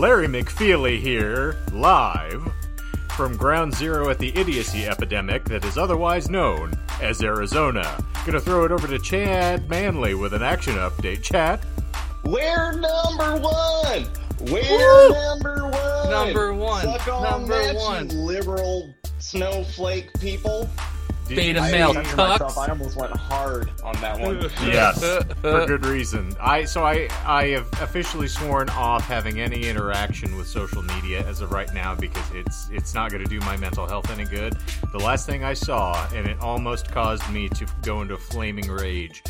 [0.00, 2.50] Larry McFeely here, live
[3.10, 8.02] from ground zero at the idiocy epidemic that is otherwise known as Arizona.
[8.24, 11.22] Gonna throw it over to Chad Manley with an action update.
[11.22, 11.60] Chad?
[12.24, 14.06] We're number one!
[14.50, 15.12] We're Woo!
[15.12, 16.10] number one!
[16.10, 16.82] Number one.
[16.82, 18.08] Suck on Number that, you one.
[18.08, 20.66] liberal snowflake people.
[21.30, 22.58] Did Beta I male see- cucks.
[22.58, 24.40] I almost went hard on that one.
[24.66, 25.00] Yes,
[25.40, 26.34] for good reason.
[26.40, 31.40] I so I I have officially sworn off having any interaction with social media as
[31.40, 34.56] of right now because it's it's not going to do my mental health any good.
[34.92, 39.22] The last thing I saw, and it almost caused me to go into flaming rage,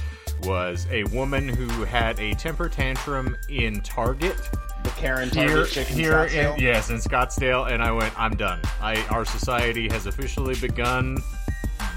[0.45, 4.37] was a woman who had a temper tantrum in Target
[4.85, 6.59] The Karen here Target chicken here in Scottsdale.
[6.61, 8.61] yes in Scottsdale, and I went, I'm done.
[8.81, 11.19] I our society has officially begun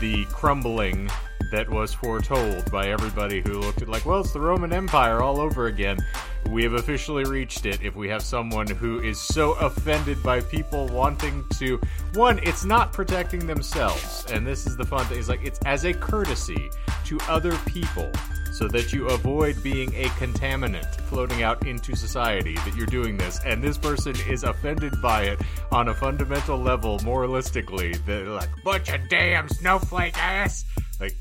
[0.04, 1.10] the crumbling
[1.54, 5.40] that was foretold by everybody who looked at like, well, it's the Roman Empire all
[5.40, 6.04] over again.
[6.50, 7.80] We have officially reached it.
[7.84, 11.80] If we have someone who is so offended by people wanting to,
[12.16, 15.20] one, it's not protecting themselves, and this is the fun thing.
[15.20, 16.72] Is like it's as a courtesy
[17.06, 18.12] to other people,
[18.52, 22.56] so that you avoid being a contaminant floating out into society.
[22.56, 25.40] That you're doing this, and this person is offended by it
[25.72, 28.04] on a fundamental level, moralistically.
[28.06, 30.66] They're like, bunch of damn snowflake ass.
[31.00, 31.16] Like,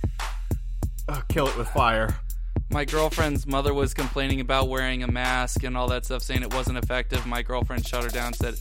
[1.08, 2.14] oh, kill it with fire.
[2.70, 6.54] My girlfriend's mother was complaining about wearing a mask and all that stuff, saying it
[6.54, 7.26] wasn't effective.
[7.26, 8.54] My girlfriend shut her down, and said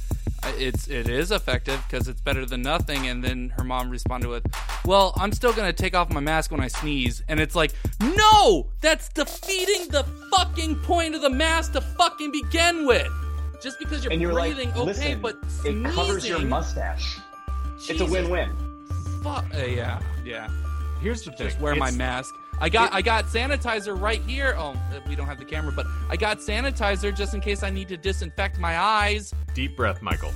[0.57, 3.07] it's it is effective because it's better than nothing.
[3.07, 4.45] And then her mom responded with,
[4.85, 8.67] "Well, I'm still gonna take off my mask when I sneeze." And it's like, no,
[8.81, 10.03] that's defeating the
[10.35, 13.07] fucking point of the mask to fucking begin with.
[13.61, 17.19] Just because you're And you're breathing, like, okay, listen, but it covers your mustache.
[17.87, 18.49] It's a win-win.
[19.23, 20.49] Fuck, uh, yeah, yeah.
[21.01, 21.47] Here's the thing.
[21.47, 22.35] just wear my mask.
[22.59, 24.55] I got it- I got sanitizer right here.
[24.57, 24.75] Oh,
[25.07, 27.97] we don't have the camera, but I got sanitizer just in case I need to
[27.97, 29.33] disinfect my eyes.
[29.55, 30.31] Deep breath, Michael.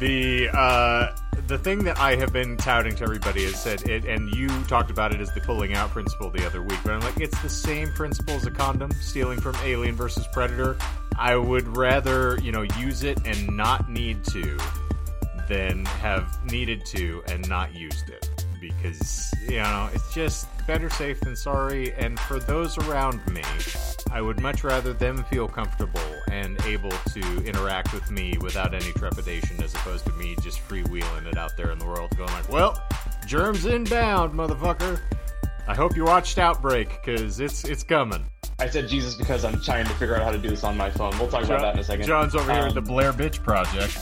[0.00, 1.14] The uh,
[1.46, 4.90] the thing that I have been touting to everybody is said it, and you talked
[4.90, 6.78] about it as the pulling out principle the other week.
[6.82, 10.76] But I'm like, it's the same principle as a condom, stealing from Alien versus Predator.
[11.18, 14.58] I would rather you know use it and not need to
[15.48, 18.29] than have needed to and not used it
[18.60, 21.92] because you know it's just better safe than sorry.
[21.94, 23.42] And for those around me
[24.12, 26.00] i would much rather them feel comfortable
[26.32, 31.26] and able to interact with me without any trepidation as opposed to me just freewheeling
[31.26, 32.82] it out there in the world going like well
[33.26, 35.00] germs inbound motherfucker.
[35.68, 38.26] I hope you watched outbreak because it's it's coming
[38.60, 40.90] I said Jesus because I'm trying to figure out how to do this on my
[40.90, 41.18] phone.
[41.18, 42.06] We'll talk about that in a second.
[42.06, 43.96] john's over here at the Um, blair bitch project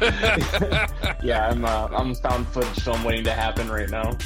[1.22, 4.16] yeah, I'm uh, I'm found footage film waiting to happen right now.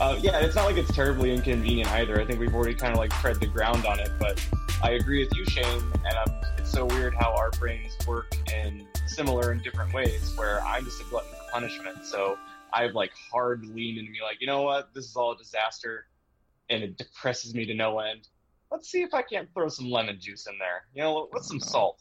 [0.00, 2.20] Uh, yeah, it's not like it's terribly inconvenient either.
[2.20, 4.44] I think we've already kind of like tread the ground on it, but
[4.82, 5.64] I agree with you, Shane.
[6.04, 10.34] And um, it's so weird how our brains work in similar and different ways.
[10.36, 12.36] Where I'm just a glutton for punishment, so
[12.72, 16.06] I've like hard leaned into me like, you know what, this is all a disaster,
[16.68, 18.28] and it depresses me to no end.
[18.72, 20.84] Let's see if I can't throw some lemon juice in there.
[20.94, 22.00] You know, with some salt.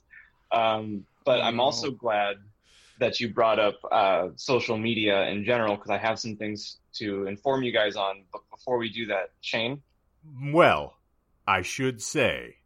[0.52, 1.64] Um, but Oh, I'm no.
[1.64, 2.38] also glad
[3.00, 7.26] that you brought up uh, social media in general because I have some things to
[7.28, 8.24] inform you guys on.
[8.32, 9.82] But before we do that, Shane,
[10.54, 10.96] Well,
[11.48, 12.58] I should say,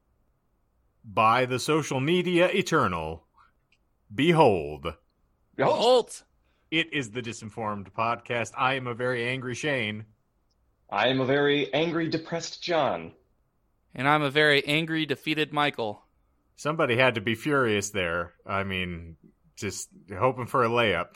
[1.04, 3.26] by the social media eternal,
[4.14, 4.94] behold,
[5.60, 6.24] Halt!
[6.72, 8.52] it is the Disinformed Podcast.
[8.58, 10.06] I am a very angry Shane.
[10.92, 13.12] I am a very angry, depressed John.
[13.96, 16.04] And I'm a very angry, defeated Michael.
[16.58, 18.34] Somebody had to be furious there.
[18.46, 19.16] I mean,
[19.56, 21.16] just hoping for a layup.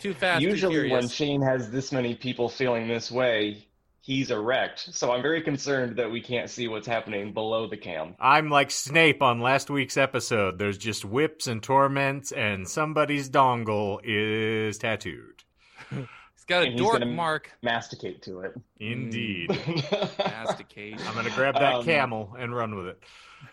[0.00, 1.08] Too fast, Usually, too when.
[1.08, 3.66] Shane has this many people feeling this way,
[4.00, 4.94] he's erect.
[4.94, 8.14] So I'm very concerned that we can't see what's happening below the cam.
[8.20, 10.58] I'm like Snape on last week's episode.
[10.58, 15.42] There's just whips and torments, and somebody's dongle is tattooed.
[16.46, 17.50] He's got a And dork gonna- mark.
[17.62, 18.54] Masticate to it.
[18.80, 19.48] Indeed.
[20.18, 21.00] Masticate.
[21.06, 23.02] I'm gonna grab that Um, camel and run with it.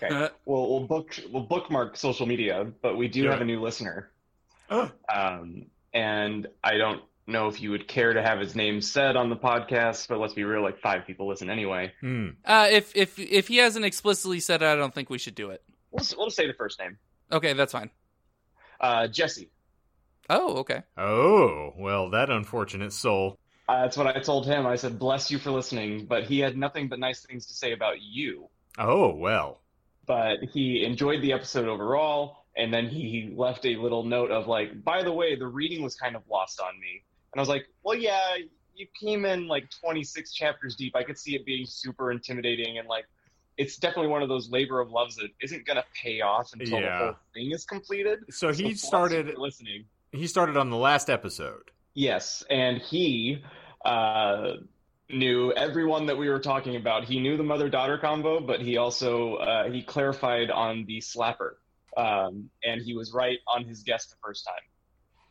[0.02, 0.30] Okay.
[0.46, 3.44] We'll we'll book we'll bookmark social media, but we do Do have it.
[3.44, 4.10] a new listener.
[4.70, 9.30] Um, and I don't know if you would care to have his name said on
[9.30, 11.92] the podcast, but let's be real, like five people listen anyway.
[12.00, 12.30] Hmm.
[12.46, 15.50] Uh, if if if he hasn't explicitly said it, I don't think we should do
[15.50, 15.62] it.
[15.92, 16.98] We'll we'll say the first name.
[17.32, 17.90] Okay, that's fine.
[18.80, 19.50] Uh, Jesse.
[20.34, 20.82] Oh, okay.
[20.98, 23.38] Oh, well, that unfortunate soul.
[23.68, 24.66] Uh, that's what I told him.
[24.66, 27.74] I said, "Bless you for listening," but he had nothing but nice things to say
[27.74, 28.50] about you.
[28.78, 29.62] Oh, well.
[30.06, 34.84] But he enjoyed the episode overall, and then he left a little note of like,
[34.86, 37.04] "By the way, the reading was kind of lost on me."
[37.34, 38.38] And I was like, "Well, yeah,
[38.74, 40.96] you came in like 26 chapters deep.
[40.96, 43.06] I could see it being super intimidating and like
[43.58, 46.80] it's definitely one of those labor of loves that isn't going to pay off until
[46.80, 46.98] Yeah.
[46.98, 48.20] the whole thing is completed.
[48.30, 49.38] So he started.
[49.38, 49.86] listening.
[50.14, 51.72] He started on the last episode.
[51.94, 53.44] Yes, and he
[53.84, 54.54] uh,
[55.10, 57.04] knew everyone that we were talking about.
[57.04, 61.56] He knew the mother-daughter combo, but he also uh, he clarified on the slapper,
[61.98, 64.64] um, and he was right on his guess the first time.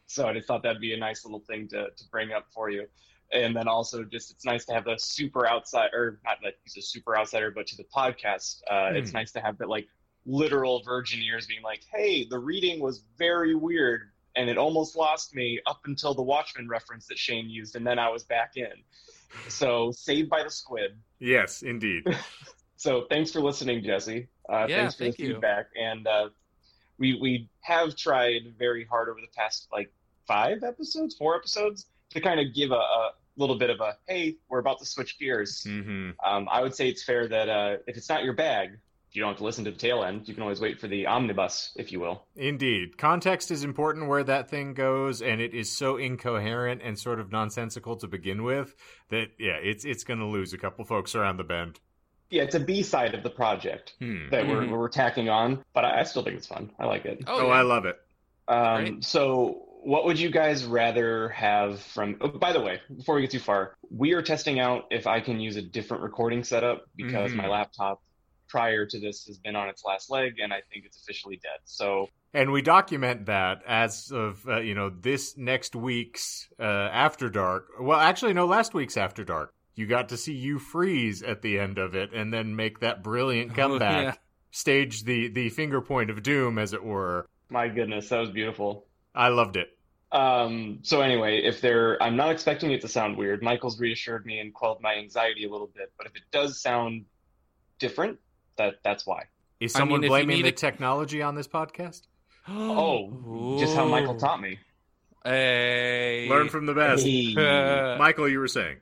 [0.06, 2.71] So I just thought that'd be a nice little thing to to bring up for
[2.71, 2.87] you.
[3.32, 6.77] And then also, just it's nice to have the super outside, or not that he's
[6.77, 9.15] a super outsider, but to the podcast, uh, it's Hmm.
[9.15, 9.88] nice to have that like
[10.27, 14.11] literal virgin ears being like, "Hey, the reading was very weird,
[14.41, 17.99] and it almost lost me up until the Watchmen reference that Shane used, and then
[17.99, 18.73] I was back in."
[19.49, 20.97] So saved by the squid.
[21.19, 22.05] Yes, indeed.
[22.77, 24.29] So thanks for listening, Jesse.
[24.49, 25.33] Uh, Yeah, thanks for thank the you.
[25.35, 26.31] feedback, and uh,
[26.99, 29.93] we we have tried very hard over the past like
[30.27, 31.85] five episodes, four episodes,
[32.15, 35.19] to kind of give a, a little bit of a hey, we're about to switch
[35.19, 35.63] gears.
[35.63, 38.79] hmm Um, I would say it's fair that uh, if it's not your bag,
[39.12, 40.29] you don't have to listen to the tail end.
[40.29, 42.25] You can always wait for the omnibus, if you will.
[42.37, 42.97] Indeed.
[42.99, 47.33] Context is important where that thing goes, and it is so incoherent and sort of
[47.33, 48.75] nonsensical to begin with
[49.11, 51.81] that, yeah, it's it's going to lose a couple folks around the bend.
[52.31, 54.29] Yeah, it's a B side of the project Hmm.
[54.31, 56.71] that we're we're tacking on, but I, I still think it's fun.
[56.79, 57.25] I like it.
[57.27, 57.53] Oh, yeah.
[57.55, 57.97] I love it.
[58.47, 59.05] Um, Great.
[59.05, 62.17] so, what would you guys rather have from?
[62.21, 65.21] Oh, by the way, before we get too far, we are testing out if I
[65.21, 67.37] can use a different recording setup because Mhm.
[67.37, 68.01] my laptop
[68.50, 71.61] prior to this has been on its last leg, and I think it's officially dead.
[71.64, 77.29] So, And we document that as of, uh, you know, this next week's uh, After
[77.31, 77.69] Dark.
[77.81, 79.55] Well, actually, no, last week's After Dark.
[79.76, 83.02] You got to see you freeze at the end of it and then make that
[83.02, 84.02] brilliant Oh, comeback.
[84.05, 84.14] yeah.
[84.50, 87.26] Stage the, the finger point of doom, as it were.
[87.49, 88.85] my goodness, that was beautiful.
[89.14, 89.69] I loved it.
[90.12, 93.43] Um, so anyway, if there, I'm not expecting it to sound weird.
[93.44, 97.05] Michael's reassured me and quelled my anxiety a little bit, but if it does sound
[97.79, 98.19] different,
[98.56, 99.25] that that's why.
[99.61, 102.02] Is I mean, someone blaming the a- technology on this podcast?
[102.49, 104.58] Oh, just how Michael taught me.
[105.25, 106.26] Hey.
[106.31, 107.05] Learn from the best.
[107.05, 107.35] Hey.
[107.99, 108.79] Michael, you were saying.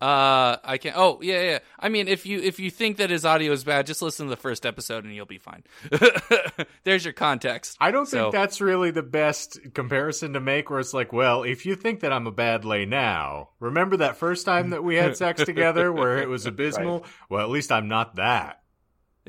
[0.00, 0.96] Uh, I can't.
[0.96, 1.58] Oh, yeah, yeah.
[1.78, 4.30] I mean, if you if you think that his audio is bad, just listen to
[4.30, 5.62] the first episode and you'll be fine.
[6.84, 7.76] There's your context.
[7.80, 11.42] I don't So- think that's really the best comparison to make where it's like, well,
[11.42, 14.96] if you think that I'm a bad lay now, remember that first time that we
[14.96, 17.04] had sex together where it was abysmal?
[17.28, 18.59] Well, at least I'm not that.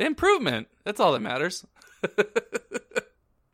[0.02, 0.68] Improvement.
[0.84, 1.66] That's all that matters.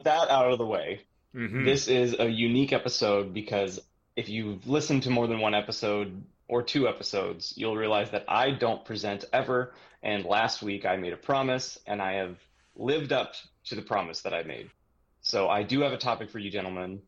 [0.04, 1.02] That out of the way.
[1.36, 1.66] Mhm.
[1.66, 3.80] This is a unique episode because
[4.16, 8.52] if you've listened to more than one episode or two episodes, you'll realize that I
[8.52, 9.74] don't present ever.
[10.02, 12.38] And last week I made a promise, and I have
[12.78, 13.34] lived up
[13.66, 14.70] to the promise that I made.
[15.22, 17.02] So I do have a topic for you, gentlemen.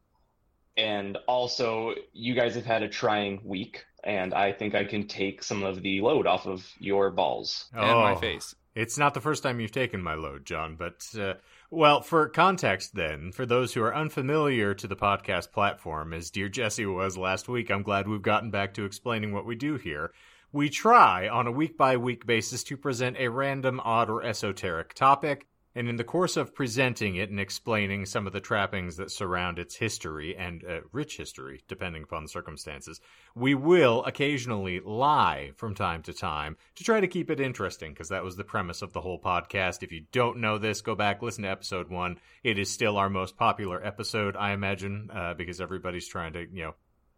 [0.75, 5.41] And also, you guys have had a trying week, and I think I can take
[5.44, 7.69] some of the load off of your balls.
[7.74, 8.15] And my Oh.
[8.18, 8.56] face.
[8.80, 11.34] It's not the first time you've taken my load, John, but, uh,
[11.70, 16.48] well, for context then, for those who are unfamiliar to the podcast platform, as Dear
[16.48, 20.14] Jesse was last week, I'm glad we've gotten back to explaining what we do here.
[20.54, 24.94] We try on a week by week basis to present a random, odd, or esoteric
[24.94, 25.48] topic,
[25.80, 29.58] and in the course of presenting it and explaining some of the trappings that surround
[29.58, 33.00] its history and uh, rich history, depending upon the circumstances,
[33.34, 38.10] we will occasionally lie from time to time to try to keep it interesting, because
[38.10, 39.81] that was the premise of the whole podcast.
[39.81, 42.20] If you don't know this, go back, listen to episode one.
[42.44, 46.63] It is still our most popular episode, I imagine, uh, because everybody's trying to, you
[46.65, 46.75] know,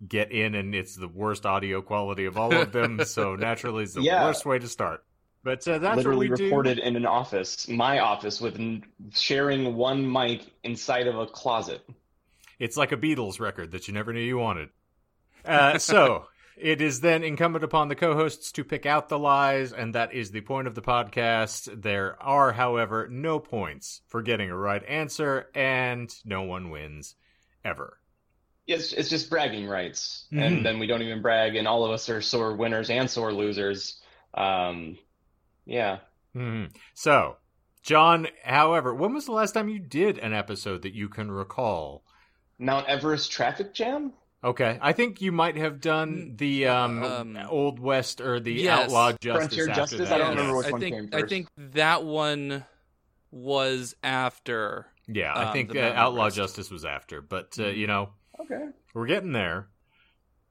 [0.07, 3.95] get in, and it's the worst audio quality of all of them, so naturally it's
[3.95, 4.23] the Yeah.
[4.23, 5.03] worst way to start.
[5.43, 6.83] But uh, that's Literally recorded do.
[6.83, 11.81] in an office, my office, with n- sharing one mic inside of a closet.
[12.59, 14.69] It's like a Beatles record that you never knew you wanted.
[15.43, 19.95] Uh, so it is then incumbent upon the co-hosts to pick out the lies, and
[19.95, 21.81] that is the point of the podcast.
[21.81, 27.15] There are, however, no points for getting a right answer, and no one wins
[27.65, 27.97] ever.
[28.67, 30.41] It's it's just bragging rights, Mhm.
[30.45, 33.33] and then we don't even brag, and all of us are sore winners and sore
[33.33, 33.99] losers.
[34.35, 34.99] Um,
[35.65, 35.99] yeah,
[36.33, 37.37] hmm So,
[37.83, 42.03] John, however, when was the last time you did an episode that you can recall?
[42.59, 44.13] Mount Everest traffic jam.
[44.43, 48.87] Okay, I think you might have done the um, Um, Old West or the yes.
[48.87, 49.47] Outlaw Justice.
[49.55, 50.09] Frontier after Justice?
[50.09, 50.13] that.
[50.13, 50.37] I don't Yes.
[50.37, 52.65] remember which I one think came I think that one
[53.31, 54.87] was after.
[55.07, 57.77] Yeah, I um, think uh, Outlaw Justice was after, but uh, Mhm.
[57.77, 58.69] you know Okay.
[58.93, 59.67] we're getting there.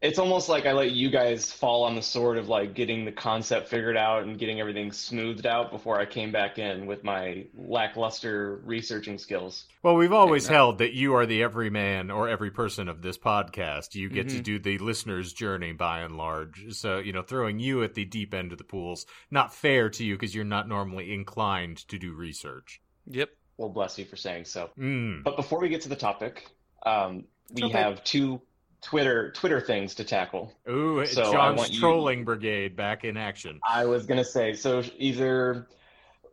[0.03, 3.13] It's almost like I let you guys fall on the sword of like getting the
[3.13, 7.45] concept figured out and getting everything smoothed out before I came back in with my
[7.55, 9.67] lackluster researching skills.
[9.83, 13.95] Well, we've always held that you are the everyman or every person of this podcast.
[13.95, 14.43] You get to Mhm.
[14.43, 16.73] do the listener's journey by and large.
[16.73, 20.05] So, you know, throwing you at the deep end of the pools, not fair to
[20.05, 22.81] you because you're not normally inclined to do research.
[23.07, 23.31] Yep.
[23.59, 24.71] Well, bless you for saying so.
[24.79, 25.23] Mm.
[25.25, 26.49] But before we get to the topic,
[26.87, 27.77] um, we Okay.
[27.79, 28.41] have two
[28.83, 30.53] Twitter Twitter things to tackle.
[30.69, 33.61] Ooh, So John's want you- trolling brigade back in action.
[33.67, 35.69] I was gonna say so either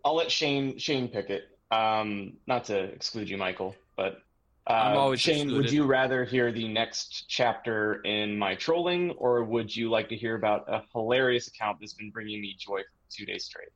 [0.06, 1.44] I'll let Shane Shane pick it.
[1.72, 4.22] Um, not to exclude you, Michael, but
[4.66, 5.52] uh, Shane.
[5.54, 10.16] Would you rather hear the next chapter in my trolling, or would you like to
[10.16, 13.70] hear about a hilarious account that's been bringing me joy for two days straight?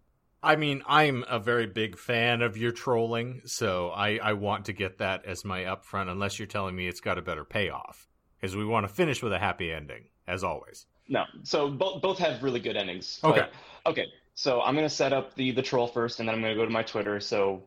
[0.44, 4.74] I mean, I'm a very big fan of your trolling, so I, I want to
[4.74, 8.08] get that as my upfront, unless you're telling me it's got a better payoff.
[8.42, 10.88] Because we want to finish with a happy ending, as always.
[11.08, 13.20] No, so both both have really good endings.
[13.24, 13.42] Okay.
[13.84, 14.08] But- okay.
[14.34, 16.72] So I'm gonna set up the the troll first, and then I'm gonna go to
[16.72, 17.20] my Twitter.
[17.20, 17.64] So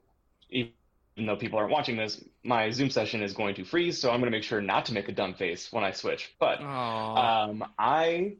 [0.51, 0.73] even
[1.17, 4.01] though people aren't watching this, my Zoom session is going to freeze.
[4.01, 6.35] So I'm gonna make sure not to make a dumb face when I switch.
[6.41, 8.37] But um, I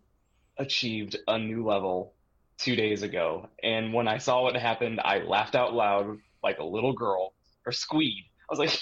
[0.59, 2.15] achieved a new level
[2.59, 6.65] two days ago, and when I saw what happened, I laughed out loud like a
[6.65, 7.35] little girl
[7.67, 8.25] or squeed.
[8.51, 8.77] I was like,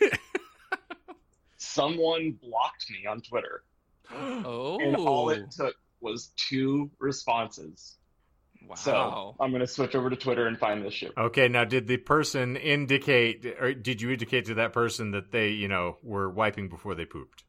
[1.68, 3.62] someone blocked me on Twitter.
[4.12, 4.78] oh.
[4.82, 5.64] and all it oh.
[5.64, 7.96] took was two responses.
[8.66, 8.74] wow.
[8.74, 11.12] So I'm gonna switch over to Twitter and find this shit.
[11.16, 15.50] Okay, now did the person indicate, or did you indicate to that person that they,
[15.50, 17.44] you know, were wiping before they pooped?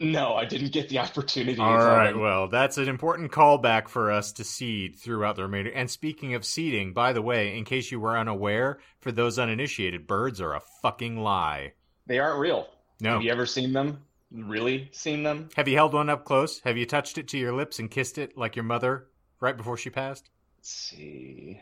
[0.00, 1.54] No, I didn't get the opportunity.
[1.54, 2.20] to All tell right, them.
[2.20, 5.70] well, that's an important callback for us to seed throughout the remainder.
[5.70, 10.06] And speaking of seeding, by the way, in case you were unaware, for those uninitiated,
[10.08, 11.74] birds are a fucking lie.
[12.06, 12.68] they aren't real.
[13.00, 13.14] No.
[13.14, 13.98] Have you ever seen them?
[14.32, 15.48] Really seen them?
[15.56, 16.60] Have you held one up close?
[16.64, 19.06] Have you touched it to your lips and kissed it like your mother
[19.40, 20.30] right before she passed?
[20.58, 21.60] Let's see.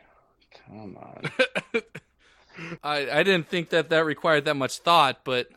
[0.68, 1.24] Come on.
[2.82, 5.48] I I didn't think that that required that much thought, but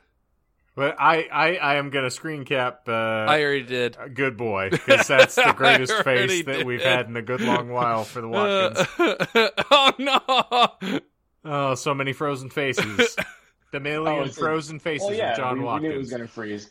[0.76, 2.84] But I, I, I am gonna screen cap.
[2.88, 3.98] Uh, I already did.
[4.14, 7.70] good boy, because that's the greatest already face that we've had in a good long
[7.70, 8.88] while for the Watkins.
[9.36, 11.02] Uh, oh no!
[11.46, 13.16] Oh, so many frozen faces.
[13.76, 15.90] The million Oh, it's a- frozen faces well, yeah, of John we, we Watkins.
[15.90, 16.70] knew it was gonna freeze.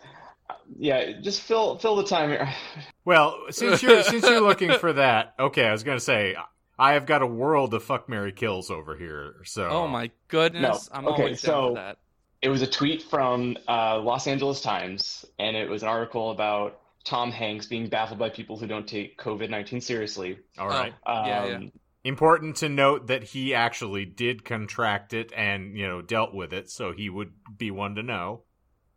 [0.48, 2.48] Uh, Yeah, just fill fill the time here.
[3.04, 6.34] Well, since you're since you're looking for that, okay, I was gonna say
[6.78, 9.34] I have got a world of fuck Mary kills over here.
[9.44, 10.88] So Oh my goodness!
[10.90, 10.98] No.
[10.98, 11.98] I'm Okay, always down so- for that.
[12.40, 16.78] It was a tweet from uh, Los Angeles Times, and it was an article about
[17.04, 20.38] Tom Hanks being baffled by people who don't take COVID nineteen seriously.
[20.58, 20.92] All right.
[21.06, 21.58] Um, Yeah, yeah.
[22.04, 26.70] Important to note that he actually did contract it and you know dealt with it,
[26.70, 28.42] so he would be one to know.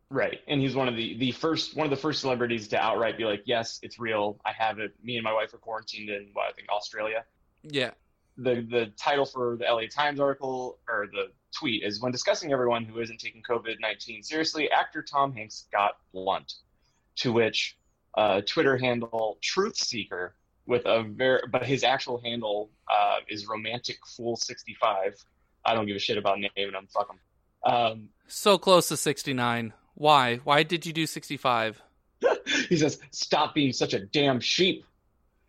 [0.10, 3.18] Right, and he's one of the the first one of the first celebrities to outright
[3.18, 4.40] be like, "Yes, it's real.
[4.46, 4.94] I have it.
[5.04, 7.26] Me and my wife are quarantined in what I think Australia."
[7.64, 7.92] Yeah.
[8.38, 12.86] The the title for the LA Times article or the tweet is when discussing everyone
[12.86, 16.54] who isn't taking COVID nineteen seriously, actor Tom Hanks got blunt.
[17.18, 17.78] To which
[18.16, 20.37] uh, Twitter handle Truth Seeker
[20.68, 25.16] with a very but his actual handle uh, is Romantic Fool sixty five.
[25.66, 26.88] I don't give a shit about naming them.
[26.94, 27.20] Fuck them.
[27.64, 29.74] Um, So close to 69.
[29.96, 30.38] Why?
[30.38, 31.82] Why did you do 65?
[32.70, 34.86] he says, "Stop being such a damn sheep."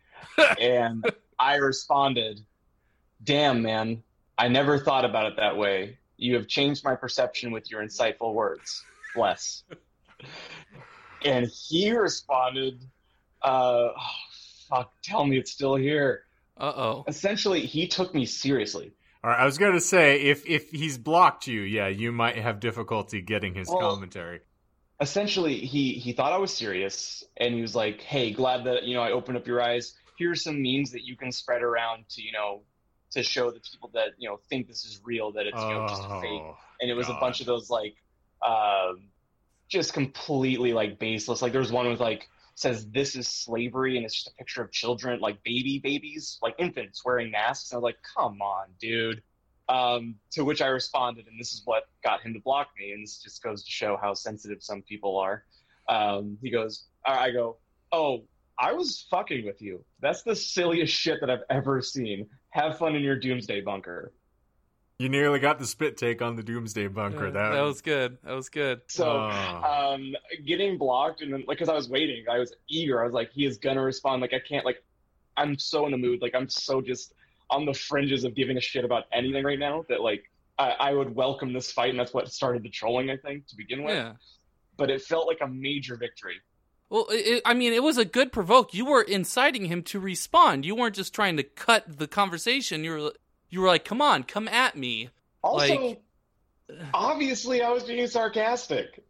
[0.59, 1.05] and
[1.37, 2.41] I responded,
[3.23, 4.03] "Damn, man,
[4.37, 5.97] I never thought about it that way.
[6.17, 8.83] You have changed my perception with your insightful words.
[9.15, 9.63] Bless."
[11.25, 12.83] and he responded,
[13.41, 14.15] uh, oh,
[14.69, 16.23] "Fuck, tell me it's still here."
[16.57, 17.03] Uh oh.
[17.07, 18.91] Essentially, he took me seriously.
[19.23, 22.59] All right, I was gonna say if if he's blocked you, yeah, you might have
[22.59, 24.41] difficulty getting his Well, commentary.
[25.01, 28.93] essentially he he thought I was serious and he was like, "Hey, glad that you
[28.95, 29.95] know I opened up your eyes.
[30.17, 32.63] Here's some memes that you can spread around to you know
[33.11, 35.87] to show the people that you know think this is real that it's you know
[35.87, 37.17] just a fake." Oh, And it was God.
[37.17, 37.95] a bunch of those like
[38.45, 39.09] um
[39.67, 41.41] just completely like baseless.
[41.41, 42.27] Like there was one with like
[42.59, 46.55] says this is slavery and it's just a picture of children like baby babies like
[46.57, 47.71] infants wearing masks.
[47.71, 49.21] And I was like come on dude.
[49.67, 52.91] Um, to which I responded and this is what got him to block me.
[52.91, 55.43] And this just goes to show how sensitive some people are.
[55.87, 57.57] Um, he goes I go
[57.91, 58.23] oh
[58.57, 59.85] I was fucking with you.
[60.01, 62.27] That's the silliest shit that I've ever seen.
[62.49, 64.11] Have fun in your doomsday bunker
[64.99, 67.27] You nearly got the spit take on the Doomsday Bunker.
[67.27, 68.17] Yeah, that, that was good.
[68.23, 68.81] That was good.
[68.87, 69.93] so Oh.
[69.95, 70.13] um,
[70.45, 73.01] getting blocked and then like because I was waiting, I was eager.
[73.01, 74.21] I was like, he is gonna respond.
[74.21, 74.83] Like I can't like,
[75.37, 76.21] I'm so in the mood.
[76.21, 77.13] Like I'm so just
[77.49, 80.93] on the fringes of giving a shit about anything right now that like I, I
[80.93, 83.95] would welcome this fight, and that's what started the trolling I think to begin with.
[83.95, 84.13] Yeah.
[84.75, 86.35] But it felt like a major victory.
[86.89, 88.73] Well, it, I mean, it was a good provoke.
[88.73, 90.65] You were inciting him to respond.
[90.65, 92.83] You weren't just trying to cut the conversation.
[92.83, 93.13] You were
[93.49, 95.09] you were like, "Come on, come at me."
[95.43, 96.01] Also, Like-
[96.93, 99.03] obviously, I was being sarcastic.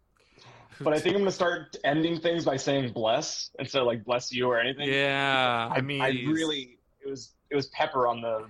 [0.81, 4.31] But I think I'm gonna start ending things by saying "bless" instead of like "bless
[4.31, 4.88] you" or anything.
[4.88, 5.67] Yeah.
[5.69, 8.48] I mean, I really it was it was pepper on the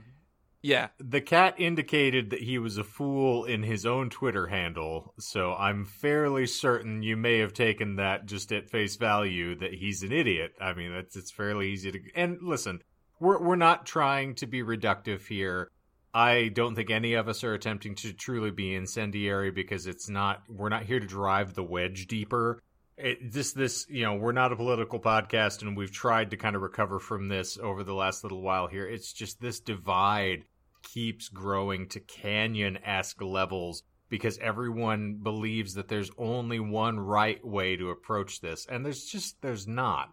[0.61, 0.89] Yeah.
[0.99, 5.85] the cat indicated that he was a fool in his own Twitter handle, so I'm
[5.85, 10.53] fairly certain you may have taken that just at face value that he's an idiot.
[10.61, 11.99] I mean, that's it's fairly easy to.
[12.13, 12.83] And listen,
[13.19, 15.71] we're we're not trying to be reductive here.
[16.13, 20.43] I don't think any of us are attempting to truly be incendiary because it's not.
[20.49, 22.61] We're not here to drive the wedge deeper.
[22.97, 26.55] It, this this you know we're not a political podcast and we've tried to kind
[26.55, 30.43] of recover from this over the last little while here it's just this divide
[30.83, 37.89] keeps growing to canyon-esque levels because everyone believes that there's only one right way to
[37.89, 40.09] approach this and there's just there's not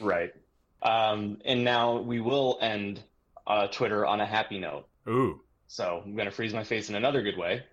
[0.00, 0.30] right.
[0.82, 3.02] Um, and now we will end
[3.46, 4.86] uh, Twitter on a happy note.
[5.08, 7.64] Ooh So I'm gonna freeze my face in another good way.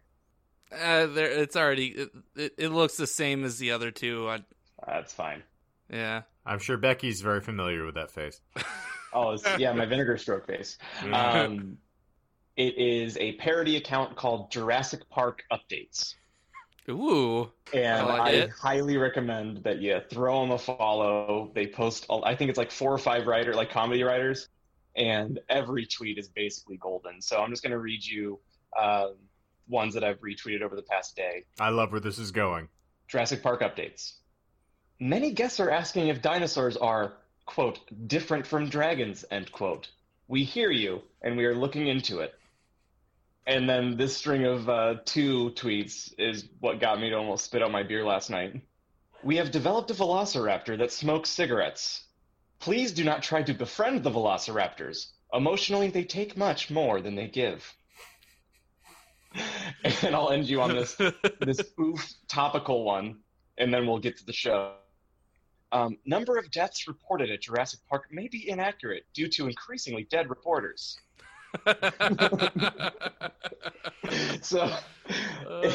[0.71, 1.87] Uh, there, it's already.
[1.87, 4.29] It, it, it looks the same as the other two.
[4.29, 4.39] I,
[4.85, 5.43] That's fine.
[5.89, 6.21] yeah.
[6.45, 8.39] i'm sure becky's very familiar with that face
[9.13, 10.77] Oh, it's, yeah, my vinegar stroke face.
[11.11, 11.77] Um,
[12.57, 16.15] it is a parody account called Jurassic Park Updates.
[16.89, 17.51] Ooh.
[17.73, 21.51] And I like I highly recommend that you throw them a follow.
[21.55, 24.49] They post, I think it's like four or five writer, like comedy writers,
[24.95, 27.21] and every tweet is basically golden.
[27.21, 28.39] So I'm just going to read you
[28.79, 29.15] um,
[29.67, 31.45] ones that I've retweeted over the past day.
[31.59, 32.67] i love where this is going
[33.07, 34.13] Jurassic Park updates.
[34.99, 37.13] Many guests are asking if dinosaurs are,
[37.45, 39.89] quote, different from dragons, end quote.
[40.27, 42.33] We hear you, and we are looking into it.
[43.47, 47.63] And then this string of uh, two tweets is what got me to almost spit
[47.63, 48.61] out my beer last night.
[49.23, 52.05] We have developed a velociraptor that smokes cigarettes.
[52.61, 55.07] Please do not try to befriend the velociraptors.
[55.33, 57.73] Emotionally, they take much more than they give.
[60.03, 60.95] and I'll end you on this
[61.39, 63.17] this spoof topical one,
[63.57, 64.73] and then we'll get to the show.
[65.71, 70.29] Um, number of deaths reported at Jurassic Park may be inaccurate due to increasingly dead
[70.29, 70.99] reporters.
[74.41, 74.63] So
[75.45, 75.71] Uh,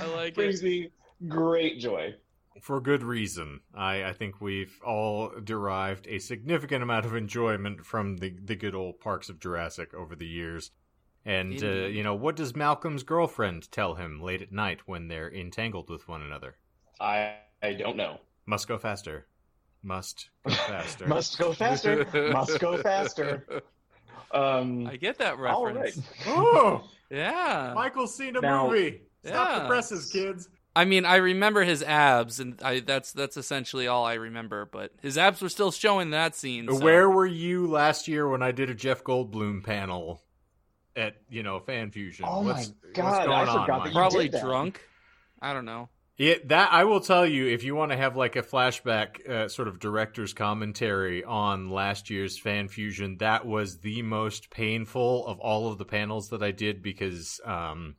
[0.00, 0.64] I like brings it.
[0.64, 0.90] me
[1.28, 2.14] great joy.
[2.62, 3.60] For good reason.
[3.74, 8.74] I, I think we've all derived a significant amount of enjoyment from the, the good
[8.74, 10.70] old parks of Jurassic over the years.
[11.24, 15.32] And, uh, you know, what does Malcolm's girlfriend tell him late at night when they're
[15.32, 16.56] entangled with one another?
[17.00, 18.20] I I don't know.
[18.46, 19.26] Must go faster.
[19.82, 21.06] Must go faster.
[21.08, 22.06] Must go faster.
[22.32, 23.62] Must go faster.
[24.32, 25.96] Um, I get that all reference.
[25.96, 26.06] right.
[26.28, 26.88] oh!
[27.10, 27.72] Yeah.
[27.76, 29.02] Michael's seen a Now- movie!
[29.24, 30.48] Stop the presses, kids!
[30.76, 34.66] I mean, I remember his abs, and I that's that's essentially all I remember.
[34.70, 36.68] But his abs were still showing that scene.
[36.68, 40.22] so- Where were you last year when I did a Jeff Goldblum panel
[40.94, 42.26] at, you know, Fan Fusion?
[42.28, 44.42] Oh my God, what's I on, forgot that you Probably did that.
[44.44, 44.80] drunk.
[45.40, 45.88] I don't know.
[46.18, 49.48] It, that I will tell you if you want to have like a flashback uh,
[49.48, 55.38] sort of director's commentary on last year's fan fusion that was the most painful of
[55.40, 57.96] all of the panels that I did because um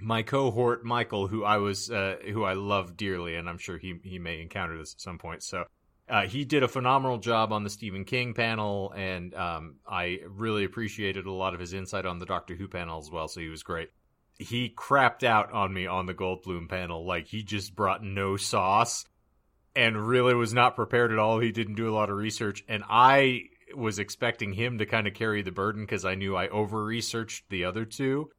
[0.00, 3.94] my cohort Michael who I was uh, who I love dearly and I'm sure he
[4.02, 5.64] he may encounter this at some point so
[6.08, 10.64] uh, he did a phenomenal job on the Stephen King panel, and um, I really
[10.64, 13.28] appreciated a lot of his insight on the Doctor Who panel as well.
[13.28, 13.90] So he was great
[14.38, 17.04] he crapped out on me on the Goldblum panel.
[17.04, 19.04] Like he just brought no sauce
[19.74, 21.40] and really was not prepared at all.
[21.40, 23.42] He didn't do a lot of research, and I
[23.76, 27.50] was expecting him to kind of carry the burden because I knew I over researched
[27.50, 28.30] the other two.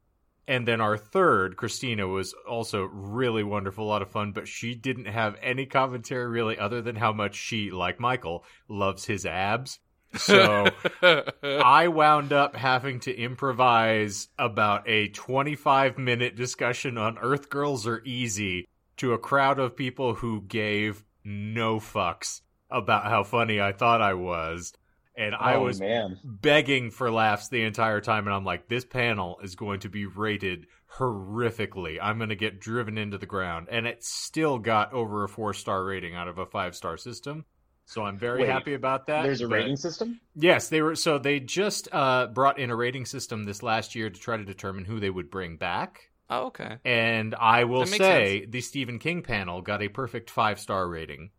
[0.50, 4.74] And then our third, Christina, was also really wonderful, a lot of fun, but she
[4.74, 9.78] didn't have any commentary really other than how much she, like Michael, loves his abs.
[10.16, 10.66] So
[11.44, 18.02] I wound up having to improvise about a 25 minute discussion on Earth Girls Are
[18.04, 24.02] Easy to a crowd of people who gave no fucks about how funny I thought
[24.02, 24.74] I was.
[25.20, 26.18] And I Oh, was man.
[26.24, 28.26] begging for laughs the entire time.
[28.26, 30.66] And I'm like, this panel is going to be rated
[30.98, 31.98] horrifically.
[32.02, 33.68] I'm going to get driven into the ground.
[33.70, 37.46] And it still got over a four star rating out of a five star system.
[37.86, 39.24] So I'm very Wait, happy about that.
[39.24, 40.20] There's a but- rating system?
[40.36, 40.96] Yes, they were.
[40.96, 44.46] So they just uh, brought in a rating system this last year to try to
[44.46, 46.00] determine who they would bring back.
[46.30, 46.78] oh, okay.
[46.86, 50.88] And I will That makes say the Stephen King panel got a perfect five star
[50.88, 51.32] rating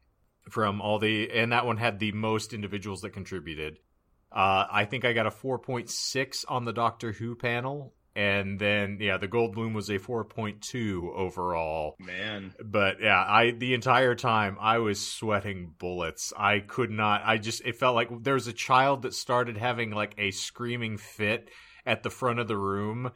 [0.51, 3.79] from all the, and that one had the most individuals that contributed.
[4.33, 9.17] Uh, I think I got a 4.6 on the Doctor Who panel, and then yeah,
[9.17, 11.97] the Goldblum was a 4.2 overall.
[11.99, 12.55] Man.
[12.63, 16.33] But yeah, I the entire time I was sweating bullets.
[16.37, 17.23] I could not.
[17.25, 20.99] I just it felt like there was a child that started having like a screaming
[20.99, 21.51] fit
[21.87, 23.13] at the front of the room.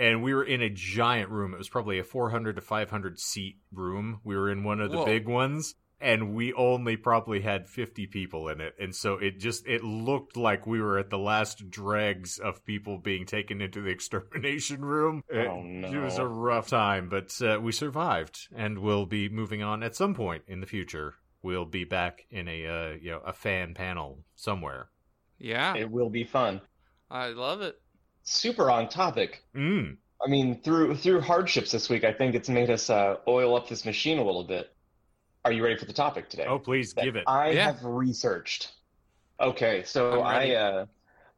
[0.00, 1.52] And we were in a giant room.
[1.52, 4.20] It was probably a 400 to 500 seat room.
[4.22, 5.04] We were in one of the Whoa.
[5.04, 9.66] big ones and we only probably had 50 people in it and so it just
[9.66, 13.90] it looked like we were at the last dregs of people being taken into the
[13.98, 15.88] extermination room it, Oh, no.
[15.88, 19.96] it was a rough time but uh, we survived and we'll be moving on at
[19.96, 23.74] some point in the future we'll be back in a uh, you know a fan
[23.74, 24.88] panel somewhere
[25.38, 26.60] Yeah, It will be fun.
[27.10, 27.80] I love it.
[28.24, 29.42] Super on topic.
[29.54, 29.96] mm.
[30.20, 33.68] I mean, through through hardships this week, I think it's made us uh, oil up
[33.68, 34.68] this machine a little bit.
[35.44, 36.46] Are you ready for the topic today?
[36.46, 37.64] oh please give it I Yeah.
[37.66, 38.72] have researched.
[39.40, 40.50] Okay, so I'm.
[40.50, 40.86] I uh,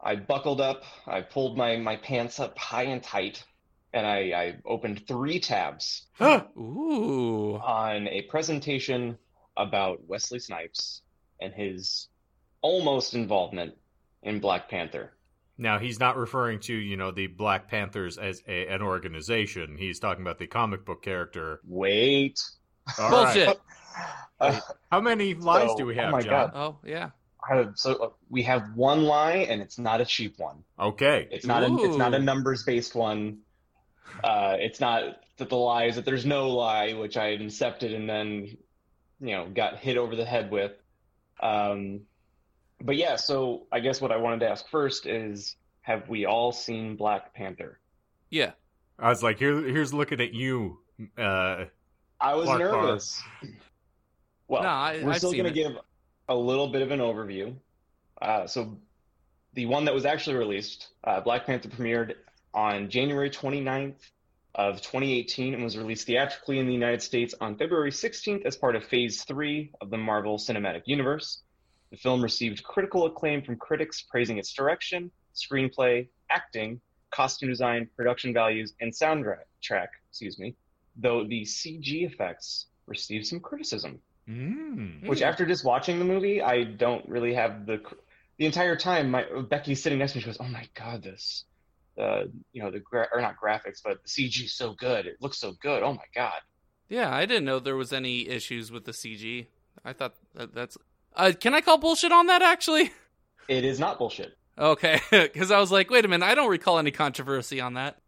[0.03, 3.45] I buckled up, I pulled my my pants up high and tight,
[3.93, 7.57] and I, I opened three tabs Ooh.
[7.57, 9.19] on a presentation
[9.59, 11.03] about Wesley Snipes
[11.43, 12.09] and his
[12.63, 13.75] almost involvement
[14.23, 15.13] in Black Panther.
[15.59, 19.99] now he's not referring to you know the black panthers as a, an organization he's
[20.01, 22.41] talking about the comic book character Wait.
[22.99, 23.57] All right.
[24.38, 24.62] Bullshit.
[24.62, 26.53] Uh, how many lies So- do we oh have my john God.
[26.55, 27.11] Oh yeah.
[27.42, 30.62] I- so uh, we have one lie, and it's not a cheap one.
[30.79, 33.38] okay It's not a it's not a numbers based one.
[34.24, 37.94] Uh, it's not that the lie is that there's no lie, which I had incepted
[37.94, 38.57] and then,
[39.20, 40.72] you know, got hit over the head with.
[41.40, 42.03] Um,
[42.81, 46.53] but yeah, so I guess what I wanted to ask first is, have we all
[46.53, 47.79] seen Black Panther?
[48.31, 48.53] Yeah.
[48.98, 50.81] I was like, here, here's looking at you.
[51.16, 51.66] Uh,
[52.20, 52.98] I was Clark Barr.
[54.51, 55.79] Well, No, I- we're I've still going to give
[56.29, 57.55] a little bit of an overview.
[58.21, 58.77] Uh, so,
[59.55, 62.17] the one that was actually released, uh, Black Panther premiered
[62.53, 64.11] on January 29th
[64.57, 68.75] of 2018 and was released theatrically in the United States on February 16th as part
[68.75, 71.43] of Phase 3 of the Marvel Cinematic Universe.
[71.93, 76.81] The film received critical acclaim from critics praising its direction, screenplay, acting,
[77.13, 80.57] costume design, production values, and soundtrack, excuse me,
[80.97, 85.09] though the CG effects received some criticism mm.
[85.09, 87.81] which after just watching the movie, I don't really have the
[88.38, 89.11] the entire time.
[89.11, 90.23] My Becky's sitting next to me.
[90.23, 91.45] She goes, "Oh my god, this,
[91.99, 95.07] uh, you know, the gra- or not graphics, but the CG is so good.
[95.07, 95.83] It looks so good.
[95.83, 96.40] Oh my god."
[96.88, 99.47] Yeah, I didn't know there was any issues with the CG.
[99.85, 100.77] I thought that, that's.
[101.14, 102.43] Uh, can I call bullshit on that?
[102.43, 102.93] Actually,
[103.49, 104.37] It is not bullshit.
[104.59, 107.99] okay, because I was like, wait a minute, I don't recall any controversy on that.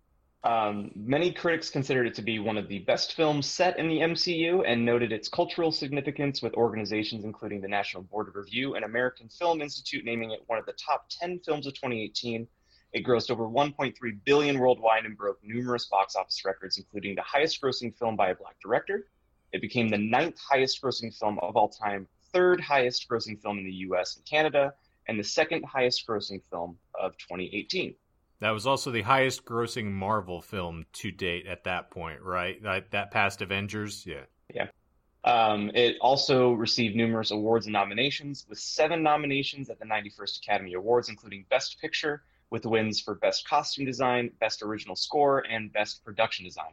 [0.44, 3.98] Um, many critics considered it to be one of the best films set in the
[3.98, 8.84] MCU and noted its cultural significance, with organizations including the National Board of Review and
[8.84, 12.48] American Film Institute naming it one of the top 10 films of 2018.
[12.92, 17.96] It grossed over 1.3 billion worldwide and broke numerous box office records, including the highest-grossing
[17.96, 19.06] film by a black director.
[19.52, 24.16] It became the ninth highest-grossing film of all time, third highest-grossing film in the U.S.
[24.16, 24.74] and Canada,
[25.08, 27.94] and the second highest-grossing film of 2018.
[28.42, 32.60] That was also the highest grossing Marvel film to date at that point, right?
[32.64, 34.04] That, that past Avengers?
[34.04, 34.24] Yeah.
[34.52, 34.66] Yeah.
[35.22, 40.72] Um, it also received numerous awards and nominations, with seven nominations at the 91st Academy
[40.72, 46.04] Awards, including Best Picture, with wins for Best Costume Design, Best Original Score, and Best
[46.04, 46.72] Production Design.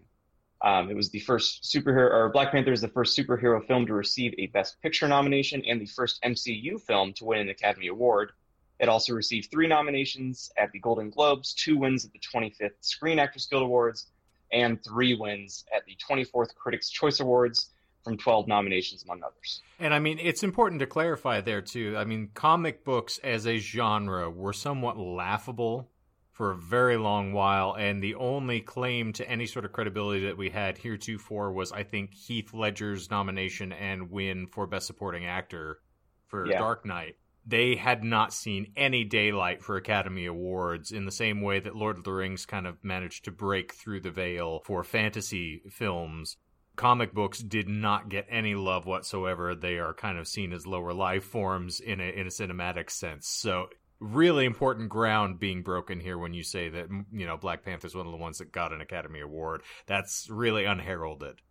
[0.62, 3.94] Um, it was the first superhero, or Black Panther is the first superhero film to
[3.94, 8.32] receive a Best Picture nomination and the first MCU film to win an Academy Award.
[8.80, 13.20] It also received three nominations at the Golden Globes, two wins at the 25th Screen
[13.20, 14.08] Actors Guild Awards,
[14.52, 17.72] and three wins at the 24th Critics' Choice Awards
[18.04, 19.62] from 12 nominations, among others.
[19.80, 21.96] And I mean, it's important to clarify there, too.
[21.98, 25.92] I mean, comic books as a genre were somewhat laughable
[26.32, 30.38] for a very long while, and the only claim to any sort of credibility that
[30.38, 35.82] we had heretofore was, I think, Heath Ledger's nomination and win for Best Supporting Actor
[36.28, 36.60] for Yeah.
[36.60, 37.18] Dark Knight.
[37.50, 41.98] They had not seen any daylight for Academy Awards in the same way that Lord
[41.98, 46.38] of the Rings kind of managed to break through the veil for fantasy films
[46.80, 49.54] comic books did not get any love whatsoever.
[49.54, 53.28] They are kind of seen as lower life forms in a in a cinematic sense.
[53.28, 53.68] So
[54.00, 58.06] really important ground being broken here when you say that you know Black Panther's one
[58.06, 59.62] of the ones that got an Academy Award.
[59.88, 61.42] That's really unheralded.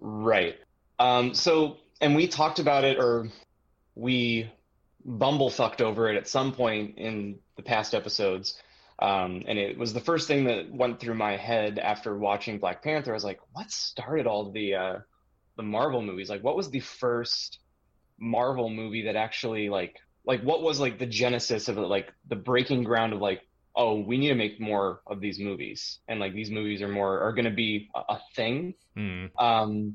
[0.00, 0.56] Right.
[0.98, 3.28] Um, so, and we talked about it, or
[3.94, 4.50] we
[5.08, 8.60] bumblefucked over it at some point in the past episodes.
[9.00, 12.82] Um, and it was the first thing that went through my head after watching Black
[12.82, 13.12] Panther.
[13.12, 14.98] I was like, what started all the uh,
[15.56, 16.28] the Marvel movies?
[16.28, 17.58] Like, what was the first
[18.18, 22.36] Marvel movie that actually like like what was like the genesis of it, like the
[22.36, 23.42] breaking ground of like
[23.76, 27.20] oh, we need to make more of these movies, and like these movies are more
[27.20, 28.74] are going to be a, a thing.
[28.96, 29.26] Hmm.
[29.38, 29.94] Um,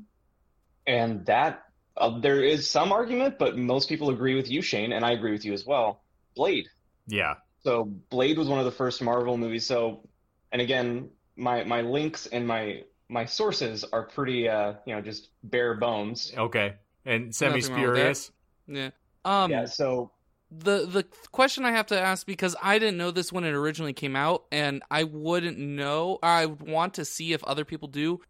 [0.86, 1.63] and that
[1.96, 5.32] uh, there is some argument, but most people agree with you, Shane, and I agree
[5.32, 6.02] with you as well.
[6.34, 6.68] Blade.
[7.06, 7.34] Yeah.
[7.62, 9.66] So Blade was one of the first Marvel movies.
[9.66, 10.08] So,
[10.52, 15.28] and again, my my links and my my sources are pretty, uh, you know, just
[15.42, 16.32] bare bones.
[16.36, 16.74] Okay.
[17.04, 18.16] And semi Nothing wrong with that.
[18.16, 18.32] spurious.
[18.66, 18.90] Yeah.
[19.24, 19.64] Um, yeah.
[19.66, 20.10] So
[20.50, 23.92] the the question I have to ask because I didn't know this when it originally
[23.92, 26.18] came out, and I wouldn't know.
[26.22, 28.20] I would want to see if other people do.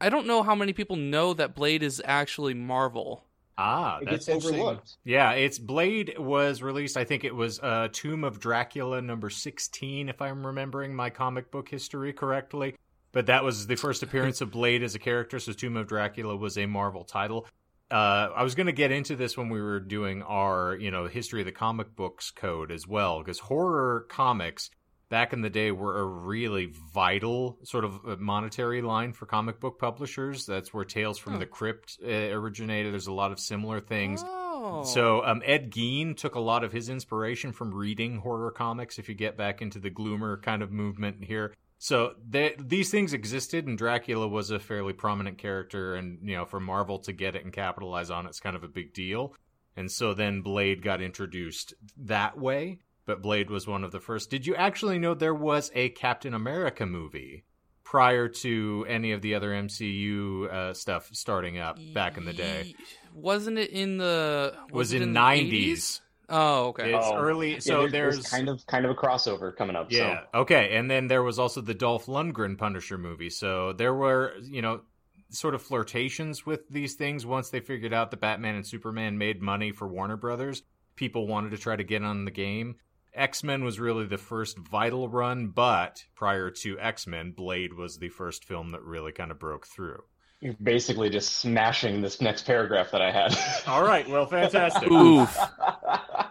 [0.00, 3.24] I don't know how many people know that Blade is actually Marvel.
[3.58, 4.96] Ah, it that's gets overlooked.
[5.04, 6.96] Yeah, it's Blade was released.
[6.96, 11.50] I think it was uh, Tomb of Dracula number sixteen, if I'm remembering my comic
[11.50, 12.74] book history correctly.
[13.12, 15.38] But that was the first appearance of Blade as a character.
[15.40, 17.46] So Tomb of Dracula was a Marvel title.
[17.90, 21.08] Uh, I was going to get into this when we were doing our, you know,
[21.08, 24.70] history of the comic books code as well, because horror comics
[25.10, 29.60] back in the day were a really vital sort of uh, monetary line for comic
[29.60, 30.46] book publishers.
[30.46, 32.92] That's where Tales from the Crypt uh, originated.
[32.92, 34.22] There's a lot of similar things.
[34.24, 38.98] Oh, So um, Ed Gein took a lot of his inspiration from reading horror comics.
[38.98, 43.14] If you get back into the gloomer kind of movement here, so they, these things
[43.14, 47.34] existed, and Dracula was a fairly prominent character, and you know for Marvel to get
[47.34, 49.34] it and capitalize on it's kind of a big deal.
[49.76, 54.30] And so then Blade got introduced that way, but Blade was one of the first.
[54.30, 57.44] Did you actually know there was a Captain America movie
[57.84, 62.74] prior to any of the other MCU uh, stuff starting up back in the day?
[63.14, 66.00] Wasn't it in the Was, it in 90s.
[66.28, 66.94] Oh, okay.
[66.94, 69.90] It's Oh, early, yeah, so there's, there's, kind of kind of a crossover coming up.
[69.90, 73.30] yeah, okay, and then there was also the Dolph Lundgren Punisher movie.
[73.30, 74.82] So there were, you know,
[75.30, 77.26] sort of flirtations with these things.
[77.26, 80.62] Once they figured out that Batman and Superman made money for Warner Brothers,
[80.94, 82.76] people wanted to try to get on the game.
[83.14, 87.98] X Men was really the first vital run, but prior to X Men, Blade was
[87.98, 90.02] the first film that really kind of broke through.
[90.40, 93.36] You're basically just smashing this next paragraph that I had.
[93.66, 94.90] All right, well, fantastic.
[94.90, 95.36] Oof.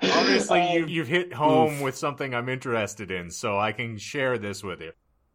[0.01, 1.81] Obviously, Um, you, you've hit home Oof.
[1.81, 4.91] with something I'm interested in, so I can share this with you.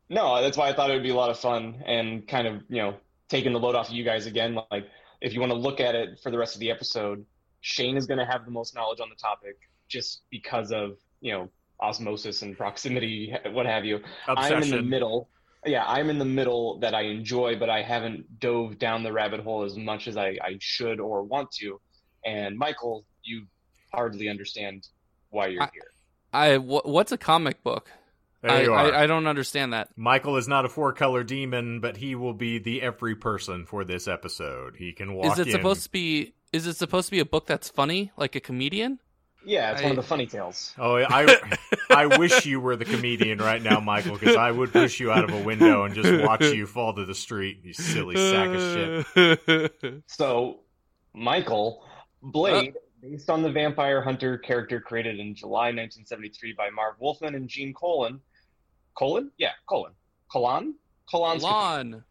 [0.08, 2.62] No, that's why I thought it would be a lot of fun and kind of,
[2.68, 2.94] you know,
[3.28, 4.58] taking the load off of you guys again.
[4.70, 4.86] Like,
[5.20, 7.24] if you want to look at it for the rest of the episode,
[7.60, 9.56] Shane is going to have the most knowledge on the topic
[9.88, 11.48] just because of, you know,
[11.80, 14.00] osmosis and proximity, what have you.
[14.28, 14.56] Obsession.
[14.56, 15.28] I'm in the middle.
[15.66, 19.40] Yeah, I'm in the middle that I enjoy, but I haven't dove down the rabbit
[19.40, 21.80] hole as much as I, I should or want to.
[22.26, 23.46] And Michael, you
[23.92, 24.86] hardly understand
[25.30, 25.90] why you're I- here.
[26.32, 27.90] I what's a comic book?
[28.42, 28.92] There I, you are.
[28.92, 29.88] I I don't understand that.
[29.96, 33.84] Michael is not a four color demon, but he will be the every person for
[33.84, 34.74] this episode.
[34.76, 35.52] He can walk Is it in.
[35.52, 36.34] supposed to be?
[36.52, 38.98] Is it supposed to be a book that's funny, like a comedian?
[39.44, 40.74] Yeah, it's one of the funny tales.
[40.78, 41.56] Oh, I
[41.90, 45.24] I wish you were the comedian right now, Michael, because I would push you out
[45.24, 47.60] of a window and just watch you fall to the street.
[47.62, 50.02] You silly sack of shit.
[50.06, 50.60] So,
[51.12, 51.84] Michael
[52.22, 57.48] Blade, based on the vampire hunter character created in July 1973 by Marv Wolfman and
[57.48, 58.20] Gene Colan.
[58.94, 59.30] Colan?
[59.38, 59.92] Yeah, Colan.
[60.32, 60.74] Colan?
[61.10, 62.02] Colan's Lawn.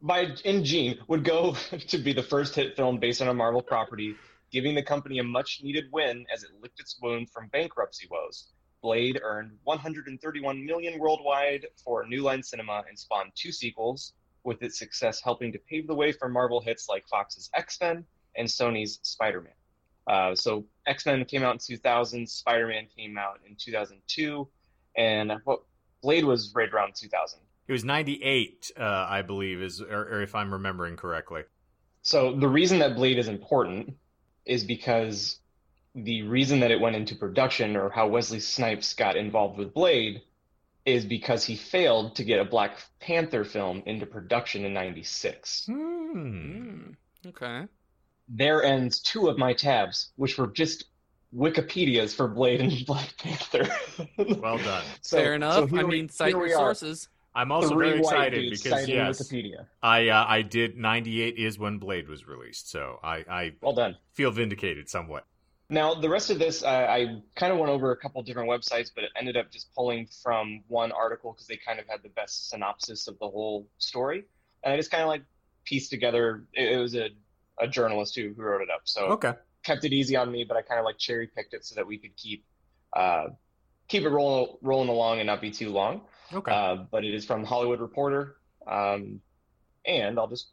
[0.00, 1.56] by in Gene would go
[1.88, 4.14] to be the first hit film based on a Marvel property,
[4.50, 8.48] giving the company a much needed win as it licked its wound from bankruptcy woes.
[8.82, 14.78] Blade earned 131 million worldwide for New Line Cinema and spawned two sequels, with its
[14.78, 18.04] success helping to pave the way for Marvel hits like Fox's X-Men
[18.36, 19.52] and Sony's Spider-Man.
[20.06, 24.48] Uh, so X-Men came out in 2000, Spider-Man came out in 2002,
[24.96, 25.60] and what
[26.02, 27.40] Blade was right around 2000.
[27.66, 31.42] It was 98, uh, I believe, is or, or if I'm remembering correctly.
[32.00, 33.94] So the reason that Blade is important
[34.48, 35.38] is because
[35.94, 40.22] the reason that it went into production or how Wesley Snipes got involved with Blade
[40.84, 45.66] is because he failed to get a Black Panther film into production in 96.
[45.66, 46.16] Hmm.
[46.16, 46.94] Mm,
[47.26, 47.62] okay.
[48.28, 50.84] There ends two of my tabs, which were just
[51.34, 53.68] Wikipedias for Blade and Black Panther.
[54.16, 54.84] Well done.
[55.02, 55.70] So- Fair enough.
[55.70, 56.74] so I we- mean, cite your we are.
[56.74, 57.08] sources.
[57.38, 59.66] I'm also Three very excited because yes, Wikipedia.
[59.80, 63.96] I uh, I did 98 is when Blade was released, so I I Well done.
[64.12, 65.24] feel vindicated somewhat.
[65.70, 68.90] Now, the rest of this, uh, I kind of went over a couple different websites,
[68.92, 72.08] but it ended up just pulling from one article because they kind of had the
[72.08, 74.24] best synopsis of the whole story.
[74.64, 75.22] And I just kind of like
[75.64, 76.44] pieced together.
[76.54, 77.10] It, it was a,
[77.60, 78.80] a journalist who, who wrote it up.
[78.84, 79.34] So Okay.
[79.62, 81.86] kept it easy on me, but I kind of like cherry picked it so that
[81.86, 82.44] we could keep
[82.96, 83.26] uh,
[83.88, 86.02] keep it rolling rolling along and not be too long.
[86.32, 86.52] Okay.
[86.52, 89.20] Uh, but it is from Hollywood Reporter, um,
[89.86, 90.48] and I'll just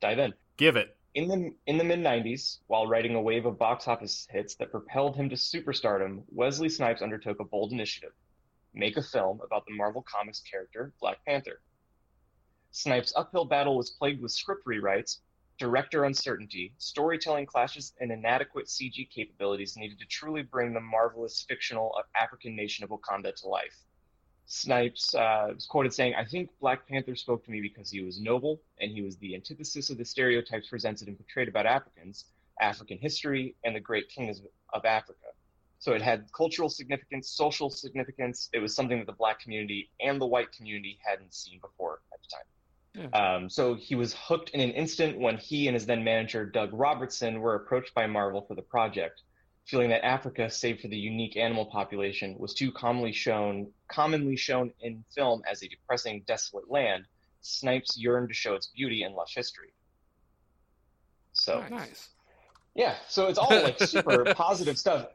[0.00, 0.34] dive in.
[0.56, 0.96] Give it.
[1.14, 4.72] In the in the mid '90s, while writing a wave of box office hits that
[4.72, 8.12] propelled him to superstardom, Wesley Snipes undertook a bold initiative.
[8.74, 11.60] make a film about the Marvel Comics character Black Panther.
[12.72, 15.20] Snipes' uphill battle was plagued with script rewrites,
[15.58, 21.94] director uncertainty, storytelling clashes, and inadequate CG capabilities needed to truly bring the marvelous fictional
[22.16, 23.84] African nation of Wakanda to life.
[24.46, 28.20] Snipes uh, was quoted saying, I think Black Panther spoke to me because he was
[28.20, 32.26] noble and he was the antithesis of the stereotypes presented and portrayed about Africans,
[32.60, 35.28] African history, and the great kings of Africa.
[35.78, 38.48] So it had cultural significance, social significance.
[38.52, 42.20] It was something that the black community and the white community hadn't seen before at
[42.22, 42.44] the time.
[42.94, 43.06] Yeah.
[43.08, 46.70] Um, so he was hooked in an instant when he and his then manager, Doug
[46.72, 49.22] Robertson, were approached by Marvel for the project
[49.64, 54.72] feeling that Africa, save for the unique animal population, was too commonly shown commonly shown
[54.80, 57.04] in film as a depressing, desolate land,
[57.40, 59.72] Snipes yearned to show its beauty and lush history.
[61.32, 62.10] So nice.
[62.74, 65.06] Yeah, so it's all like super positive stuff.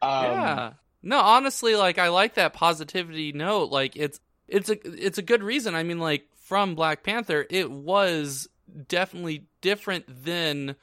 [0.00, 0.72] Um, yeah.
[1.02, 3.70] No, honestly, like I like that positivity note.
[3.70, 5.74] Like it's it's a it's a good reason.
[5.74, 8.48] I mean, like from Black Panther, it was
[8.88, 10.76] definitely different than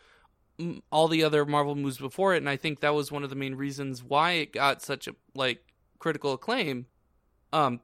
[0.92, 3.36] all the other Marvel movies before it, and I think that was one of the
[3.36, 5.64] main reasons why it got such a like
[5.98, 6.86] critical acclaim.
[7.52, 7.82] Um,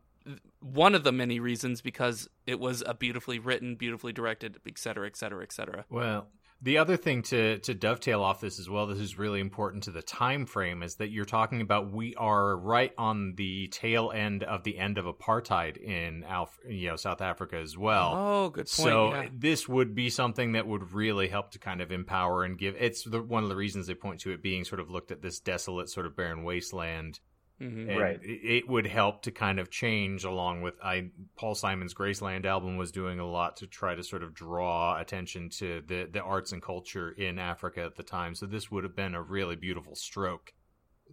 [0.60, 5.08] one of the many reasons because it was a beautifully written, beautifully directed, et cetera,
[5.08, 5.86] et cetera, et cetera.
[5.90, 6.28] Well,
[6.64, 9.92] the other thing to to dovetail off this as well, this is really important to
[9.92, 14.44] the time frame, is that you're talking about we are right on the tail end
[14.44, 18.14] of the end of apartheid in Alf, you know South Africa as well.
[18.16, 18.70] Oh, good point.
[18.70, 19.30] So yeah.
[19.34, 22.76] this would be something that would really help to kind of empower and give.
[22.78, 25.22] It's the, one of the reasons they point to it being sort of looked at
[25.22, 27.20] this desolate sort of barren wasteland
[27.62, 27.96] Mm-hmm.
[27.96, 28.20] Right.
[28.24, 32.92] It would help to kind of change along with I Paul Simon's Graceland album was
[32.92, 36.62] doing a lot to try to sort of draw attention to the the arts and
[36.62, 38.34] culture in Africa at the time.
[38.34, 40.54] So this would have been a really beautiful stroke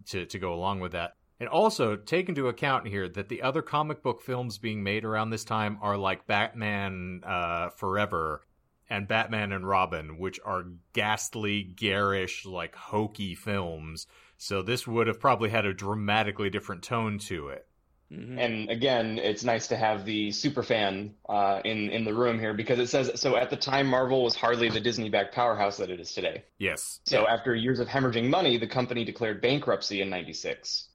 [0.07, 1.11] to to go along with that.
[1.39, 5.29] And also take into account here that the other comic book films being made around
[5.29, 8.41] this time are like Batman uh, Forever
[8.89, 14.07] and Batman and Robin, which are ghastly, garish, like hokey films
[14.41, 17.67] so this would have probably had a dramatically different tone to it.
[18.09, 18.39] Mm-hmm.
[18.39, 22.53] And again, it's nice to have the super fan uh, in in the room here
[22.53, 23.35] because it says so.
[23.35, 26.45] At the time, Marvel was hardly the Disney-backed powerhouse that it is today.
[26.57, 27.01] Yes.
[27.05, 27.33] So yeah.
[27.33, 30.87] after years of hemorrhaging money, the company declared bankruptcy in '96.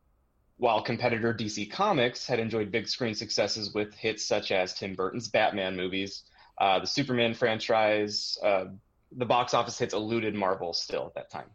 [0.57, 5.29] While competitor DC Comics had enjoyed big screen successes with hits such as Tim Burton's
[5.29, 6.23] Batman movies,
[6.59, 8.65] uh, the Superman franchise, uh,
[9.13, 11.51] the box office hits eluded Marvel still at that time.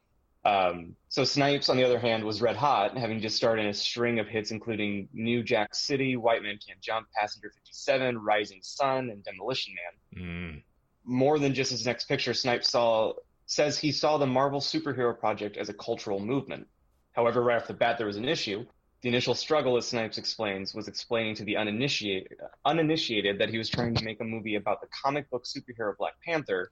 [0.46, 4.20] Um, so Snipes, on the other hand, was red hot, having just started a string
[4.20, 9.24] of hits including New Jack City, White Man Can't Jump, Passenger 57, Rising Sun, and
[9.24, 10.24] Demolition Man.
[10.24, 10.64] Mm.
[11.04, 13.14] More than just his next picture, Snipes saw
[13.48, 16.68] says he saw the Marvel superhero project as a cultural movement.
[17.14, 18.66] However, right off the bat, there was an issue.
[19.02, 23.70] The initial struggle, as Snipes explains, was explaining to the uninitiated, uninitiated that he was
[23.70, 26.72] trying to make a movie about the comic book superhero Black Panther,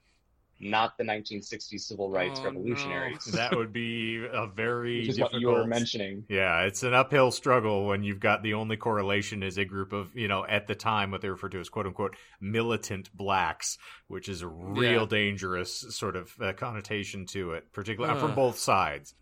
[0.59, 3.27] not the 1960s civil rights oh, revolutionaries.
[3.31, 3.37] No.
[3.37, 5.33] that would be a very Which is difficult...
[5.33, 6.23] what you were mentioning.
[6.29, 10.15] Yeah, it's an uphill struggle when you've got the only correlation is a group of,
[10.15, 14.29] you know, at the time what they refer to as quote unquote militant blacks, which
[14.29, 15.07] is a real Yeah.
[15.07, 18.21] dangerous sort of uh, connotation to it, particularly Ugh.
[18.21, 19.13] from both sides.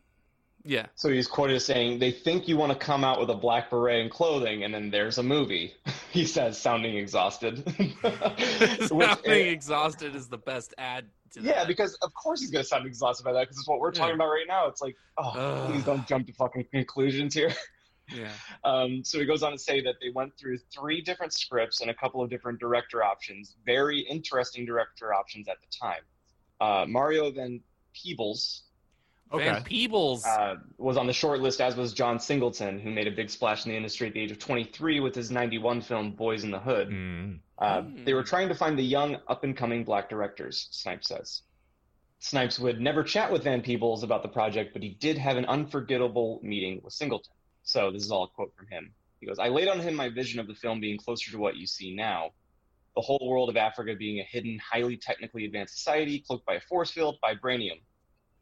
[0.68, 0.88] Yeah.
[0.96, 3.70] So he's quoted as saying, "They think you want to come out with a black
[3.70, 5.74] beret and clothing, and then there's a movie."
[6.12, 7.64] he says, sounding exhausted.
[8.02, 12.86] Which- Sounding exhausted is the best ad to yeah, because of course he's gonna sound
[12.86, 14.68] exhausted by that because it's what we're talking about right now.
[14.68, 15.72] It's like, oh, Ugh.
[15.72, 17.54] please don't jump to fucking conclusions here.
[18.14, 18.30] yeah.
[18.64, 21.90] Um, so he goes on to say that they went through three different scripts and
[21.92, 26.02] a couple of different director options, very interesting director options at the time.
[26.60, 27.60] Uh, Mario Van
[27.94, 28.64] Peebles
[29.34, 29.46] Okay.
[29.46, 30.26] Van Peebles.
[30.26, 33.66] uh, was on the short list, as was John Singleton, who made a big splash
[33.66, 36.60] in the industry at the age of 23 with his 91 film Boys in the
[36.60, 36.90] Hood.
[36.90, 37.40] Mm.
[37.58, 38.04] Uh, Hmm.
[38.04, 41.42] They were trying to find the young, up and coming black directors, Snipes says.
[42.20, 45.46] Snipes would never chat with Van Peebles about the project, but he did have an
[45.46, 47.34] unforgettable meeting with Singleton.
[47.64, 48.94] So this is all a quote from him.
[49.20, 51.56] He goes, I laid on him my vision of the film being closer to what
[51.56, 52.32] you see now.
[52.96, 56.62] The whole world of Africa being a hidden, highly technically advanced society cloaked by a
[56.62, 57.82] force field, vibranium.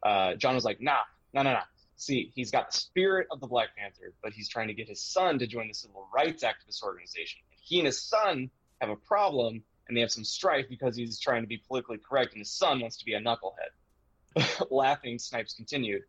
[0.02, 0.98] Uh, John was like, nah,
[1.32, 1.62] nah, nah, nah.
[1.96, 5.00] See, he's got the spirit of the Black Panther, but he's trying to get his
[5.00, 7.40] son to join the civil rights activist organization.
[7.50, 8.50] And he and his son
[8.80, 12.32] have a problem, and they have some strife because he's trying to be politically correct,
[12.32, 14.66] and his son wants to be a knucklehead.
[14.70, 16.02] Laughing, Snipes continued,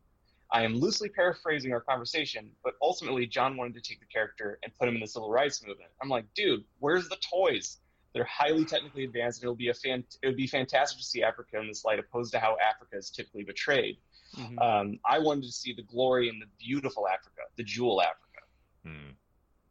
[0.52, 4.72] I am loosely paraphrasing our conversation, but ultimately, John wanted to take the character and
[4.78, 5.90] put him in the civil rights movement.
[6.00, 7.78] I'm like, dude, where's the toys?
[8.14, 11.22] They're highly technically advanced, and it'll be a fan- it would be fantastic to see
[11.22, 13.98] Africa in this light, opposed to how Africa is typically betrayed.
[14.36, 14.58] Mhm.
[14.62, 18.22] Um, I wanted to see the glory in the beautiful Africa, the jewel Africa.
[18.86, 19.16] Mm.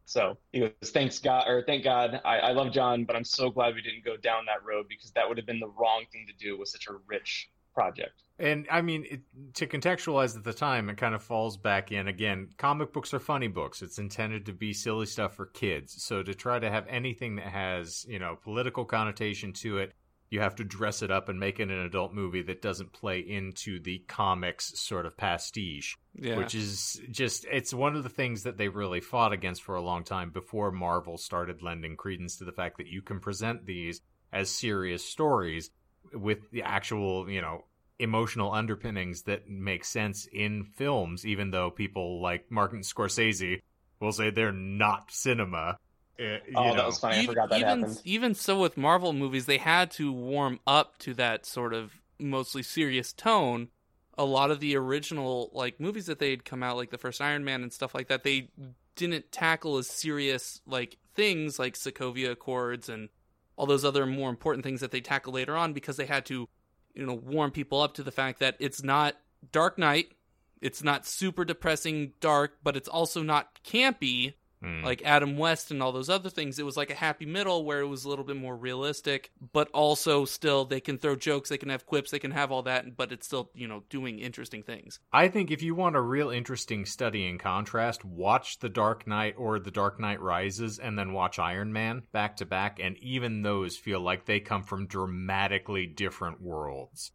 [0.05, 2.21] So he goes, "Thanks God, or thank God.
[2.23, 5.11] I, I love John, but I'm so glad we didn't go down that road because
[5.11, 8.67] that would have been the wrong thing to do with such a rich project." And
[8.69, 9.21] I mean, it,
[9.55, 12.49] to contextualize at the time, it kind of falls back in again.
[12.57, 13.81] Comic books are funny books.
[13.81, 16.03] It's intended to be silly stuff for kids.
[16.03, 19.93] So to try to have anything that has, you know, political connotation to it,
[20.29, 23.19] you have to dress it up and make it an adult movie that doesn't play
[23.19, 25.97] into the comics sort of pastiche.
[26.15, 26.37] Yeah.
[26.37, 29.81] Which is just, it's one of the things that they really fought against for a
[29.81, 34.01] long time before Marvel started lending credence to the fact that you can present these
[34.33, 35.69] as serious stories
[36.13, 37.65] with the actual, you know,
[37.99, 43.61] emotional underpinnings that make sense in films, even though people like Martin Scorsese
[43.99, 45.77] will say they're not cinema.
[46.19, 46.75] Uh, you Oh, know.
[46.75, 47.15] that was funny.
[47.15, 48.01] I even, forgot that even, happened.
[48.05, 52.63] even so, with Marvel movies, they had to warm up to that sort of mostly
[52.63, 53.69] serious tone.
[54.17, 57.43] A lot of the original like movies that they'd come out, like the first Iron
[57.43, 58.49] Man and stuff like that, they
[58.95, 63.09] didn't tackle as serious like things like Sokovia Accords and
[63.57, 66.47] all those other more important things that they tackle later on because they had to,
[66.93, 69.15] you know, warm people up to the fact that it's not
[69.51, 70.13] Dark Knight,
[70.61, 74.33] it's not super depressing dark, but it's also not campy
[74.65, 74.83] Hmm.
[74.83, 76.57] like Adam West and all those other things.
[76.57, 79.69] It was like a happy middle where it was a little bit more realistic, but
[79.73, 82.97] also still they can throw jokes, they can have quips, they can have all that,
[82.97, 84.99] but it's still, you know, doing interesting things.
[85.13, 89.35] I think if you want a real interesting study in contrast, watch The Dark Knight
[89.37, 93.43] or The Dark Knight Rises and then watch Iron Man back to back, and even
[93.43, 97.11] those feel like they come from dramatically different worlds.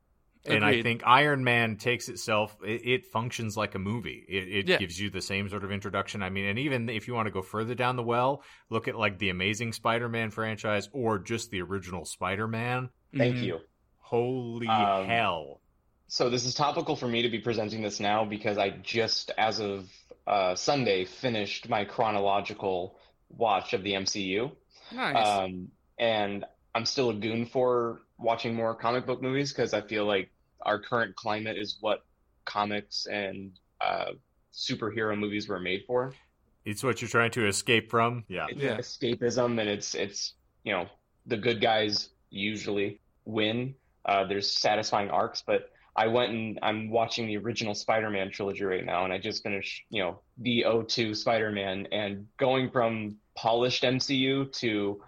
[0.46, 4.24] And I think Iron Man takes itself, it, it functions like a movie.
[4.28, 4.78] It, it Yeah.
[4.78, 6.22] gives you the same sort of introduction.
[6.22, 8.96] I mean, and even if you want to go further down the well, look at
[8.96, 12.88] like the Amazing Spider Man franchise or just the original Spider Man.
[13.16, 13.42] Thank Mhm.
[13.44, 13.60] you.
[13.98, 15.60] Holy Um, hell.
[16.08, 19.60] So this is topical for me to be presenting this now because I just, as
[19.60, 19.88] of
[20.26, 24.50] uh, Sunday, finished my chronological watch of the MCU.
[24.92, 25.16] Nice.
[25.26, 25.68] Um,
[25.98, 30.30] and I'm still a goon for watching more comic book movies because I feel like
[30.62, 32.04] our current climate is what
[32.44, 34.12] comics and uh,
[34.52, 36.12] superhero movies were made for.
[36.64, 38.24] It's what you're trying to escape from.
[38.28, 38.46] Yeah.
[38.50, 38.76] It's Yeah.
[38.76, 40.86] escapism, and it's it's you know
[41.26, 43.74] the good guys usually win.
[44.04, 48.84] Uh, there's satisfying arcs, but I went and I'm watching the original Spider-Man trilogy right
[48.84, 54.52] now, and I just finished you know the O2 Spider-Man, and going from polished MCU
[54.52, 55.02] to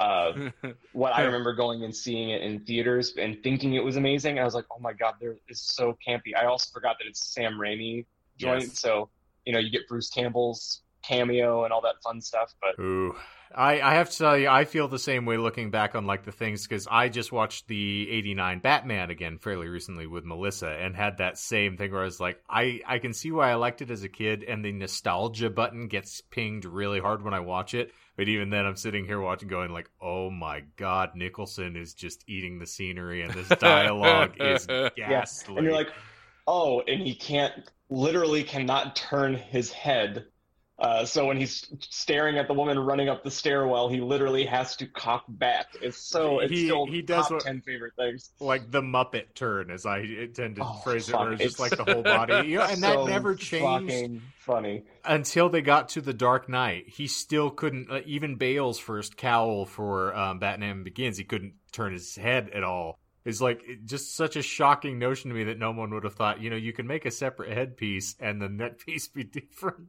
[0.00, 0.50] uh,
[0.92, 4.38] what I remember going and seeing it in theaters and thinking it was amazing.
[4.38, 6.34] I was like, oh my god, there is so campy.
[6.36, 8.06] I also forgot that it's Sam Raimi
[8.38, 8.80] joint, Yes.
[8.80, 9.10] so
[9.44, 12.54] you know you get Bruce Campbell's cameo and all that fun stuff.
[12.60, 13.14] But Ooh.
[13.52, 16.24] I, I have to tell you, I feel the same way looking back on like
[16.24, 20.94] the things because I just watched the '89 Batman again fairly recently with Melissa and
[20.94, 23.82] had that same thing where I was like, I I can see why I liked
[23.82, 27.74] it as a kid, and the nostalgia button gets pinged really hard when I watch
[27.74, 27.92] it.
[28.20, 32.22] But even then, I'm sitting here watching, going like, "Oh my God, Nicholson is just
[32.28, 35.88] eating the scenery, and this dialogue is ghastly." and you're like,
[36.46, 37.54] oh, and he can't
[37.88, 40.26] literally cannot turn his head.
[40.80, 44.76] Uh, so when he's staring at the woman running up the stairwell, he literally has
[44.76, 45.66] to cock back.
[45.82, 48.30] It's so it's He- still he does top what- ten favorite things.
[48.40, 51.60] like the Muppet turn, as I tend to Oh, phrase it, fuck, where it's just
[51.60, 54.22] like the whole body, you know, and that never changed.
[54.38, 54.84] funny.
[55.04, 57.90] until they got to the Dark Knight, he still couldn't.
[57.90, 62.64] Uh, even Bale's first cowl for um, Batman Begins, he couldn't turn his head at
[62.64, 62.99] all.
[63.24, 66.40] It's like just such a shocking notion to me that no one would have thought.
[66.40, 69.88] You know, you can make a separate headpiece and the neck piece be different.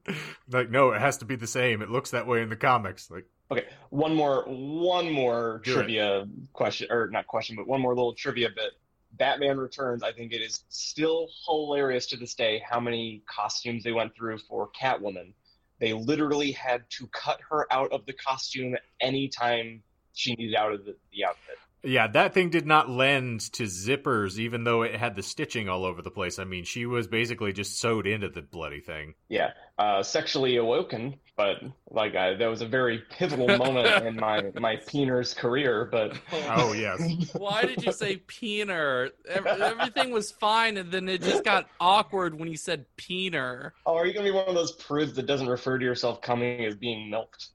[0.50, 1.82] like, no, it has to be the same.
[1.82, 3.10] It looks that way in the comics.
[3.10, 5.74] Like, Okay, one more one more Do it.
[5.76, 8.72] trivia question or not question, but one more little trivia bit.
[9.14, 13.92] Batman Returns, I think it is still hilarious to this day how many costumes they
[13.92, 15.34] went through for Catwoman.
[15.80, 20.86] They literally had to cut her out of the costume anytime she needed out of
[20.86, 21.58] the, the outfit.
[21.84, 25.84] Yeah, that thing did not lend to zippers, even though it had the stitching all
[25.84, 26.38] over the place.
[26.38, 29.16] I mean, she was basically just sewed into the bloody thing.
[29.30, 31.58] Yeah, uh, sexually awoken, but
[31.90, 35.90] like uh, that was a very pivotal moment in my my peener's career.
[35.92, 37.02] But Oh yes.
[37.34, 39.10] Why did you say peener?
[39.28, 43.72] Everything was fine, and then it just got awkward when you said peener.
[43.88, 46.64] oh, are you gonna be one of those prudes that doesn't refer to yourself coming
[46.64, 47.48] as being milked?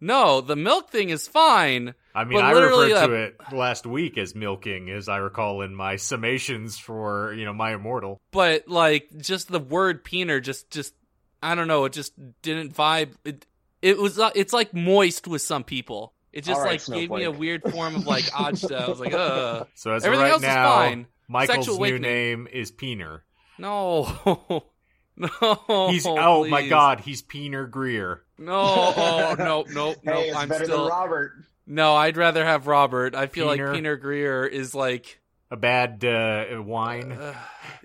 [0.00, 1.94] No, the milk thing is fine.
[2.14, 5.62] I mean, I literally, referred uh, to it last week as milking, as I recall
[5.62, 8.20] in my summations for you know my immortal.
[8.30, 10.94] but like just the word peener just just
[11.42, 13.10] I don't know, it just didn't vibe.
[13.24, 13.46] It
[13.82, 16.14] it was uh, it's like moist with some people.
[16.32, 18.80] It just All right, like gave me a weird form of like ajta.
[18.80, 21.06] I was like, uh So as everything right else now, is fine.
[21.28, 22.02] Michael's Sexual new awakening.
[22.02, 23.20] name is Peener.
[23.58, 24.64] No.
[25.16, 25.88] no.
[25.90, 28.22] He's oh my god, he's Peener Greer.
[28.40, 30.12] No, oh no, no, no.
[30.14, 31.32] hey, it's I'm better still than Robert.
[31.66, 31.94] no.
[31.94, 33.14] I'd rather have Robert.
[33.14, 33.66] I feel Peener.
[33.68, 35.20] like Peter Greer is like
[35.50, 37.12] A bad uh, wine.
[37.12, 37.34] uh,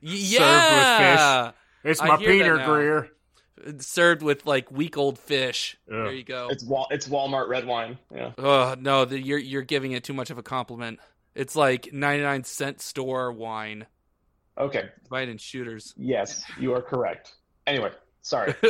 [0.02, 1.52] y- with yeah,
[1.84, 2.74] it's my Peter now.
[2.74, 3.10] Greer.
[3.80, 5.78] served with like week old fish.
[5.90, 5.94] Ugh.
[6.06, 6.48] There you go.
[6.50, 7.98] It's Wal- it's Walmart red wine.
[8.14, 8.32] Yeah.
[8.38, 11.00] Oh no, the, you're you're giving it too much of a compliment.
[11.36, 13.88] It's like 99 cent store wine.
[14.58, 14.86] Okay.
[15.10, 15.94] Bite and shooters.
[15.98, 17.34] Yes, you are correct.
[17.68, 17.92] Anyway,
[18.22, 18.54] sorry.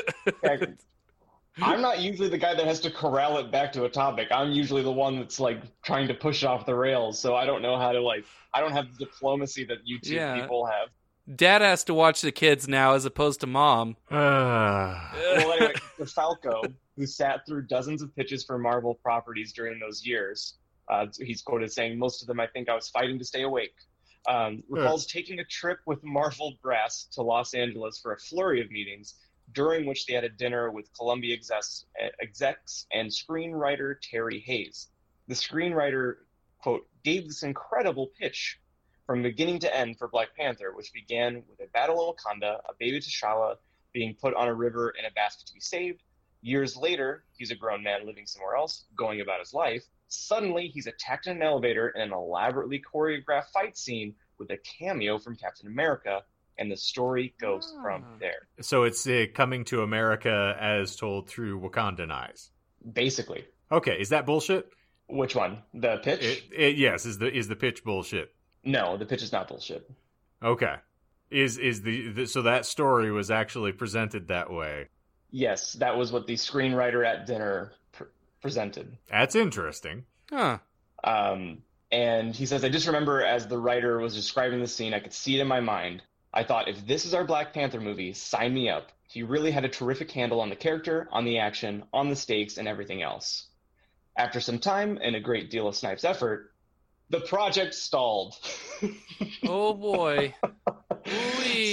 [1.58, 1.72] Okay.
[1.72, 4.28] I'm not usually the guy that has to corral it back to a topic.
[4.32, 7.18] I'm usually the one that's like trying to push it off the rails.
[7.18, 8.26] So I don't know how to like.
[8.54, 10.40] I don't have the diplomacy that you two Yeah.
[10.42, 10.90] people have.
[11.38, 13.96] Dad has to watch the kids now as opposed to mom.
[14.12, 15.12] Ah.
[15.38, 20.56] Well, anyway, DeFalco, who sat through dozens of pitches for Marvel properties during those years,
[20.90, 23.74] uh, he's quoted saying, "Most of them, I think I was fighting to stay awake."
[24.28, 28.70] Um, recalls taking a trip with Marvel brass to Los Angeles for a flurry of
[28.72, 29.16] meetings,
[29.54, 31.86] during which they had a dinner with Columbia execs,
[32.22, 34.90] execs and screenwriter Terry Hayes.
[35.28, 36.16] The screenwriter,
[36.60, 38.60] quote, gave this incredible pitch
[39.06, 42.74] from beginning to end for Black Panther, which began with a battle in Wakanda, a
[42.80, 43.56] baby T'Challa
[43.94, 46.02] being put on a river in a basket to be saved.
[46.42, 49.84] Years later, he's a grown man living somewhere else, going about his life.
[50.08, 55.18] Suddenly, he's attacked in an elevator in an elaborately choreographed fight scene with a cameo
[55.18, 56.24] from Captain America,
[56.58, 58.18] and the story goes from Ah.
[58.20, 58.48] there.
[58.62, 62.52] So it's uh, coming to America as told through Wakandan eyes.
[62.94, 63.46] Basically.
[63.72, 64.70] Okay, is that bullshit?
[65.08, 65.60] Which one?
[65.74, 66.22] The pitch?
[66.24, 68.34] It, it, yes, is the is the pitch bullshit?
[68.64, 69.90] no, the pitch is not bullshit.
[70.44, 70.76] Okay,
[71.30, 74.88] is is the, the so that story was actually presented that way?
[75.32, 78.06] Yes, that was what the screenwriter at dinner pr-
[78.42, 78.98] presented.
[79.10, 80.06] That's interesting.
[80.32, 80.60] Huh.
[81.04, 81.60] Um,
[81.92, 85.14] and he says, I just remember as the writer was describing the scene, I could
[85.14, 86.02] see it in my mind.
[86.36, 88.92] I thought, if this is our Black Panther movie, sign me up.
[89.08, 92.58] He really had a terrific handle on the character, on the action, on the stakes,
[92.58, 93.48] and everything else.
[94.18, 96.52] After some time and a great deal of Snipes' effort,
[97.10, 98.36] the project stalled.
[99.48, 100.34] Oh boy.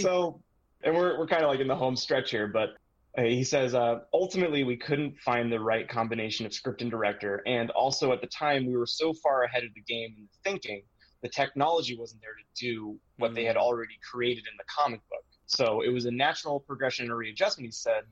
[0.03, 0.41] So,
[0.85, 2.77] and we're, we're kind of like in the home stretch here, but
[3.17, 7.43] uh, he says, uh, ultimately, we couldn't find the right combination of script and director.
[7.47, 10.51] And also, at the time, we were so far ahead of the game in the
[10.51, 10.83] thinking,
[11.23, 15.25] the technology wasn't there to do what they had already created in the comic book.
[15.47, 18.05] So it was a natural progression and readjustment, he said,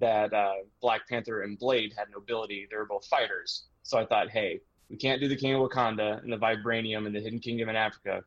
[0.00, 2.66] that uh, Black Panther and Blade had nobility.
[2.70, 3.64] They were both fighters.
[3.82, 7.14] So I thought, hey, we can't do the King of Wakanda and the Vibranium and
[7.14, 8.22] the Hidden Kingdom in Africa.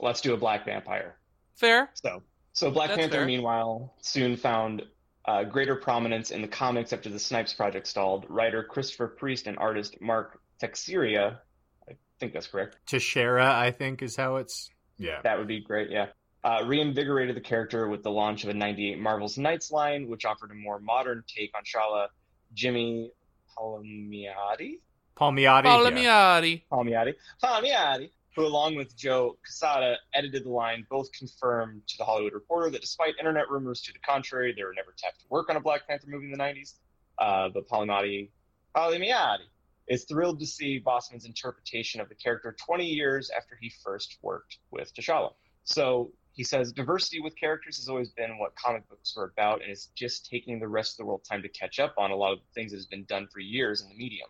[0.00, 1.16] Let's do a Black Vampire.
[1.56, 1.90] Fair.
[1.94, 2.22] So,
[2.52, 3.26] so Black That's Panther, fair.
[3.26, 4.82] meanwhile, soon found
[5.24, 8.26] uh, greater prominence in the comics after the Snipes project stalled.
[8.28, 11.36] Writer Christopher Priest and artist Mark Texeira, I
[12.24, 12.76] think that's correct.
[12.86, 14.70] Teixeira, I think, is how it's.
[14.98, 15.20] Yeah.
[15.22, 16.06] That would be great, yeah.
[16.42, 20.50] Uh, reinvigorated the character with the launch of a 98 Marvel's Knights line, which offered
[20.50, 22.08] a more modern take on Shala.
[22.52, 23.10] Jimmy
[23.58, 24.78] Palmiotti?
[25.18, 25.64] Palmiotti.
[25.64, 25.70] yeah.
[25.90, 26.62] Palmiati.
[26.70, 32.34] Palmiotti, Palmiotti, who, along with Joe Quesada, edited the line, both confirmed to the Hollywood
[32.34, 35.56] Reporter that despite internet rumors to the contrary, they were never tapped to work on
[35.56, 36.74] a Black Panther movie in the 90s.
[37.18, 38.28] Uh, but Palmiotti,
[38.76, 39.46] Palmiotti
[39.88, 44.58] is thrilled to see Boseman's interpretation of the character 20 years after he first worked
[44.70, 45.32] with T'Challa.
[45.64, 49.70] So he says diversity with characters has always been what comic books were about, and
[49.70, 52.32] it's just taking the rest of the world time to catch up on a lot
[52.32, 54.28] of things that has been done for years in the medium.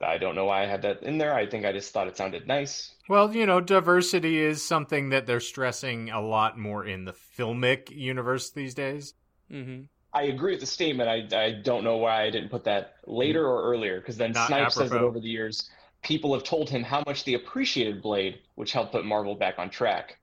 [0.00, 1.34] I don't know why I had that in there.
[1.34, 2.94] I think I just thought it sounded nice.
[3.08, 7.90] Well, you know, diversity is something that they're stressing a lot more in the filmic
[7.90, 9.14] universe these days.
[9.50, 9.82] hmm
[10.18, 11.08] I agree with the statement.
[11.08, 14.48] I, I don't know why I didn't put that later or earlier, because then Not
[14.48, 15.70] Snipe says that over the years,
[16.02, 19.70] people have told him how much they appreciated Blade, which helped put Marvel back on
[19.70, 20.18] track.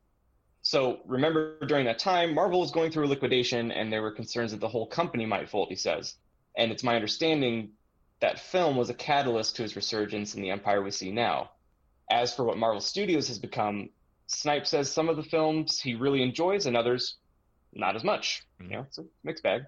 [0.64, 4.52] So remember, during that time, Marvel was going through a liquidation, and there were concerns
[4.52, 5.70] that the whole company might fold.
[5.70, 6.16] He says,
[6.58, 7.70] and it's my understanding
[8.20, 11.52] that film was a catalyst to his resurgence in the empire we see now.
[12.12, 13.90] As for what Marvel Studios has become,
[14.28, 17.16] Snipe says some of the films he really enjoys, and others
[17.74, 18.44] not as much.
[18.60, 18.74] You mm-hmm.
[18.74, 19.64] know, it's a mixed bag.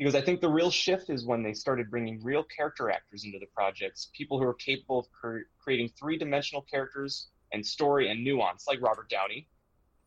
[0.00, 3.38] Because I think the real shift is when they started bringing real character actors into
[3.38, 8.66] the projects, people who are capable of cre- creating three-dimensional characters and story and nuance,
[8.66, 9.46] like Robert Downey.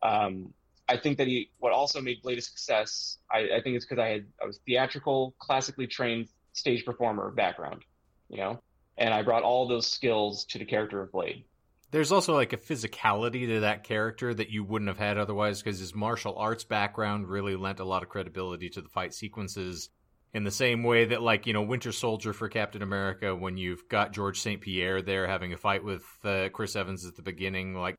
[0.02, 0.52] Um,
[0.88, 3.18] I think that he what also made Blade a success.
[3.30, 7.84] I, I think it's because I had I was theatrical, classically trained stage performer background,
[8.28, 8.60] you know,
[8.98, 11.44] and I brought all those skills to the character of Blade.
[11.94, 15.78] There's also like a physicality to that character that you wouldn't have had otherwise because
[15.78, 19.90] his martial arts background really lent a lot of credibility to the fight sequences
[20.32, 23.88] in the same way that like, you know, Winter Soldier for Captain America when you've
[23.88, 27.96] got Georges St-Pierre there having a fight with uh, Chris Evans at the beginning like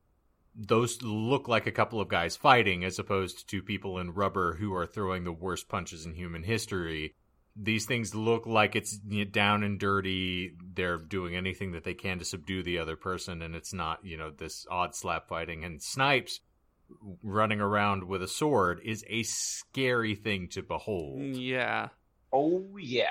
[0.54, 4.74] those look like a couple of guys fighting as opposed to people in rubber who
[4.74, 7.14] are throwing the worst punches in human history.
[7.60, 8.98] These things look like it's
[9.30, 10.52] down and dirty.
[10.74, 14.16] They're doing anything that they can to subdue the other person, and it's not you
[14.16, 15.64] know this odd slap fighting.
[15.64, 16.40] And Snipes
[17.22, 21.20] running around with a sword is a scary thing to behold.
[21.20, 21.88] Yeah.
[22.32, 23.06] Oh yeah.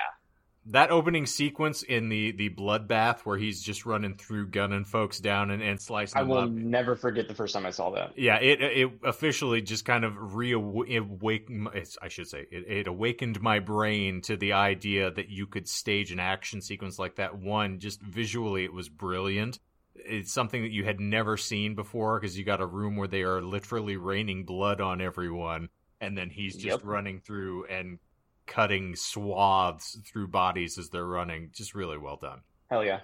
[0.68, 5.50] That opening sequence in the the bloodbath where he's just running through gunning folks down
[5.50, 6.50] and, and slicing I will up.
[6.50, 8.18] never forget the first time I saw that.
[8.18, 11.68] Yeah, it it officially just kind of reawakened.
[12.02, 16.10] I should say it, it awakened my brain to the idea that you could stage
[16.10, 17.38] an action sequence like that.
[17.38, 19.60] One, just visually, it was brilliant.
[19.94, 23.22] It's something that you had never seen before because you got a room where they
[23.22, 25.68] are literally raining blood on everyone,
[26.00, 26.84] and then he's just Yep.
[26.84, 27.98] running through and
[28.46, 31.50] cutting swaths through bodies as they're running.
[31.52, 32.40] Just really well done.
[32.70, 33.00] Hell yeah.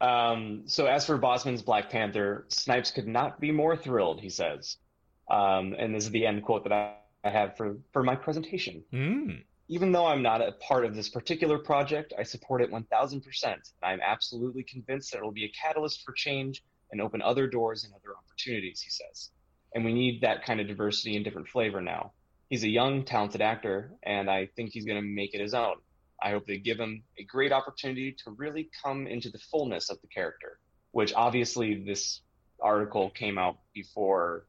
[0.00, 4.78] Um, so as for Boseman's Black Panther, Snipes could not be more thrilled, he says.
[5.30, 8.82] Um, and this is the end quote that I, I have for, for my presentation.
[8.92, 9.42] Mm.
[9.68, 13.72] Even though I'm not a part of this particular project, I support it 1000%.
[13.82, 17.84] I'm absolutely convinced that it will be a catalyst for change and open other doors
[17.84, 19.30] and other opportunities, he says.
[19.74, 22.12] And we need that kind of diversity and different flavor now.
[22.50, 25.76] He's a young, talented actor, and I think he's going to make it his own.
[26.22, 30.00] I hope they give him a great opportunity to really come into the fullness of
[30.02, 30.58] the character,
[30.90, 32.20] which obviously this
[32.60, 34.46] article came out before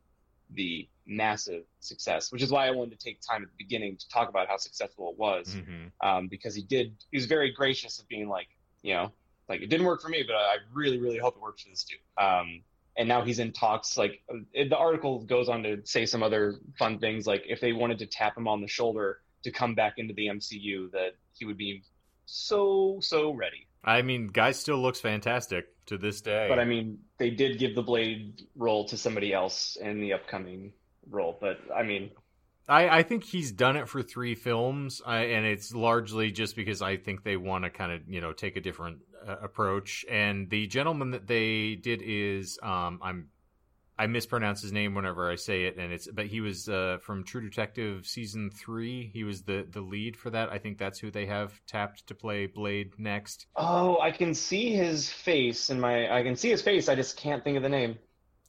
[0.54, 4.10] the massive success, which is why I wanted to take time at the beginning to
[4.10, 7.99] talk about how successful it was, hmm um, because he did, he was very gracious
[7.99, 8.47] of being like,
[8.82, 9.12] you know,
[9.47, 11.84] like it didn't work for me, but I really, really hope it works for this
[11.84, 11.99] dude.
[12.18, 12.64] Um,
[12.98, 13.98] and now he's in talks.
[13.98, 14.22] Like
[14.54, 18.00] it, the article goes on to say some other fun things, like if they wanted
[18.00, 21.58] to tap him on the shoulder to come back into the MCU, that he would
[21.58, 21.84] be
[22.26, 23.68] so so ready.
[23.84, 26.48] I mean, guy still looks fantastic to this day.
[26.48, 30.74] But I mean, they did give the Blade role to somebody else in the upcoming
[31.10, 31.38] role.
[31.39, 32.12] But I mean,
[32.68, 36.97] I, I think he's done it for three films, and it's largely just because I
[36.97, 40.05] think they want to kind of you know take a different uh, approach.
[40.09, 43.30] And the gentleman that they did is um, I'm
[44.01, 47.24] I mispronounce his name whenever I say it, and it's but he was uh, from
[47.24, 49.12] True Detective season three.
[49.14, 50.49] He was the the lead for that.
[50.49, 53.45] I think that's who they have tapped to play Blade next.
[53.55, 56.12] oh, I can see his face in my.
[56.12, 56.89] I can see his face.
[56.89, 57.97] I just can't think of the name.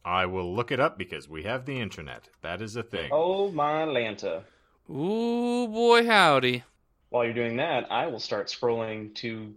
[0.05, 2.28] I will look it up because we have the internet.
[2.42, 3.11] That is a thing.
[3.12, 4.42] Oh my Lanta.
[4.90, 6.64] Ooh boy, howdy.
[7.11, 9.55] While you're doing that, I will start scrolling to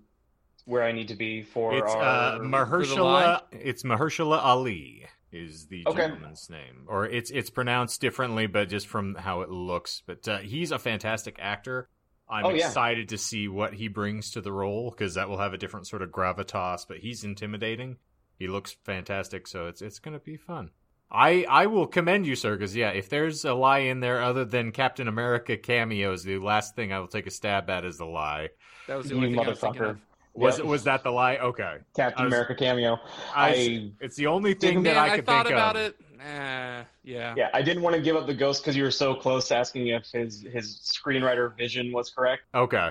[0.66, 2.04] where I need to be for It's our.
[2.04, 3.42] uh, Mahershala.
[3.52, 6.02] It's Mahershala Ali is the Okay.
[6.02, 10.02] gentleman's name, or it's it's pronounced differently, but just from how it looks.
[10.06, 11.90] But uh, he's a fantastic actor.
[12.30, 12.68] I'm Oh, yeah.
[12.68, 15.88] excited to see what he brings to the role because that will have a different
[15.88, 16.86] sort of gravitas.
[16.88, 17.98] But he's intimidating.
[18.38, 20.72] He looks fantastic, so it's it's gonna be fun.
[21.12, 24.44] I I will commend you, sir, because yeah, if there's a lie in there other
[24.46, 28.06] than Captain America cameos, the last thing I will take a stab at is the
[28.06, 28.50] lie.
[28.88, 29.90] That was the You only thing I was thinking motherfucker.
[29.92, 29.98] of.
[30.34, 30.68] Was Yep.
[30.68, 31.38] was that the lie?
[31.38, 33.00] Okay, Captain was- America cameo.
[33.34, 35.82] I, I it's the only thing that Man, I I, could thought think about of.
[35.84, 35.96] it.
[36.20, 37.34] Eh, yeah.
[37.38, 39.56] yeah, I didn't want to give up the ghost because you were so close to
[39.56, 42.44] asking if his his screenwriter vision was correct.
[42.54, 42.90] Okay.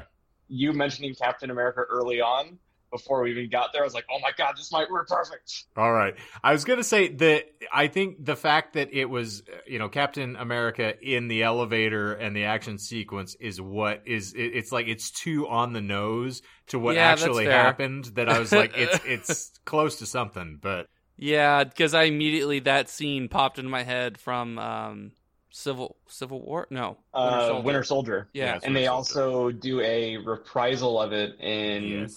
[0.49, 2.59] You mentioning Captain America early on
[2.95, 5.65] before we even got there, I was like, oh my god, this might work perfect.
[5.77, 6.15] All right.
[6.45, 9.81] I was going to say that I think the fact that it was, uh, you
[9.81, 14.71] know, Captain America in the elevator and the action sequence is what is it, it's
[14.71, 18.73] like it's too on the nose to what Yeah, actually happened that I was like
[18.77, 20.87] it's it's close to something, but
[21.17, 25.13] Yeah, because I immediately that scene popped into my head from um,
[25.51, 26.67] Civil Civil War.
[26.71, 27.63] No, Winter Uh, Soldier.
[27.67, 28.29] Winter Soldier.
[28.33, 32.09] Yeah, it's And they Winter also do a reprisal of it in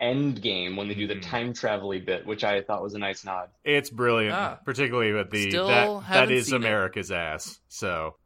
[0.00, 1.22] Endgame when they do the Mhm.
[1.22, 3.48] time travel bit, which I thought was a nice nod.
[3.64, 4.58] It's brilliant, Ah.
[4.64, 6.58] particularly with the Still that that haven't is seen it.
[6.58, 7.60] America's ass.
[7.68, 8.16] So,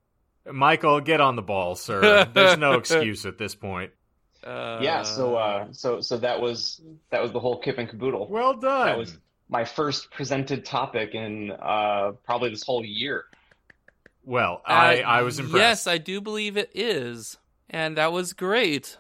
[0.51, 2.25] Michael, get on the ball, sir.
[2.33, 3.93] There's no excuse at this point.
[4.43, 8.27] Uh, yeah, so uh, so so that was that was the whole kip and caboodle.
[8.29, 8.87] Well done.
[8.87, 9.19] That was
[9.49, 13.27] my first presented topic in uh, probably this whole year.
[14.25, 15.57] well, uh, I I was impressed.
[15.59, 17.37] Yes, I do believe it is,
[17.69, 18.97] and that was great.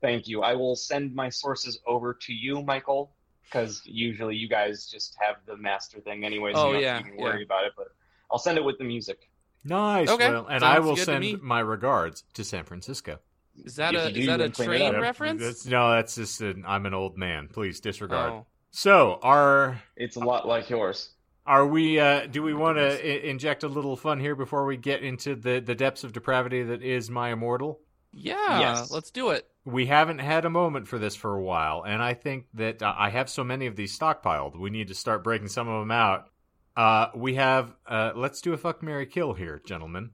[0.00, 0.42] Thank you.
[0.42, 3.12] I will send my sources over to you, Michael,
[3.44, 6.92] because usually you guys just have the master thing anyway, so Oh, you don't yeah,
[6.94, 7.24] have to even yeah.
[7.24, 7.72] worry about it.
[7.76, 7.88] But
[8.32, 9.28] I'll send it with the music.
[9.64, 10.08] Nice.
[10.08, 11.30] Okay, Well, and sounds I will good to me.
[11.32, 13.18] send my regards to San Francisco.
[13.62, 15.02] Is that If a do, is that a can clean it train up.
[15.02, 15.40] Reference?
[15.40, 17.48] That's- no, that's just an, I'm an old man.
[17.52, 18.32] Please disregard.
[18.32, 18.46] Oh.
[18.70, 21.10] So, are It's a lot like yours.
[21.44, 21.98] are we?
[21.98, 23.00] Uh, do we want goodness.
[23.00, 26.62] to inject a little fun here before we get into the the depths of depravity
[26.62, 27.80] that is my immortal?
[28.12, 28.90] Yeah, Yes.
[28.90, 29.46] let's do it.
[29.64, 32.94] We haven't had a moment for this for a while, and I think that uh,
[32.96, 34.58] I have so many of these stockpiled.
[34.58, 36.28] We need to start breaking some of them out.
[36.76, 37.74] Uh, we have.
[37.86, 40.10] Uh, let's do a fuck Mary kill here, gentlemen.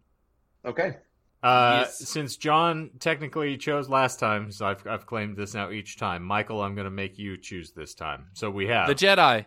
[0.64, 0.96] Okay.
[1.42, 1.98] Uh, Yes.
[2.08, 6.24] Since John technically chose last time, so I've, I've claimed this now each time.
[6.24, 8.26] Michael, I'm going to make you choose this time.
[8.32, 9.46] So we have The Jedi.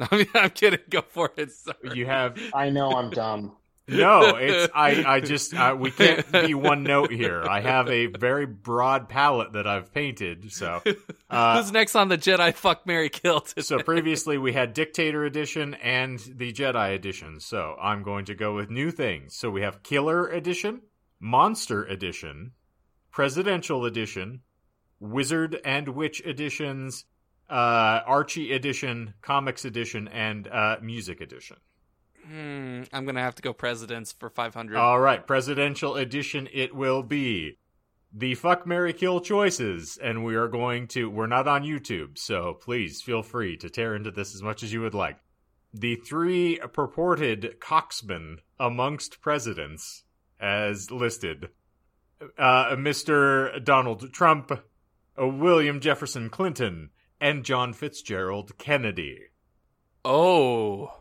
[0.00, 0.80] I'm, I'm kidding.
[0.90, 1.50] Go for it.
[1.52, 1.76] Sorry.
[1.94, 3.56] you have I know I'm dumb.
[3.90, 4.36] No.
[4.40, 7.44] It's I I just uh, we can't be one note here.
[7.44, 10.52] I have a very broad palette that I've painted.
[10.52, 10.82] So
[11.30, 13.40] uh, Who's next on the Jedi fuck Mary kill?
[13.40, 13.62] today?
[13.62, 17.40] so previously we had Dictator Edition and the Jedi Edition.
[17.40, 19.36] So I'm going to go with new things.
[19.36, 20.80] So we have Killer Edition,
[21.20, 22.52] Monster Edition,
[23.10, 24.40] Presidential Edition,
[25.00, 27.04] Wizard and Witch Editions,
[27.48, 31.56] uh, Archie Edition, Comics Edition, and uh, Music Edition.
[32.30, 34.76] Hmm, I'm gonna have to go presidents for 500.
[34.76, 37.56] All right, Presidential Edition it will be.
[38.12, 41.10] The fuck Mary Kill choices, and we are going to.
[41.10, 44.72] We're not on YouTube, so please feel free to tear into this as much as
[44.72, 45.18] you would like.
[45.74, 50.04] The three purported coxmen amongst presidents,
[50.38, 51.48] as listed
[52.38, 53.64] uh, Mr.
[53.64, 59.18] Donald Trump, uh, William Jefferson Clinton, and John Fitzgerald Kennedy.
[60.04, 60.99] oh,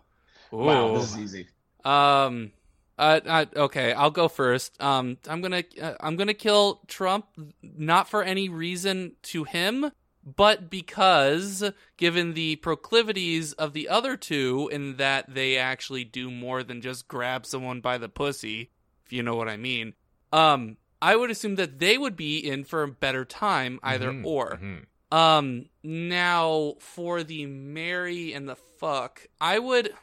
[0.52, 1.48] Wow, this is easy.
[1.84, 2.52] Um.
[2.98, 4.82] Uh, okay, I'll go first.
[4.82, 7.28] Um, I'm gonna uh, I'm gonna kill Trump,
[7.64, 9.92] not for any reason to him,
[10.26, 16.62] but because given the proclivities of the other two, in that they actually do more
[16.62, 18.70] than just grab someone by the pussy,
[19.06, 19.94] if you know what I mean.
[20.34, 24.26] Um, I would assume that they would be in for a better time, either Mhm,
[24.26, 24.60] or.
[24.62, 24.86] mhm.
[25.18, 29.94] Um, now for the Mary and the fuck, I would.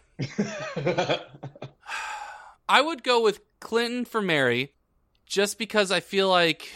[2.68, 4.72] I would go with Clinton for Mary,
[5.26, 6.68] just because I feel like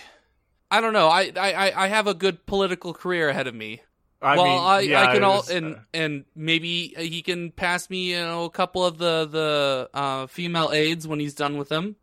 [0.71, 1.09] I don't know.
[1.09, 3.81] I I I have a good political career ahead of me.
[4.23, 7.51] I well, mean, I yeah, I can all was, and uh, and maybe he can
[7.51, 11.57] pass me you know a couple of the the uh, female aides when he's done
[11.57, 11.97] with them,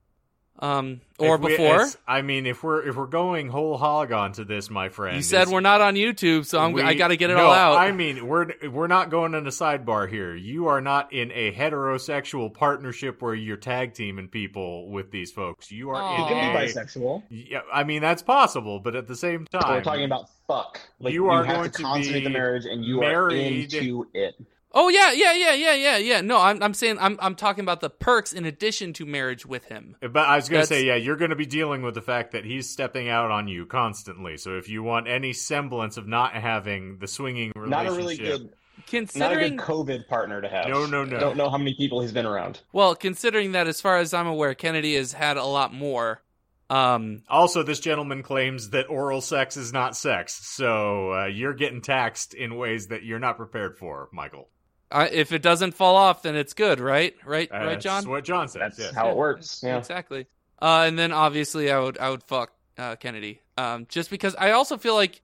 [0.59, 1.85] um or we- before.
[2.07, 5.47] I mean, if we're if we're going whole hog onto this, my friend, You said
[5.49, 7.77] we're not on YouTube, so I'm we- I got to get it no, all out.
[7.77, 10.35] I mean, we're we're not going in a sidebar here.
[10.35, 15.71] You are not in a heterosexual partnership where you're tag teaming people with these folks.
[15.71, 17.23] You are You can be bisexual.
[17.29, 20.79] Yeah, I mean that's possible, but at the same time, we're talking about fuck.
[20.99, 23.73] Like You you, are have going to to consummate be the marriage, and you married-
[23.73, 24.35] are into it.
[24.79, 26.21] Oh yeah, yeah, yeah, yeah, yeah, yeah.
[26.21, 29.65] No, I'm I'm saying I'm I'm talking about the perks in addition to marriage with
[29.65, 29.95] him.
[30.01, 32.01] But I was going to That's- say, yeah, you're going to be dealing with the
[32.03, 34.37] fact that he's stepping out on you constantly.
[34.37, 38.17] So if you want any semblance of not having the swinging relationship, Not a really
[38.17, 40.67] good, not a Considering good COVID partner to have.
[40.67, 41.17] No, no, no.
[41.17, 42.61] I don't know how many people he's been around.
[42.71, 46.21] well, considering that as far as I'm aware, Kennedy has had a lot more.
[46.69, 51.81] Um, Also, this gentleman claims that oral sex is not sex, so uh, you're getting
[51.81, 54.49] taxed in ways that you're not prepared for, Michael.
[54.91, 57.13] I, if it doesn't fall off, then it's good, right?
[57.25, 58.09] Right, right, That's John.
[58.09, 58.59] what John says.
[58.61, 58.95] That's yes.
[58.95, 59.61] how it works.
[59.63, 59.77] Yeah.
[59.77, 60.27] Exactly.
[60.61, 63.41] Uh, and then obviously I would I would fuck uh, Kennedy.
[63.57, 65.21] Um, just because I also feel like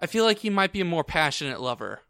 [0.00, 2.00] I feel like he might be a more passionate lover.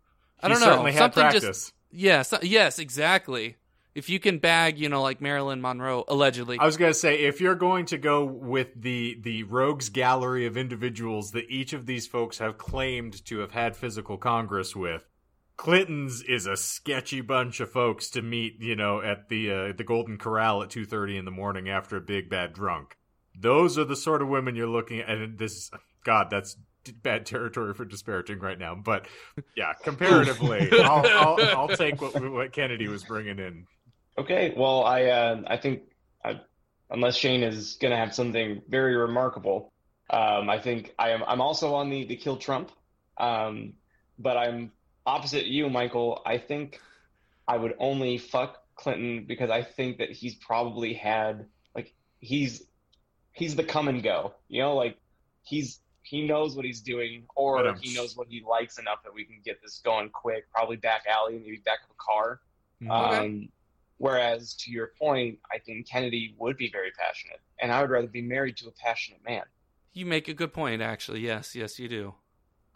[0.41, 0.67] I He don't know.
[0.67, 1.43] certainly had Something practice.
[1.43, 3.57] just yes, yes, exactly.
[3.93, 6.59] If you can bag, you know, like Marilyn Monroe allegedly.
[6.61, 10.47] I was going to say, if you're going to go with the the rogues gallery
[10.47, 15.03] of individuals that each of these folks have claimed to have had physical congress with,
[15.61, 19.85] Clinton's is a sketchy bunch of folks to meet, you know, at the uh, the
[19.85, 22.97] Golden Corral at two thirty in the morning after a big bad drunk.
[23.39, 25.11] Those are the sort of women you're looking at.
[25.11, 25.71] And this,
[26.03, 26.57] God, that's
[27.03, 28.75] bad territory for disparaging right now.
[28.75, 29.07] But
[29.55, 33.67] yeah, comparatively, I'll, I'll I'll take what what Kennedy was bringing in.
[34.17, 34.55] Okay.
[34.57, 35.83] Well, I uh, I think
[36.25, 36.41] I,
[36.89, 39.75] unless Shane is going to have something very remarkable,
[40.09, 41.23] um, I think I am.
[41.27, 42.73] I'm also on the the kill Trump,
[43.19, 43.75] um,
[44.19, 44.73] but I'm
[45.07, 46.23] opposite you, Michael.
[46.25, 46.81] I think
[47.47, 52.65] I would only fuck Clinton because I think that he's probably had like he's
[53.33, 54.35] he's the come and go.
[54.49, 54.99] You know, like
[55.43, 59.15] he's he knows what he's doing, or um, he knows what he likes enough that
[59.15, 60.51] we can get this going quick.
[60.53, 62.41] Probably back alley, maybe back of a car.
[62.83, 63.27] Okay.
[63.27, 63.49] Um,
[63.99, 68.07] whereas to your point, I think Kennedy would be very passionate, and I would rather
[68.07, 69.43] be married to a passionate man.
[69.93, 71.21] you make a good point, actually.
[71.21, 72.15] Yes, yes, you do.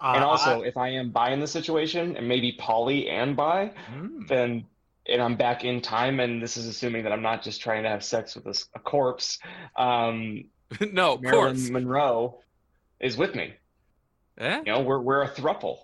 [0.04, 3.34] And Uh, also, I- if I am bi in the situation, and maybe poly and
[3.36, 4.26] bi, Hmm.
[4.26, 4.66] then
[5.06, 7.90] and I'm back in time, and this is assuming that I'm not just trying to
[7.90, 9.38] have sex with a corpse.
[9.76, 10.44] Um,
[10.92, 11.68] no, Marilyn course.
[11.70, 12.40] Monroe
[13.00, 13.52] is with me.
[14.38, 14.58] Eh?
[14.66, 15.78] You know, we're we're a thruple.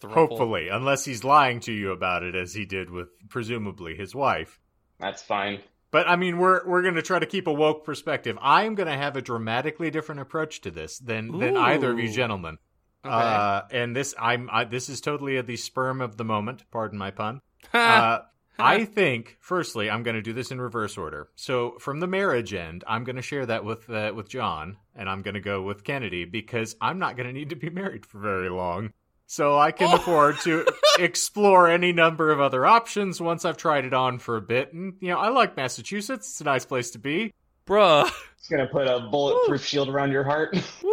[0.00, 0.12] Thruple.
[0.14, 4.58] Hopefully, unless he's lying to you about it, as he did with presumably his wife.
[4.98, 5.60] That's fine.
[5.90, 8.36] But I mean, we're we're going to try to keep a woke perspective.
[8.42, 12.08] I'm going to have a dramatically different approach to this than than either of you
[12.10, 12.58] gentlemen.
[13.04, 13.12] Okay.
[13.14, 16.64] Uh, and this I'm I, this is totally at the sperm of the moment.
[16.70, 17.40] Pardon my pun.
[17.74, 18.20] Uh,
[18.56, 21.26] I think, firstly, I'm going to do this in reverse order.
[21.34, 25.08] So, from the marriage end, I'm going to share that with uh, with John, and
[25.10, 28.06] I'm going to go with Kennedy because I'm not going to need to be married
[28.06, 28.92] for very long.
[29.26, 29.96] So I can Oh.
[29.96, 30.66] afford to
[31.00, 34.72] explore any number of other options once I've tried it on for a bit.
[34.72, 37.32] And you know, I like Massachusetts; it's a nice place to be.
[37.66, 38.08] Bruh.
[38.38, 40.54] It's gonna put a bulletproof shield around your heart.
[40.82, 40.90] Woo!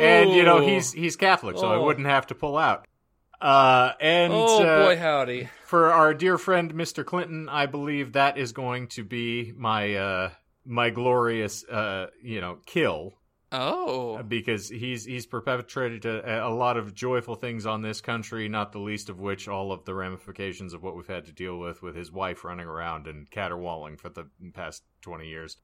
[0.00, 1.84] And you know, he's he's Catholic, so I Oh.
[1.84, 2.86] wouldn't have to pull out.
[3.40, 5.48] Uh, and Oh uh, boy, howdy.
[5.64, 7.04] for our dear friend Mr.
[7.04, 10.30] Clinton, I believe that is going to be my uh
[10.64, 13.14] my glorious uh you know kill
[13.54, 14.22] Oh.
[14.22, 18.78] because he's he's perpetrated a, a lot of joyful things on this country, not the
[18.78, 21.94] least of which all of the ramifications of what we've had to deal with with
[21.96, 25.56] his wife running around and caterwauling for the past twenty years.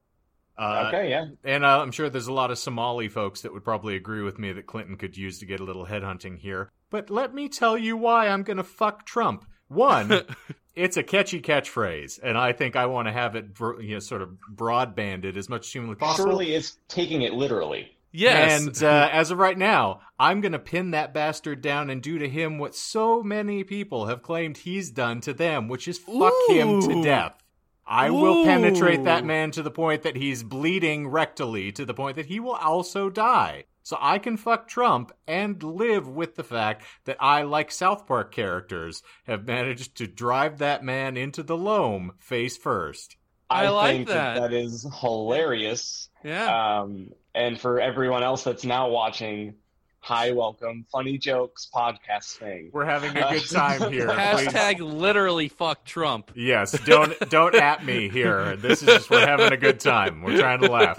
[0.59, 1.27] Uh, okay, yeah.
[1.45, 4.41] and uh, I'm sure there's a lot of Somali folks that would probably agree with
[4.41, 6.73] me that Clinton could use to get a little headhunting here.
[6.91, 9.45] But let me tell you why I'm going to fuck Trump.
[9.69, 10.23] One,
[10.75, 13.47] it's a catchy catchphrase, and I think I want to have it
[13.81, 16.31] you know, sort of broadbanded as much as humanly possible.
[16.31, 17.97] Surely it's taking it literally.
[18.11, 18.61] yes.
[18.61, 22.19] And uh, as of right now, I'm going to pin that bastard down and do
[22.19, 26.33] to him what so many people have claimed he's done to them, which is fuck
[26.49, 27.45] him to death.
[27.89, 32.17] I will penetrate that man to the point that he's bleeding rectally, to the point
[32.17, 33.65] that he will also die.
[33.83, 38.35] So I can fuck Trump and live with the fact that I, like South Park
[38.35, 43.17] characters, have managed to drive that man into the loam face first.
[43.49, 44.39] I like think that.
[44.39, 46.11] that is hilarious.
[46.23, 46.81] yeah.
[46.81, 49.55] Um, and for everyone else that's now watching,
[50.01, 52.71] hi, welcome, funny jokes podcast thing.
[52.73, 54.07] We're having a good time here.
[54.07, 56.33] Please Hashtag literally fuck Trump.
[56.35, 58.57] Yes, don't don't at me here.
[58.57, 60.23] This is just we're having a good time.
[60.23, 60.99] We're trying to laugh.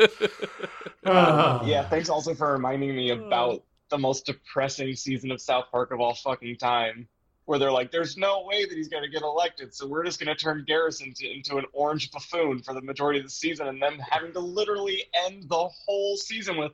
[1.06, 5.92] Uh, yeah, thanks also for reminding me about the most depressing season of South Park
[5.92, 7.08] of all fucking time,
[7.46, 10.20] where they're like, "There's no way that he's going to get elected, so we're just
[10.20, 13.68] going to turn Garrison to, into an orange buffoon for the majority of the season,
[13.68, 16.74] and then having to literally end the whole season with,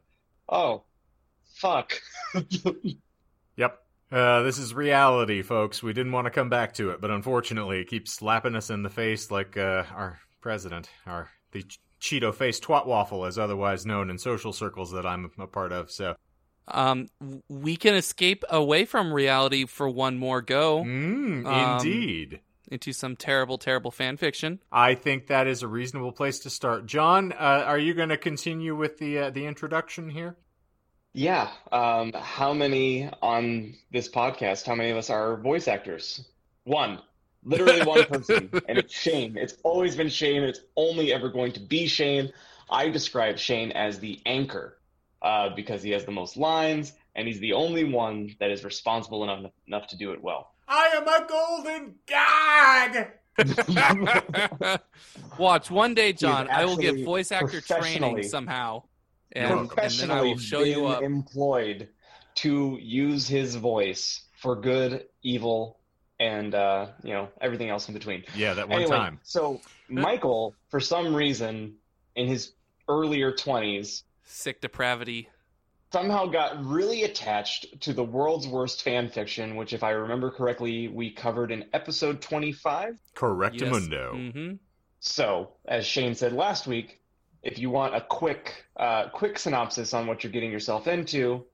[0.50, 0.84] oh,
[1.66, 2.02] fuck."
[3.58, 3.80] Yep.
[4.12, 5.82] Uh, this is reality, folks.
[5.82, 8.84] We didn't want to come back to it, but unfortunately, it keeps slapping us in
[8.84, 13.86] the face like uh, our president, our the Ch- Cheeto face twat waffle, as otherwise
[13.86, 15.90] known in social circles that I'm a part of.
[15.90, 16.16] So,
[16.68, 17.08] Um,
[17.50, 22.42] we can escape away from reality for one more go mm, Um, indeed.
[22.70, 24.60] into some terrible, terrible fan fiction.
[24.72, 26.86] I think that is a reasonable place to start.
[26.86, 30.36] John, uh, are you going to continue with the uh, the introduction here?
[31.16, 31.50] Yeah.
[31.72, 34.66] Um, how many on this podcast?
[34.66, 36.26] How many of us are voice actors?
[36.66, 37.00] One.
[37.46, 39.38] Literally one person, and it's Shane.
[39.38, 40.44] It's always been Shane.
[40.44, 42.34] It's only ever going to be Shane.
[42.70, 44.78] I describe Shane as the anchor
[45.22, 49.24] uh, because he has the most lines, and he's the only one that is responsible
[49.24, 50.52] enough enough to do it well.
[50.68, 53.08] I am a golden god.
[55.38, 56.50] Watch one day, John.
[56.50, 58.84] I will get voice actor training somehow,
[59.32, 61.04] and, and then I Professionally will show you up.
[61.04, 61.90] employed
[62.36, 65.80] to use his voice for good, evil,
[66.20, 68.24] and uh, you know everything else in between.
[68.36, 69.20] Yeah, that one anyway, time.
[69.24, 71.76] So Michael, for some reason,
[72.16, 72.54] in his
[72.88, 75.30] earlier twenties, Sick depravity.
[75.92, 80.88] somehow got really attached to the world's worst fan fiction, which, if I remember correctly,
[80.88, 83.00] we covered in episode twenty-five.
[83.16, 84.32] Correctamundo.
[84.32, 84.54] hmm
[85.00, 87.00] So, as Shane said last week,
[87.46, 91.46] if you want a quick, uh, quick synopsis on what you're getting yourself into,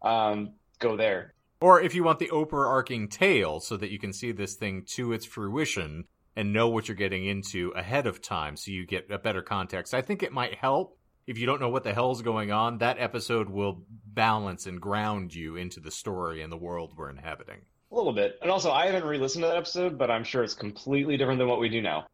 [0.00, 1.34] um, go there.
[1.60, 5.12] Or if you want the overarching tale so that you can see this thing to
[5.12, 6.04] its fruition
[6.36, 9.92] and know what you're getting into ahead of time so you get a better context.
[9.92, 12.78] I think it might help if you don't know what the hell's going on.
[12.78, 17.62] That episode will balance and ground you into the story and the world we're inhabiting.
[17.90, 18.38] A little bit.
[18.40, 21.48] And also, I haven't re-listened to that episode, but I'm sure it's completely different than
[21.48, 22.06] what we do now.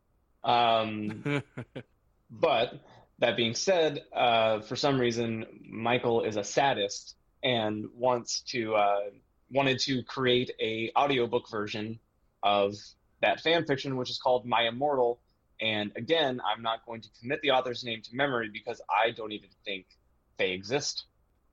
[0.45, 1.43] Um,
[2.31, 2.81] but
[3.21, 9.01] that being said, uh, for some reason, Michael is a sadist and wants to uh,
[9.51, 11.99] wanted to create a audiobook version
[12.43, 12.75] of
[13.21, 15.21] that fan fiction, which is called My Immortal.
[15.61, 19.33] And again, I'm not going to commit the author's name to memory because I don't
[19.33, 19.87] even think
[20.39, 21.05] they exist.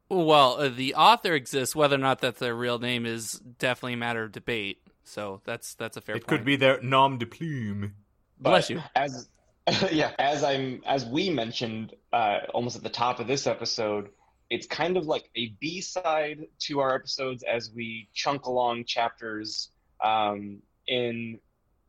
[0.09, 1.75] well, uh, the author exists.
[1.75, 4.81] Whether or not that's their real name is definitely a matter of debate.
[5.03, 6.27] So that's that's a fair it point.
[6.27, 7.93] could be their nom de plume.
[8.39, 8.81] But Bless you.
[8.95, 9.27] As
[9.91, 14.09] yeah, as I'm as we mentioned uh, almost at the top of this episode,
[14.49, 19.69] it's kind of like a B side to our episodes as we chunk along chapters
[20.03, 21.39] um, in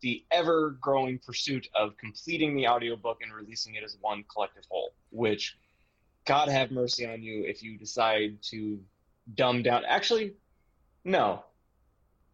[0.01, 4.93] the ever growing pursuit of completing the audiobook and releasing it as one collective whole.
[5.11, 5.57] Which,
[6.26, 8.81] God have mercy on you if you decide to
[9.35, 9.85] dumb down.
[9.87, 10.35] Actually,
[11.05, 11.45] no.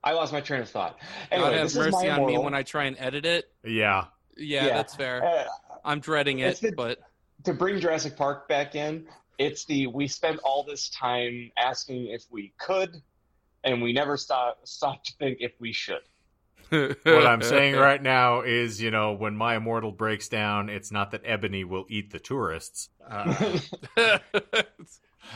[0.03, 0.99] I lost my train of thought.
[1.31, 3.47] God have this is mercy my on me when I try and edit it.
[3.63, 4.05] Yeah.
[4.37, 4.75] Yeah, Yeah.
[4.75, 5.25] that's fair.
[5.25, 5.45] Uh,
[5.85, 6.99] I'm dreading it, the- but
[7.45, 9.07] to bring Jurassic Park back in,
[9.39, 13.03] it's the we spent all this time asking if we could,
[13.65, 16.01] and we never stop stopped to think if we should.
[16.71, 21.11] What I'm saying right now is, you know, when my immortal breaks down, it's not
[21.13, 22.89] that Ebony will eat the tourists.
[23.09, 23.59] Uh,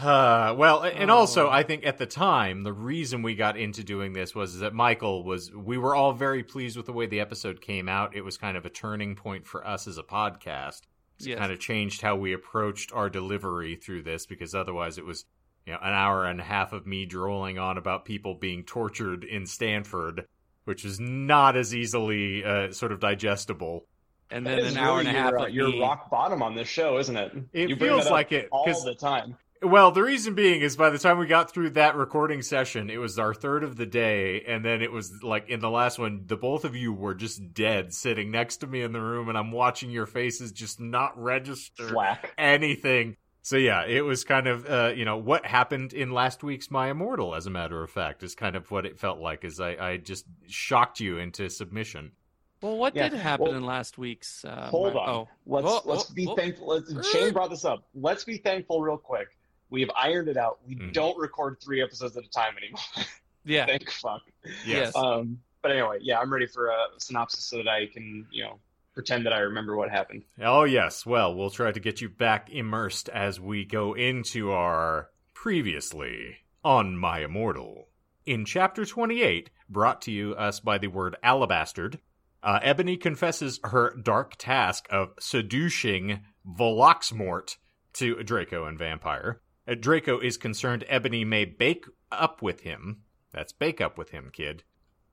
[0.03, 1.51] Uh, well, and also, Oh.
[1.51, 5.25] I think at the time, the reason we got into doing this was that Michael
[5.25, 8.15] was, we were all very pleased with the way the episode came out.
[8.15, 10.83] It was kind of a turning point for us as a podcast.
[11.21, 11.39] It Yes.
[11.39, 15.25] kind of changed how we approached our delivery through this because otherwise it was,
[15.67, 19.25] you know, an hour and a half of me drooling on about people being tortured
[19.25, 20.27] in Stanford,
[20.65, 23.87] which is not as easily uh, sort of digestible.
[24.31, 25.81] and then is an hour really and a half your, uh, of your me.
[25.81, 27.33] rock bottom on this show, isn't it?
[27.55, 29.37] It You feels like it, all 'cause- the time.
[29.63, 32.99] Well, the reason being is by the time we got through that recording session, it
[32.99, 36.23] was our third of the day, and then it was like in the last one,
[36.27, 39.37] the both of you were just dead sitting next to me in the room, and
[39.37, 42.33] I'm watching your faces just not register Flack.
[42.39, 43.17] anything.
[43.43, 46.91] So yeah, it was kind of uh, you know what happened in last week's My
[46.91, 49.45] Immortal, as a matter of fact, is kind of what it felt like.
[49.45, 52.13] Is I, I just shocked you into submission.
[52.61, 54.45] Well, what Yeah, did happen well, in last week's?
[54.45, 55.09] Uh, Hold my- on.
[55.09, 56.37] Oh, Let's Whoa, let's whoa, be whoa.
[56.37, 56.67] thankful.
[56.69, 57.85] Let's, Shane brought this up.
[57.95, 59.29] Let's be thankful real quick.
[59.71, 60.59] We've ironed it out.
[60.67, 60.93] We Mhm.
[60.93, 62.81] don't record three episodes at a time anymore.
[63.45, 63.67] yeah.
[63.67, 64.23] Thank fuck.
[64.67, 64.95] Yes.
[64.97, 68.61] Um, but anyway, yeah, I'm ready for a synopsis so that I can, you know,
[68.95, 70.25] pretend that I remember what happened.
[70.41, 71.05] Oh, yes.
[71.07, 76.97] Well, we'll try to get you back immersed as we go into our previously on
[76.97, 77.89] My Immortal.
[78.27, 81.99] In chapter 28, brought to you us by the word alabastard,
[82.43, 87.57] uh, Ebony confesses her dark task of seducing Voloxmort
[87.95, 89.41] to Draco and Vampire.
[89.69, 93.03] Uh, Draco is concerned Ebony may bake up with him.
[93.33, 94.65] That's bake up with him, kid.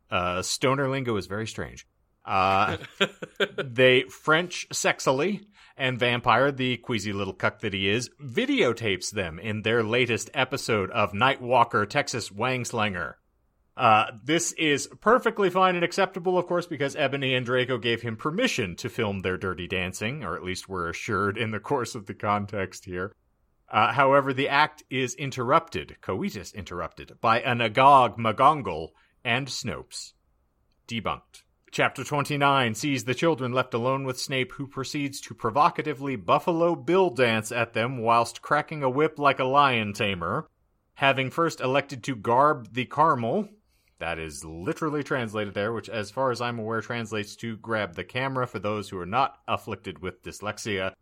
[0.10, 1.86] Uh, stoner lingo is very strange.
[2.24, 2.78] Uh,
[3.58, 5.46] they French sexily,
[5.78, 10.90] and Vampire, the queasy little cuck that he is, videotapes them in their latest episode
[10.92, 13.16] of Nightwalker Texas Wangslinger.
[13.78, 18.16] Uh, this is perfectly fine and acceptable, of course, because Ebony and Draco gave him
[18.16, 22.06] permission to film their dirty dancing, or at least we're assured in the course of
[22.06, 23.12] the context here.
[23.70, 28.90] Uh, however, the act is interrupted, coitus interrupted, by an Agog Magongal
[29.24, 30.14] and Snopes.
[30.88, 31.42] Debunked.
[31.72, 37.10] Chapter 29 sees the children left alone with Snape, who proceeds to provocatively Buffalo Bill
[37.10, 40.48] dance at them whilst cracking a whip like a lion tamer.
[40.94, 43.50] Having first elected to garb the caramel,
[44.00, 48.04] that is literally translated there, which, as far as I'm aware, translates to grab the
[48.04, 50.94] camera for those who are not afflicted with dyslexia.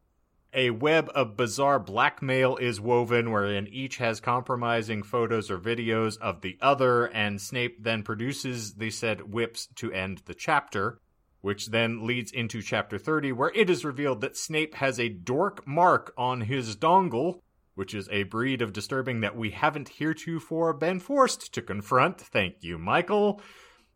[0.55, 6.41] A web of bizarre blackmail is woven wherein each has compromising photos or videos of
[6.41, 10.99] the other, and Snape then produces the said whips to end the chapter,
[11.41, 15.65] which then leads into chapter 30, where it is revealed that Snape has a dork
[15.65, 17.39] mark on his dongle,
[17.73, 22.21] which is a breed of disturbing that we haven't heretofore been forced to confront.
[22.21, 23.41] Thank you, Michael.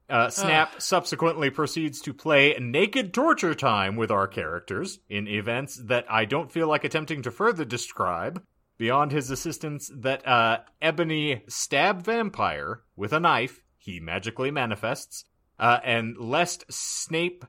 [0.09, 6.05] Uh, Snap subsequently proceeds to play naked torture time with our characters in events that
[6.09, 8.41] I don't feel like attempting to further describe.
[8.77, 15.25] Beyond his assistance, that uh, Ebony stab vampire with a knife, he magically manifests,
[15.59, 17.43] uh, and lest Snape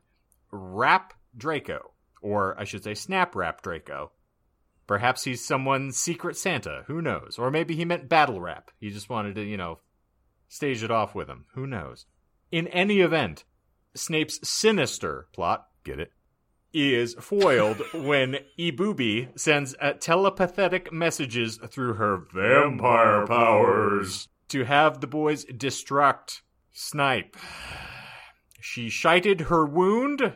[0.50, 1.92] rap Draco,
[2.22, 4.10] or I should say, snap rap Draco.
[4.86, 6.84] Perhaps he's someone's secret Santa.
[6.86, 7.36] Who knows?
[7.38, 8.70] Or maybe he meant battle rap.
[8.80, 9.80] He just wanted to, you know,
[10.48, 11.44] stage it off with him.
[11.54, 12.06] Who knows?
[12.50, 13.44] In any event,
[13.94, 16.12] Snape's sinister plot, get it,
[16.72, 25.06] is foiled when Ibubi sends uh, telepathic messages through her vampire powers to have the
[25.06, 26.42] boys distract
[26.72, 27.36] Snipe.
[28.60, 30.34] She shited her wound,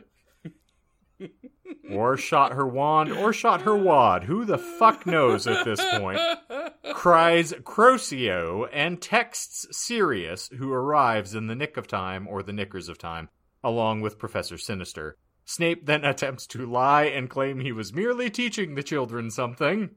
[1.90, 4.24] or shot her wand, or shot her wad.
[4.24, 6.20] Who the fuck knows at this point?
[6.92, 12.88] cries Crocio and texts Sirius, who arrives in the nick of time, or the knickers
[12.88, 13.28] of time,
[13.62, 15.16] along with Professor Sinister.
[15.44, 19.90] Snape then attempts to lie and claim he was merely teaching the children something.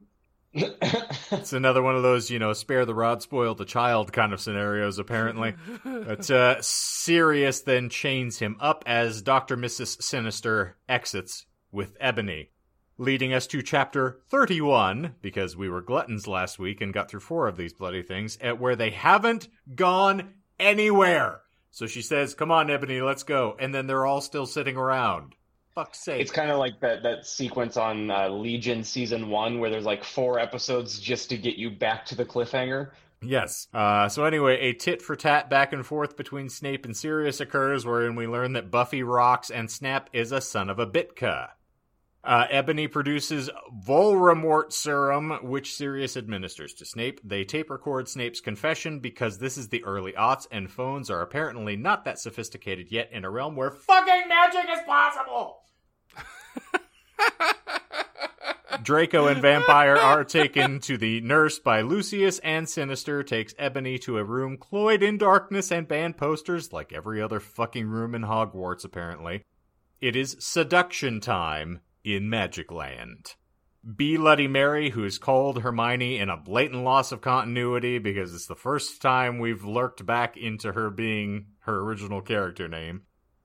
[1.32, 4.40] It's another one of those, you know, spare the rod, spoil the child kind of
[4.40, 5.56] scenarios, apparently.
[5.84, 9.58] But uh, Sirius then chains him up as Dr.
[9.58, 10.02] Mrs.
[10.02, 12.52] Sinister exits with Ebony
[12.98, 17.48] leading us to chapter 31, because we were gluttons last week and got through four
[17.48, 21.42] of these bloody things, at where they haven't gone anywhere.
[21.72, 23.58] So she says, Come on, Ebony, let's go.
[23.60, 25.36] And then they're all still sitting around.
[25.74, 26.22] Fuck's sake.
[26.22, 30.06] It's kind of like that that sequence on uh, Legion season one where there's like
[30.06, 32.92] four episodes just to get you back to the cliffhanger.
[33.22, 33.68] Yes.
[33.74, 37.86] Uh, so anyway, a tit for tat back and forth between Snape and Sirius occurs,
[37.86, 41.50] wherein we learn that Buffy rocks and Snap is a son of a Bitka.
[42.26, 43.52] Uh, Ebony produces
[43.86, 47.22] Voldemort serum, which Sirius administers to Snape.
[47.24, 51.76] They tape record Snape's confession because this is the early aughts, and phones are apparently
[51.76, 55.62] not that sophisticated yet in a realm where fucking magic is possible.
[58.82, 64.18] Draco and Vampire are taken to the nurse by Lucius, and Sinister takes Ebony to
[64.18, 68.84] a room cloyed in darkness and banned posters like every other fucking room in Hogwarts,
[68.84, 69.44] apparently.
[70.02, 73.34] It is seduction time in Magic Land.
[73.98, 74.16] B.
[74.18, 79.02] Bloody Mary, who's called Hermione in a blatant loss of continuity because it's the first
[79.02, 83.04] time we've lurked back into her being her original character name.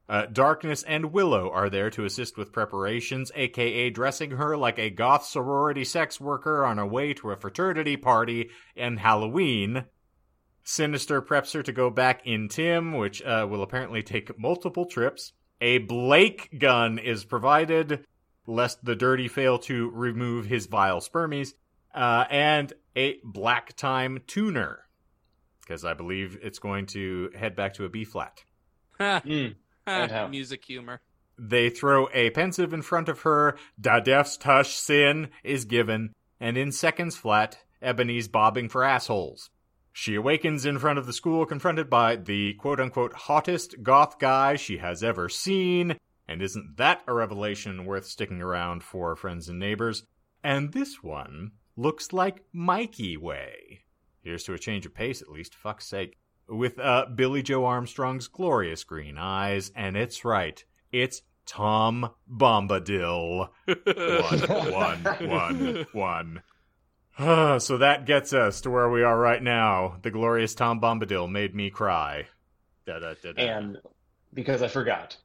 [0.09, 4.91] Uh, Darkness and Willow are there to assist with preparations, aka dressing her like a
[4.91, 9.85] goth sorority sex worker on her way to a fraternity party and Halloween.
[10.65, 15.33] Sinister preps her to go back in Tim, which uh, will apparently take multiple trips.
[15.61, 18.05] A Blake gun is provided,
[18.47, 21.55] lest the dirty fail to remove his vile spermies,
[21.95, 24.80] uh, and a Black Time tuner,
[25.61, 28.43] because I believe it's going to head back to a B flat.
[29.01, 29.55] Mm.
[29.86, 30.28] And how?
[30.28, 31.01] Music humor.
[31.38, 33.57] They throw a pensive in front of her.
[33.80, 39.49] Da def's tush sin is given, and in seconds flat, Ebony's bobbing for assholes.
[39.93, 44.57] She awakens in front of the school, confronted by the quote unquote hottest goth guy
[44.57, 45.97] she has ever seen.
[46.31, 50.05] And isn't that a revelation worth sticking around for friends and neighbors?
[50.45, 53.81] And this one looks like Mikey Way.
[54.22, 56.16] Here's to a change of pace, at least, fuck's sake
[56.49, 63.49] with uh, Billie Joe Armstrong's glorious green eyes, and it's right, it's Tom Bombadil.
[63.66, 66.43] one, one, one, one.
[67.18, 69.97] Ah, so that gets us to where we are right now.
[70.03, 72.28] The glorious Tom Bombadil made me cry.
[72.87, 73.43] Da-da-da-da.
[73.43, 73.78] And
[74.33, 75.16] because I forgot.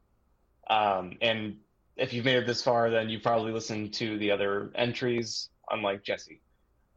[0.69, 1.57] Um, and
[1.95, 6.03] if you've made it this far, then you've probably listened to the other entries, unlike
[6.03, 6.41] Jesse.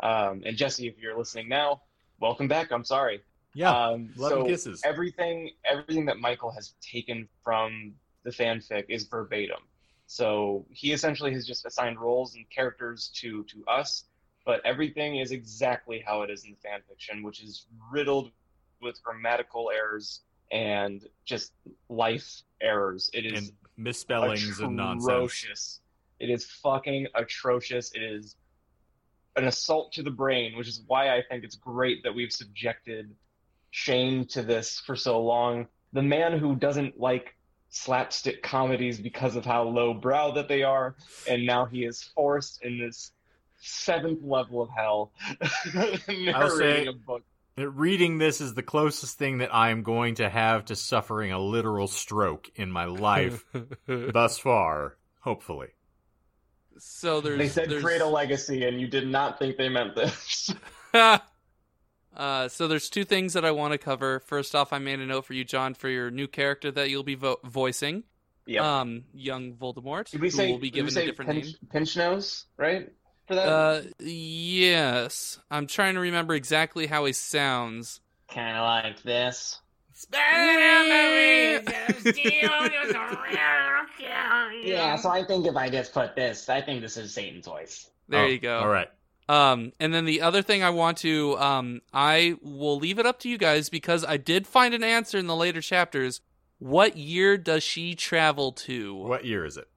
[0.00, 1.82] Um, and Jesse, if you're listening now,
[2.20, 2.70] welcome back.
[2.72, 3.20] I'm sorry.
[3.54, 4.82] yeah, Um, love so and kisses.
[4.84, 7.94] everything everything that Michael has taken from
[8.24, 9.60] the fanfic is verbatim.
[10.06, 14.04] So he essentially has just assigned roles and characters to to us,
[14.46, 18.30] but everything is exactly how it is in the fanfiction, which is riddled
[18.80, 21.52] with grammatical errors and just
[21.88, 23.10] life errors.
[23.12, 25.06] It is and misspellings and nonsense.
[25.06, 25.80] atrocious.
[26.20, 27.92] It is fucking atrocious.
[27.92, 28.36] It is
[29.36, 33.14] an assault to the brain, which is why I think it's great that we've subjected
[33.70, 35.68] Shane to this for so long.
[35.92, 37.36] The man who doesn't like
[37.70, 40.96] slapstick comedies because of how lowbrow that they are,
[41.28, 43.12] and now he is forced in this
[43.60, 45.12] seventh level of hell
[46.08, 47.22] narrating a book.
[47.58, 51.38] Reading this is the closest thing that I am going to have to suffering a
[51.40, 53.44] literal stroke in my life
[53.86, 55.68] thus far, hopefully.
[56.78, 59.96] so there's They said there's, create a legacy, and you did not think they meant
[59.96, 60.54] this.
[62.16, 64.20] uh, so there's two things that I want to cover.
[64.20, 67.02] First off, I made a note for you, John, for your new character that you'll
[67.02, 68.04] be vo- voicing,
[68.46, 68.80] yeah.
[68.80, 71.30] um, young Voldemort, Did we who say, will be did we given say a different
[71.32, 71.54] pinch, name.
[71.70, 72.90] pinch nose, right?
[73.28, 73.46] For that?
[73.48, 78.00] Uh, yes, I'm trying to remember exactly how he sounds.
[78.28, 79.60] kind of like this.
[84.62, 87.90] Yeah, so I think if I just put this, I think this is Satan's voice.
[88.08, 88.60] There Oh, you go.
[88.60, 88.88] All right.
[89.28, 93.18] Um, and then the other thing I want to, um, I will leave it up
[93.20, 96.22] to you guys because I did find an answer in the later chapters.
[96.58, 98.94] What year does she travel to?
[98.94, 99.68] What year is it?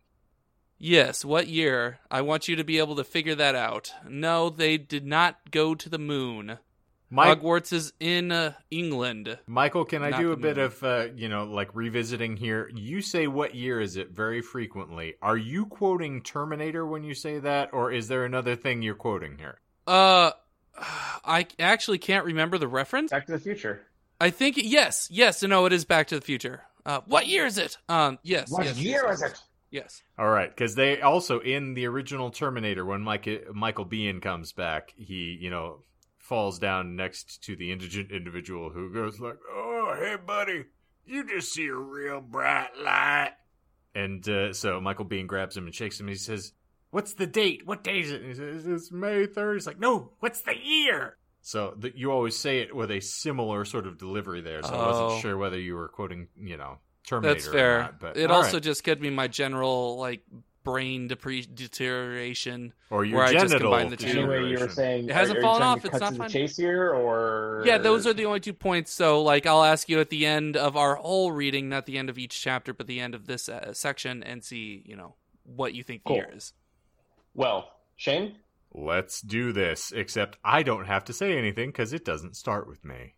[0.84, 2.00] Yes, what year?
[2.10, 3.94] I want you to be able to figure that out.
[4.10, 6.58] No, they did not go to the moon.
[7.12, 9.38] Mike, Hogwarts is in uh, England.
[9.46, 10.66] Michael, can I Not do the a bit moon.
[10.66, 12.68] of, uh, you know, like revisiting here?
[12.74, 15.16] You say what year is it very frequently.
[15.22, 19.38] Are you quoting Terminator when you say that, or is there another thing you're quoting
[19.38, 19.60] here?
[19.86, 20.32] Uh,
[21.24, 23.12] I actually can't remember the reference.
[23.12, 23.86] Back to the Future.
[24.20, 26.62] I think yes, yes, no, it is Back to the Future.
[26.86, 27.78] Uh, what year is it?
[27.88, 28.52] Um, yes.
[28.58, 29.42] yes, yes, yes, it?
[29.72, 30.04] Yes.
[30.20, 34.94] All right, because they also in the original Terminator, when Mike, Michael Biehn comes back,
[34.98, 35.84] he you know
[36.18, 40.66] falls down next to the indigent individual who goes like, "Oh, hey, buddy,
[41.06, 43.32] you just see a real bright light."
[43.96, 46.08] And uh, so Michael Biehn grabs him and shakes him.
[46.08, 46.54] And he says,
[46.92, 47.62] "What's the date?
[47.66, 49.54] What day is it?" And he says, "It's May 3rd.
[49.56, 53.66] He's like, "No, what's the year?" So the, you always say it with a similar
[53.66, 54.62] sort of delivery there.
[54.64, 54.86] So I Oh.
[54.88, 57.34] wasn't sure whether you were quoting, you know, Terminator.
[57.34, 57.80] That's fair.
[57.80, 58.64] not, but it also right.
[58.64, 60.22] just could be my general like
[60.64, 62.74] brain depre- deterioration.
[62.92, 64.08] Or your Where I just genital combined the two.
[64.20, 66.18] Anyway, you were saying It hasn't are, are you fallen off, it's not to the
[66.20, 66.30] fine.
[66.30, 68.92] chase here, or Yeah, those are the only two points.
[68.92, 72.10] So, like, I'll ask you at the end of our whole reading, not the end
[72.10, 75.74] of each chapter, but the end of this uh, section, and see, you know, what
[75.74, 76.18] you think the Cool.
[76.18, 76.54] year is.
[77.34, 78.36] well, Shane.
[78.74, 79.92] Let's do this.
[79.92, 83.16] Except I don't have to say anything because it doesn't start with me.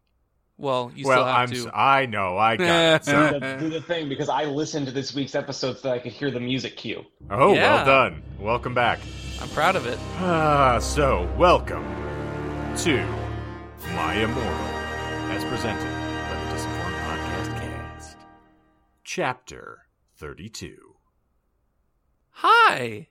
[0.57, 1.55] Well, you well, still have I'm.
[1.55, 1.61] to.
[1.67, 2.38] s- I know.
[2.38, 2.67] I got
[3.01, 3.05] it.
[3.05, 3.31] So.
[3.34, 6.11] do the, do the thing because I listened to this week's episode so I could
[6.13, 7.03] hear the music cue.
[7.30, 7.75] Oh, Yeah.
[7.77, 8.23] well done.
[8.39, 8.99] Welcome back.
[9.41, 9.97] I'm proud of it.
[10.19, 11.84] Ah, so welcome
[12.77, 13.03] to
[13.95, 14.51] My Immortal,
[15.31, 18.17] as presented by the Disinformed Podcast Cast,
[19.03, 19.80] Chapter
[20.17, 20.95] Thirty-Two.
[22.30, 23.07] Hi.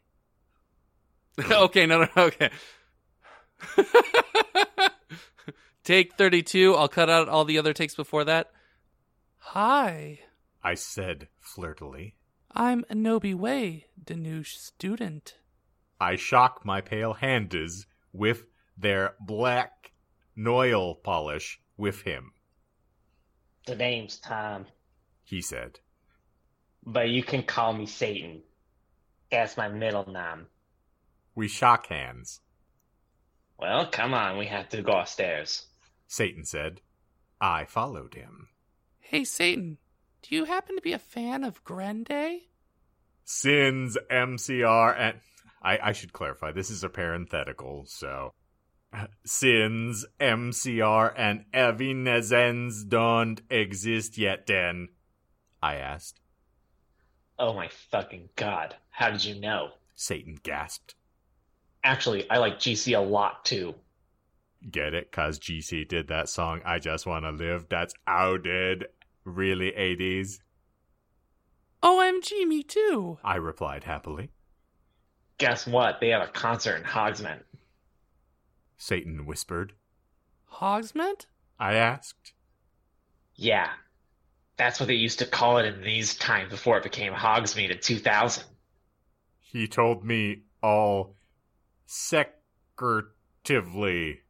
[1.50, 2.50] okay, no, no, no, okay.
[5.84, 6.74] Take 32.
[6.74, 8.50] I'll cut out all the other takes before that.
[9.38, 10.20] Hi.
[10.62, 12.14] I said flirtily.
[12.52, 15.34] I'm Anobi Way, the new student.
[16.00, 18.44] I shock my pale handers with
[18.76, 19.92] their black
[20.36, 22.32] noil polish with him.
[23.66, 24.66] The name's Tom,
[25.24, 25.78] He said.
[26.84, 28.42] but you can call me Satan.
[29.30, 30.46] That's my middle name.
[31.34, 32.40] We shock hands.
[33.58, 35.66] Well, come on, we have to go upstairs.
[36.12, 36.82] Satan said.
[37.40, 38.48] I followed him.
[38.98, 39.78] Hey, Satan,
[40.20, 42.42] do you happen to be a fan of Grende?
[43.24, 45.20] Sins MCR and
[45.62, 48.34] I, I should clarify this is a parenthetical, so
[49.24, 54.88] Sins MCR and Evanescence don't exist yet then.
[55.62, 56.20] I asked.
[57.38, 59.70] Oh my fucking god, how did you know?
[59.94, 60.94] Satan gasped.
[61.82, 63.74] Actually, I like GC a lot too.
[64.70, 65.10] Get it?
[65.10, 68.86] Cause GC did that song I Just Wanna Live that's outed
[69.24, 70.38] really 80s.
[71.82, 73.18] OMG, me too.
[73.24, 74.30] I replied happily.
[75.38, 76.00] Guess what?
[76.00, 77.42] They have a concert in Hogsmeade.
[78.76, 79.72] Satan whispered.
[80.52, 81.26] Hogsmeade?
[81.58, 82.34] I asked.
[83.34, 83.70] Yeah,
[84.56, 87.78] that's what they used to call it in these times before it became Hogsmeade in
[87.78, 88.44] 2000.
[89.40, 91.16] He told me all
[91.86, 94.20] secretively.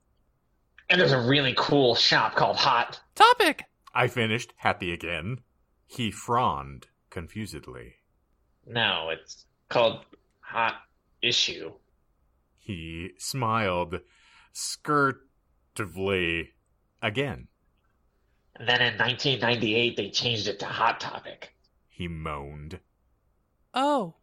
[0.92, 3.00] And there's a really cool shop called Hot.
[3.14, 3.64] Topic!
[3.94, 5.38] I finished, happy again.
[5.86, 7.94] He frowned confusedly.
[8.66, 10.04] No, it's called
[10.40, 10.74] Hot
[11.22, 11.72] Issue.
[12.58, 14.00] He smiled
[14.52, 16.48] skirtively
[17.00, 17.48] again.
[18.56, 21.54] And then in 1998, they changed it to Hot Topic.
[21.88, 22.80] He moaned.
[23.72, 24.16] Oh,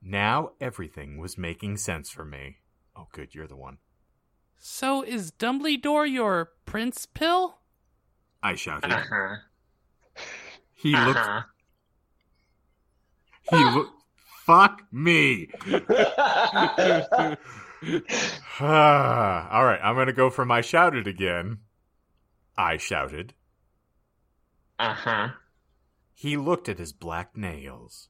[0.00, 2.58] Now everything was making sense for me.
[2.94, 3.78] Oh, good, you're the one.
[4.60, 7.58] So is Dumbledore your prince pill?
[8.42, 8.92] I shouted.
[8.92, 9.36] Uh huh.
[10.74, 11.18] He looked.
[11.18, 11.42] Uh
[13.50, 13.92] He looked.
[14.46, 15.48] Fuck me.
[15.66, 15.78] All
[18.60, 21.58] right, I'm gonna go for my shouted again.
[22.56, 23.34] I shouted.
[24.78, 25.28] uh huh.
[26.14, 28.08] He looked at his black nails.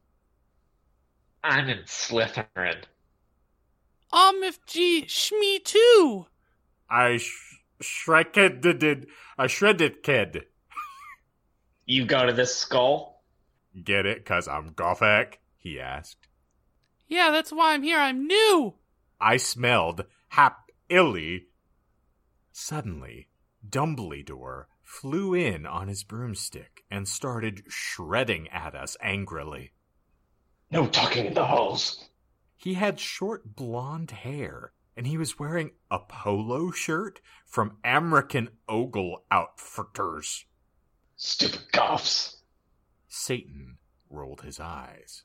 [1.45, 2.83] I'm in Slytherin.
[4.13, 6.27] OMFG, Shmee too!
[6.91, 9.07] I sh- shredded did
[9.39, 10.47] I shredded kid.
[11.87, 13.23] You go to this skull?
[13.83, 14.25] Get it?
[14.25, 15.41] Cause I'm Gothic?
[15.57, 16.29] He asked.
[17.09, 17.99] Yeah, that's why I'm here.
[17.99, 18.75] I'm new!
[19.21, 21.47] I smelled hap illy.
[22.53, 23.29] Suddenly,
[23.69, 29.73] Dumbledore flew in on his broomstick and started shredding at us angrily.
[30.71, 32.09] No talking in the halls.
[32.57, 39.25] He had short blonde hair, and he was wearing a polo shirt from American Ogle
[39.31, 40.45] Outfitters.
[41.17, 42.39] Stupid goths.
[43.09, 45.25] Satan rolled his eyes.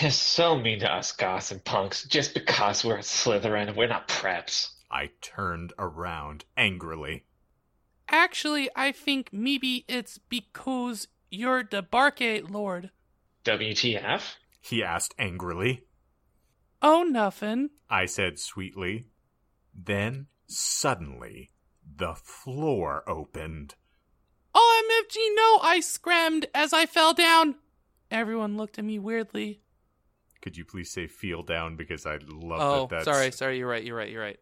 [0.00, 3.88] You're so mean to us goths and punks just because we're a Slytherin and we're
[3.88, 4.70] not preps.
[4.90, 7.24] I turned around angrily.
[8.08, 12.90] Actually, I think maybe it's because you're the Barkate Lord.
[13.44, 14.22] WTF?
[14.60, 15.84] He asked angrily.
[16.80, 17.70] Oh, nothing.
[17.90, 19.06] I said sweetly.
[19.74, 21.50] Then, suddenly,
[21.96, 23.74] the floor opened.
[24.54, 25.58] OMFG, no!
[25.62, 27.56] I scrammed as I fell down.
[28.10, 29.60] Everyone looked at me weirdly.
[30.40, 33.68] Could you please say feel down because I love Oh, that that's sorry, sorry, you're
[33.68, 34.38] right, you're right, you're right.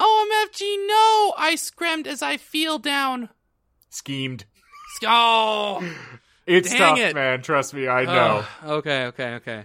[0.00, 1.34] OMFG, no!
[1.36, 3.28] I scrammed as I feel down.
[3.90, 4.44] schemed.
[4.96, 5.82] Sc- Oh!
[6.46, 7.14] It's Dang tough, it.
[7.14, 7.40] man.
[7.42, 8.44] Trust me, I know.
[8.64, 9.64] Oh, okay, okay, okay.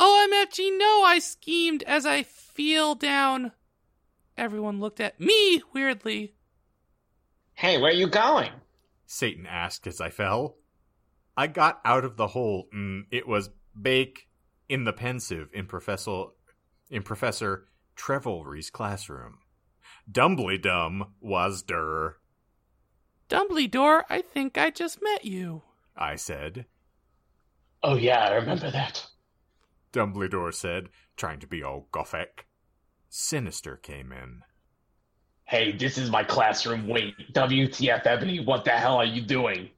[0.00, 1.02] OMFG, no!
[1.02, 3.52] I schemed as I feel down.
[4.36, 6.34] Everyone looked at me weirdly.
[7.54, 8.52] Hey, where are you going?
[9.06, 10.56] Satan asked as I fell.
[11.36, 12.68] I got out of the hole.
[12.74, 13.50] Mm, it was
[13.80, 14.28] bake
[14.68, 16.26] in the pensive in Professor
[16.90, 17.66] in Professor
[17.96, 19.38] Trevelry's classroom.
[20.10, 22.16] Dumbledum was der.
[23.28, 25.62] Dumbledore, I think I just met you.
[25.96, 26.66] I said.
[27.82, 29.04] Oh yeah, I remember that.
[29.92, 32.46] Dumbledore said, trying to be all gothic.
[33.08, 34.42] Sinister came in.
[35.44, 36.86] Hey, this is my classroom.
[36.88, 39.70] Wait, WTF, Ebony, what the hell are you doing?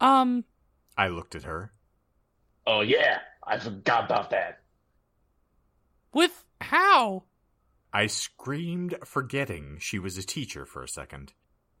[0.00, 0.44] Um,
[0.96, 1.72] I looked at her.
[2.66, 4.60] Oh yeah, I forgot about that.
[6.12, 7.24] with how?
[7.92, 11.32] I screamed, forgetting she was a teacher for a second.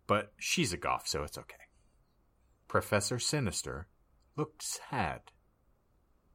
[0.06, 1.56] But she's a goth, so it's okay.
[2.66, 3.88] Professor Sinister
[4.36, 5.20] looked sad.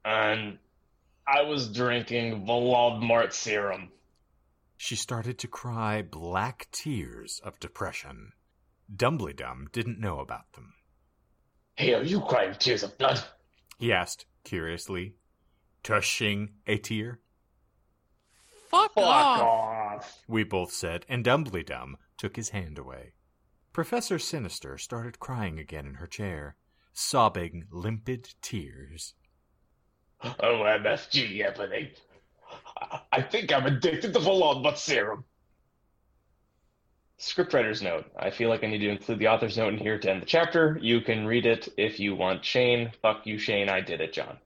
[0.06, 0.58] And
[1.28, 3.90] I was drinking Voldemort serum.
[4.78, 8.34] She started to cry black tears of depression.
[8.94, 10.74] Dumbledum didn't know about them.
[11.76, 13.24] Hey, are you crying tears of blood?
[13.80, 15.16] He asked, curiously,
[15.84, 17.20] tushing a tear.
[18.70, 19.42] Fuck, Fuck off.
[19.42, 20.24] off.
[20.28, 23.14] We both said, and Dumbledum took his hand away.
[23.72, 26.58] Professor Sinister started crying again in her chair,
[26.92, 29.14] sobbing limpid tears.
[30.40, 31.91] Oh, MFG, Ebony.
[32.80, 35.24] I- I think I'm addicted to Voldemort serum.
[37.20, 38.06] Scriptwriter's note.
[38.18, 40.26] I feel like I need to include the author's note in here to end the
[40.26, 40.78] chapter.
[40.82, 42.44] You can read it if you want.
[42.44, 43.70] Shane, fuck you, Shane.
[43.70, 44.38] I did it, John.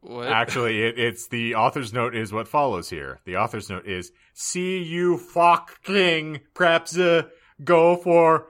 [0.00, 0.26] What?
[0.28, 3.20] Actually, it, it's the author's note is what follows here.
[3.24, 7.22] The author's note is see you fucking perhaps uh,
[7.62, 8.48] go for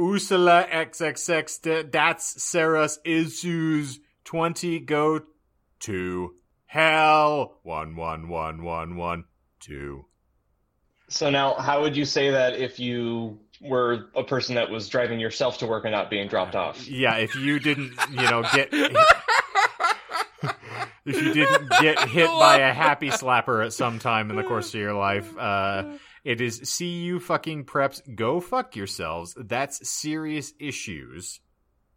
[0.00, 1.92] Ursula XXX.
[1.92, 5.20] That's Sarah's issues 20 go
[5.86, 6.34] to
[6.66, 7.58] hell.
[7.62, 9.24] One, one, one, one, one,
[9.60, 10.04] two.
[11.08, 15.20] So now, how would you say that if you were a person that was driving
[15.20, 16.86] yourself to work and not being dropped off?
[16.88, 18.70] Yeah, if you didn't, you know, get.
[21.06, 24.74] if you didn't get hit by a happy slapper at some time in the course
[24.74, 25.84] of your life, uh,
[26.24, 29.34] it is see you fucking preps, go fuck yourselves.
[29.38, 31.40] That's serious issues.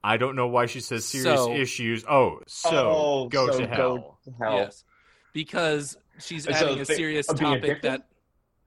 [0.04, 2.06] I don't know why she says serious So- issues.
[2.10, 4.20] Oh, so Oh, go so to hell.
[4.24, 4.56] to hell.
[4.58, 4.84] Yes.
[5.34, 7.92] Because she's So adding a thi- serious of topic addicted?
[7.92, 8.08] that.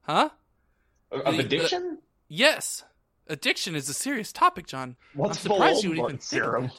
[0.02, 0.30] Huh?
[1.10, 1.98] Of The- addiction?
[2.28, 2.84] Yes.
[3.28, 4.96] Addiction is a serious topic, John.
[5.14, 6.70] What's I'm surprised you would even serum?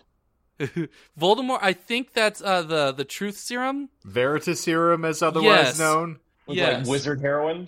[0.59, 0.71] of.
[1.19, 3.89] Voldemort, I think that's uh, the the truth serum.
[4.03, 5.79] Veritas serum, as otherwise Yes.
[5.79, 6.19] known.
[6.45, 6.79] With, Yes.
[6.85, 7.67] like wizard heroin?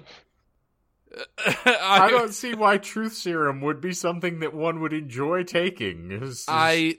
[1.37, 6.11] I I, don't see why truth serum would be something that one would enjoy taking.
[6.11, 6.97] It's just- I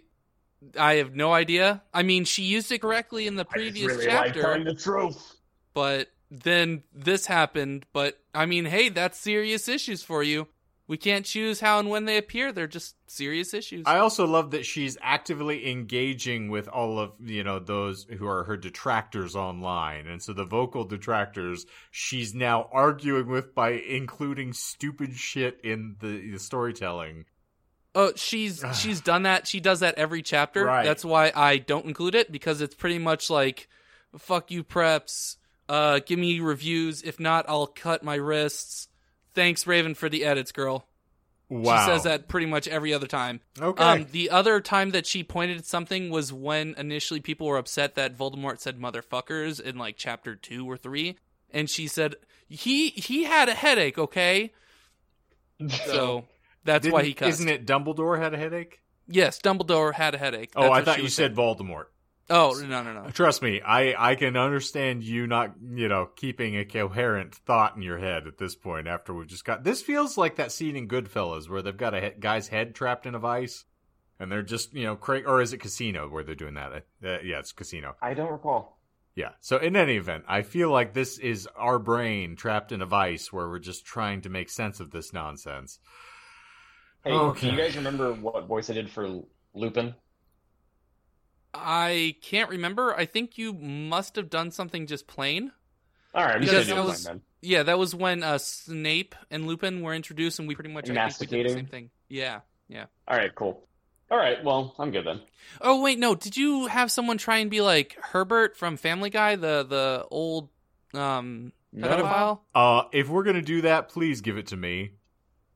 [0.78, 1.82] I have no idea.
[1.92, 4.64] I mean, she used it correctly in the I just previous really like chapter, telling
[4.64, 5.36] the truth.
[5.74, 7.86] but then this happened.
[7.92, 10.48] But I mean, hey, that's serious issues for you.
[10.88, 12.52] We can't choose how and when they appear.
[12.52, 13.84] They're just serious issues.
[13.86, 18.44] I also love that she's actively engaging with all of you know those who are
[18.44, 25.14] her detractors online, and so the vocal detractors she's now arguing with by including stupid
[25.14, 27.24] shit in the, the storytelling.
[27.96, 29.48] Oh, she's she's done that.
[29.48, 30.66] She does that every chapter.
[30.66, 30.84] Right.
[30.84, 33.68] That's why I don't include it because it's pretty much like,
[34.16, 35.36] "Fuck you, preps.
[35.68, 37.02] Uh, give me reviews.
[37.02, 38.86] If not, I'll cut my wrists."
[39.36, 40.88] Thanks, Raven, for the edits, girl.
[41.48, 43.40] Wow, She says that pretty much every other time.
[43.60, 47.56] Okay, Um, the other time that she pointed at something was when initially people were
[47.58, 51.16] upset that Voldemort said "motherfuckers" in like chapter two or three,
[51.52, 52.16] and she said
[52.48, 53.96] he he had a headache.
[53.96, 54.52] Okay,
[55.86, 56.24] so
[56.64, 57.28] that's Didn't- why he cussed.
[57.40, 58.80] Isn't it Dumbledore had a headache?
[59.06, 60.50] Yes, Dumbledore had a headache.
[60.56, 61.36] Oh, That's I thought you said.
[61.36, 61.84] Voldemort.
[62.28, 63.10] Oh no no no.
[63.10, 67.82] Trust me, I I can understand you not you know keeping a coherent thought in
[67.82, 68.88] your head at this point.
[68.88, 72.00] After we've just got this feels like that scene in Goodfellas where they've got a
[72.00, 73.64] he- guy's head trapped in a vice,
[74.18, 76.72] and they're just you know cra- or is it Casino where they're doing that?
[76.72, 77.94] Uh, yeah, it's Casino.
[78.02, 78.80] I don't recall.
[79.14, 79.30] Yeah.
[79.40, 83.32] So in any event, I feel like this is our brain trapped in a vice
[83.32, 85.78] where we're just trying to make sense of this nonsense.
[87.02, 87.48] Hey, Okay.
[87.50, 89.20] do you guys remember what voice I did for
[89.54, 89.94] Lupin?
[91.56, 92.94] I can't remember.
[92.94, 95.52] I think you must have done something just plain.
[96.14, 97.22] All right, I'm just Because gonna do was- then.
[97.42, 100.94] Yeah, that was when uh, Snape and Lupin were introduced, and we pretty much I
[100.94, 101.52] think we did the Masticating?
[101.54, 101.90] same thing.
[102.08, 102.86] Yeah, yeah.
[103.06, 103.62] All right, cool.
[104.10, 105.20] All right, well, I'm good then.
[105.60, 106.14] Oh wait, no.
[106.14, 110.48] Did you have someone try and be like Herbert from Family Guy, the the old
[110.94, 111.88] um No.
[111.88, 112.40] pedophile?
[112.54, 114.92] Uh, if we're gonna do that, please give it to me.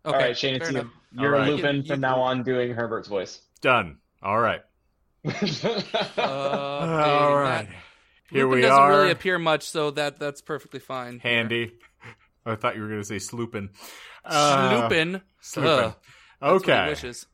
[0.05, 0.91] All Okay, right, Shane, it's you.
[1.13, 1.51] You're All right.
[1.51, 3.41] Lupin You- from you- now on, doing Herbert's voice.
[3.63, 3.99] Done.
[4.23, 4.61] All right.
[6.17, 7.69] Uh, All right.
[8.31, 8.91] Here Lupin we doesn't are.
[8.91, 11.19] really appear much, so that that's perfectly fine.
[11.19, 11.73] Handy.
[12.47, 13.69] I thought you were going to say sloopin.
[14.25, 15.21] Uh, Lupin.
[15.43, 15.65] Sloopin.
[15.67, 15.95] Ugh,
[16.41, 16.89] that's what he Okay.
[16.89, 17.27] wishes.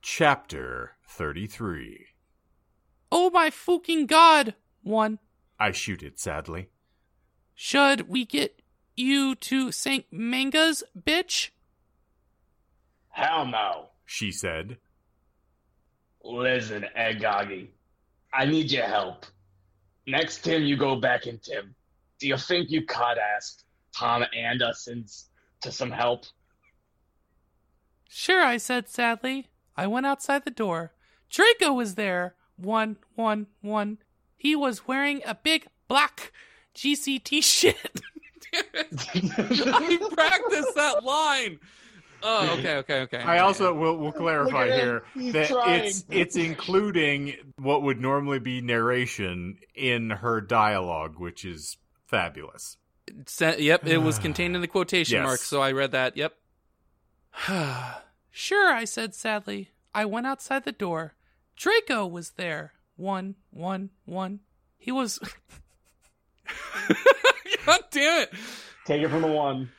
[0.00, 2.06] Chapter 33.
[3.10, 4.54] Oh my fucking god!
[4.82, 5.18] One,
[5.60, 6.70] I shoot it sadly.
[7.54, 8.62] Should we get
[8.96, 10.06] you to St.
[10.10, 11.50] Manga's, bitch?
[13.10, 13.88] Hell no.
[14.06, 14.78] She said.
[16.24, 17.68] Listen, Agagi,
[18.32, 19.26] I need your help.
[20.06, 21.74] Next time you go back in Tim,
[22.18, 23.62] do you think you could ask
[23.96, 25.28] Tom Andersons
[25.62, 26.24] to some help?
[28.08, 29.48] Sure, I said sadly.
[29.76, 30.92] I went outside the door.
[31.30, 32.34] Draco was there.
[32.56, 33.98] One, one, one.
[34.36, 36.32] He was wearing a big black
[36.74, 38.00] GCT shit.
[38.54, 41.58] I practiced that line.
[42.22, 43.18] Oh, okay, okay, okay.
[43.18, 44.84] I also will will clarify Look at him.
[44.86, 45.84] here He's that trying.
[45.84, 51.76] it's it's including what would normally be narration in her dialogue, which is
[52.06, 52.76] fabulous.
[53.26, 55.24] Sa- yep, it was contained in the quotation Yes.
[55.26, 56.16] marks, so I read that.
[56.16, 56.32] Yep.
[58.30, 59.70] sure, I said sadly.
[59.94, 61.14] I went outside the door.
[61.56, 62.72] Draco was there.
[62.96, 64.40] One, one, one.
[64.78, 65.18] He was.
[67.66, 68.32] God damn it.
[68.86, 69.70] Take it from the one.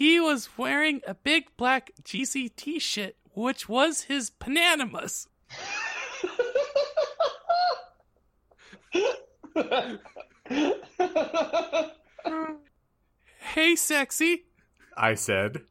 [0.00, 5.28] He was wearing a big black GCT shit, which was his pananimus.
[13.52, 14.46] Hey, sexy.
[14.96, 15.64] I said.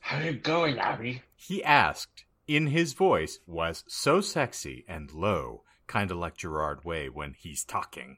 [0.00, 1.22] How you going, Abby?
[1.36, 7.34] He asked, in his voice was so sexy and low, kinda like Gerard Way when
[7.34, 8.16] he's talking.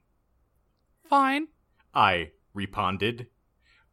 [1.07, 1.49] Fine.
[1.93, 3.27] I responded.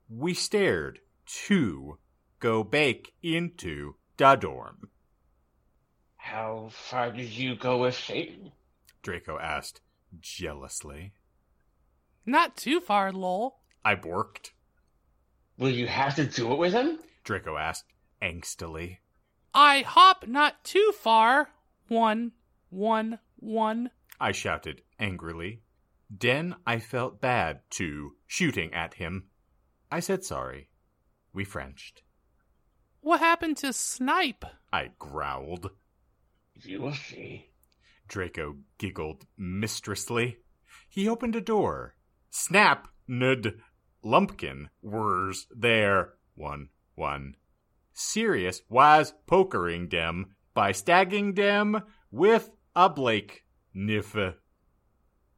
[0.08, 1.98] We stared to
[2.40, 4.90] go back into da dorm.
[6.16, 8.52] How far did you go with Satan?
[9.02, 9.82] Draco asked
[10.20, 11.14] jealously.
[12.26, 13.62] Not too far, lol.
[13.86, 14.52] I borked.
[15.58, 17.00] Will you have to do it with him?
[17.24, 17.86] Draco asked
[18.22, 18.98] angstily.
[19.54, 21.50] I hop not too far.
[21.88, 22.34] One,
[22.70, 23.92] one, one.
[24.20, 25.62] I shouted angrily.
[26.10, 29.30] Then I felt bad too, shooting at him.
[29.92, 30.70] I said sorry.
[31.38, 32.02] We Frenched.
[33.02, 34.44] What happened to Snipe?
[34.74, 35.70] I growled.
[36.56, 37.52] You will see.
[38.08, 40.38] Draco giggled mistressly.
[40.90, 41.94] He opened a door.
[42.32, 43.60] Snap, nud,
[44.02, 46.16] lumpkin, wers there.
[46.34, 47.36] One, one.
[47.94, 53.46] Sirius was pokering dem by stagging dem with a Blake
[53.76, 54.34] niff.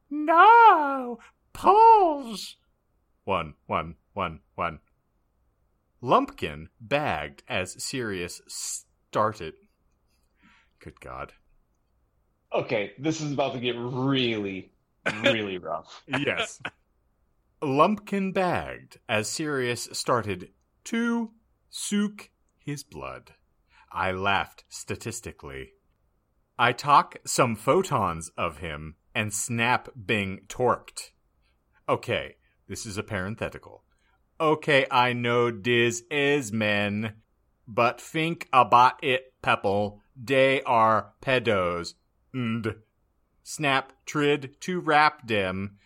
[0.08, 1.18] No,
[1.52, 2.56] pulls.
[3.24, 4.78] One, one, one, one.
[6.00, 9.54] Lumpkin bagged as Sirius started.
[10.78, 11.32] Good God.
[12.52, 14.72] Okay, this is about to get really,
[15.22, 16.02] really rough.
[16.06, 16.60] yes.
[17.62, 20.50] Lumpkin bagged as Sirius started
[20.84, 21.30] to
[21.68, 23.34] sook his blood.
[23.92, 25.72] I laughed statistically.
[26.58, 31.10] I talk some photons of him and snap bing torqued.
[31.88, 32.36] Okay,
[32.68, 33.84] this is a parenthetical.
[34.40, 37.12] Okay, I know dis is men,
[37.68, 40.00] but think about it, Pepple.
[40.16, 41.92] They are pedos.
[42.32, 42.76] And
[43.42, 45.76] snap trid to rap dem,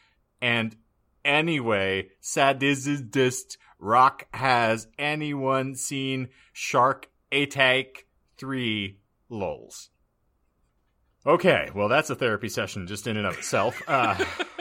[0.41, 0.77] and
[1.25, 8.07] anyway, sadist rock has anyone seen Shark Attack
[8.39, 8.99] 3
[9.29, 9.91] lols.
[11.27, 13.83] Okay, well that's a therapy session just in and of itself.
[13.89, 14.23] Uh,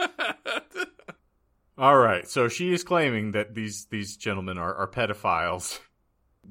[1.76, 5.78] all right, so she is claiming that these these gentlemen are, are pedophiles.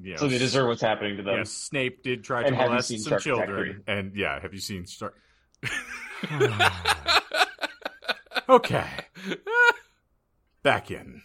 [0.01, 0.21] Yes.
[0.21, 1.37] So they deserve what's happening to them.
[1.37, 4.59] Yes, Snape did try And to molest some Shark Attack children, and yeah, have you
[4.59, 5.13] seen Star?
[8.49, 8.87] okay,
[10.63, 11.21] back in.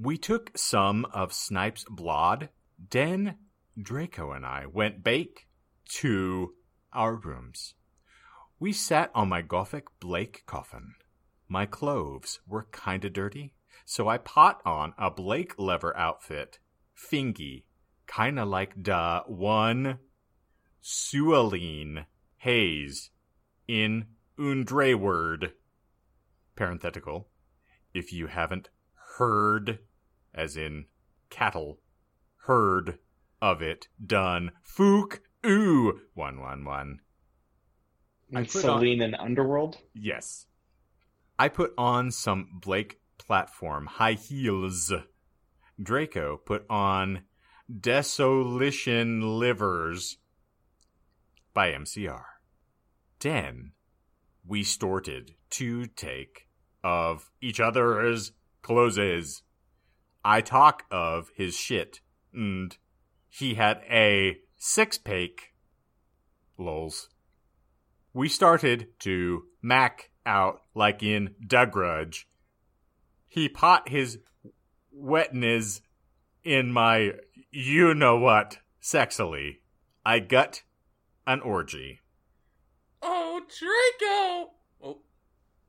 [0.00, 2.48] We took some of Snipe's blood.
[2.90, 3.36] Then
[3.80, 5.48] Draco and I went back
[5.96, 6.54] to
[6.92, 7.74] our rooms.
[8.58, 10.94] We sat on my gothic Blake coffin.
[11.48, 13.54] My clothes were kinda dirty,
[13.84, 16.58] so I pot on a Blake lever outfit,
[16.92, 17.66] fingy,
[18.06, 20.00] kinda like da one
[20.82, 22.06] Sualine
[22.38, 23.10] Hayes
[23.68, 24.06] in
[24.38, 25.54] Undre word.
[26.56, 27.28] Parenthetical.
[27.94, 28.70] If you haven't
[29.18, 29.80] heard,
[30.34, 30.86] as in
[31.30, 31.80] cattle,
[32.46, 32.98] heard
[33.40, 37.00] of it done, fook ooh one one one.
[38.32, 39.78] And Selene and Underworld.
[39.94, 40.46] Yes.
[41.38, 44.92] I put on some Blake platform high heels.
[45.82, 47.22] Draco put on
[47.70, 50.18] Desolition Livers
[51.52, 52.24] by MCR.
[53.20, 53.72] Then
[54.46, 56.48] we started to take
[56.82, 58.32] of each other's
[58.62, 59.42] clothes.
[60.24, 62.00] I talk of his shit,
[62.32, 62.76] and
[63.28, 65.52] he had a six pack.
[66.58, 67.10] Lols
[68.16, 72.28] we started to mac out like in Da Grudge.
[73.28, 74.18] He pot his
[74.92, 75.80] wetness
[76.44, 77.12] in my
[77.50, 79.58] you know what sexily.
[80.04, 80.62] I gut
[81.26, 82.00] an orgy.
[83.02, 84.52] Oh, Draco!
[84.82, 84.98] Oh,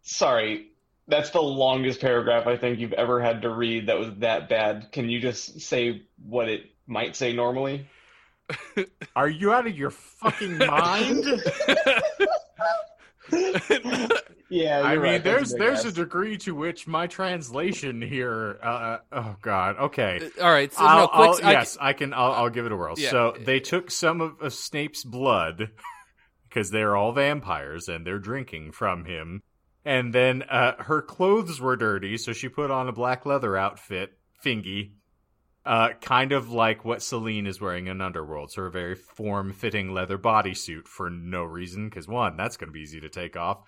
[0.01, 0.71] Sorry,
[1.07, 4.91] that's the longest paragraph I think you've ever had to read that was that bad.
[4.91, 7.87] Can you just say what it might say normally?
[9.15, 11.25] Are you out of your fucking mind?
[14.49, 18.01] Yeah, I you're mean, right, that's there's big there's a degree to which my translation
[18.01, 18.57] here.
[18.63, 19.77] Uh, oh God.
[19.77, 20.29] Okay.
[20.41, 20.71] all right.
[20.71, 21.43] So I'll, no, quick.
[21.43, 22.13] I'll- I yes, I can.
[22.13, 22.95] I'll, I'll give it a whirl.
[22.97, 23.09] Yeah.
[23.09, 25.71] So they took some of, of Snape's blood
[26.49, 29.41] because they're all vampires and they're drinking from him.
[29.83, 34.17] And then uh, her clothes were dirty, so she put on a black leather outfit,
[34.41, 34.93] fingy,
[35.67, 38.51] uh, kind of like what Selene is wearing in Underworld.
[38.51, 42.79] So a very form-fitting leather bodysuit for no reason, because one, that's going to be
[42.79, 43.59] easy to take off.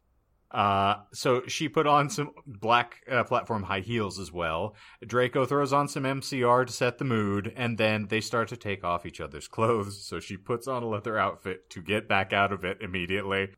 [0.49, 4.75] Uh, so she put on some black uh, platform high heels as well.
[5.05, 8.85] Draco throws on some MCR to set the mood, and then they start to take
[8.85, 10.01] off each other's clothes.
[10.01, 13.49] So she puts on a leather outfit to get back out of it immediately.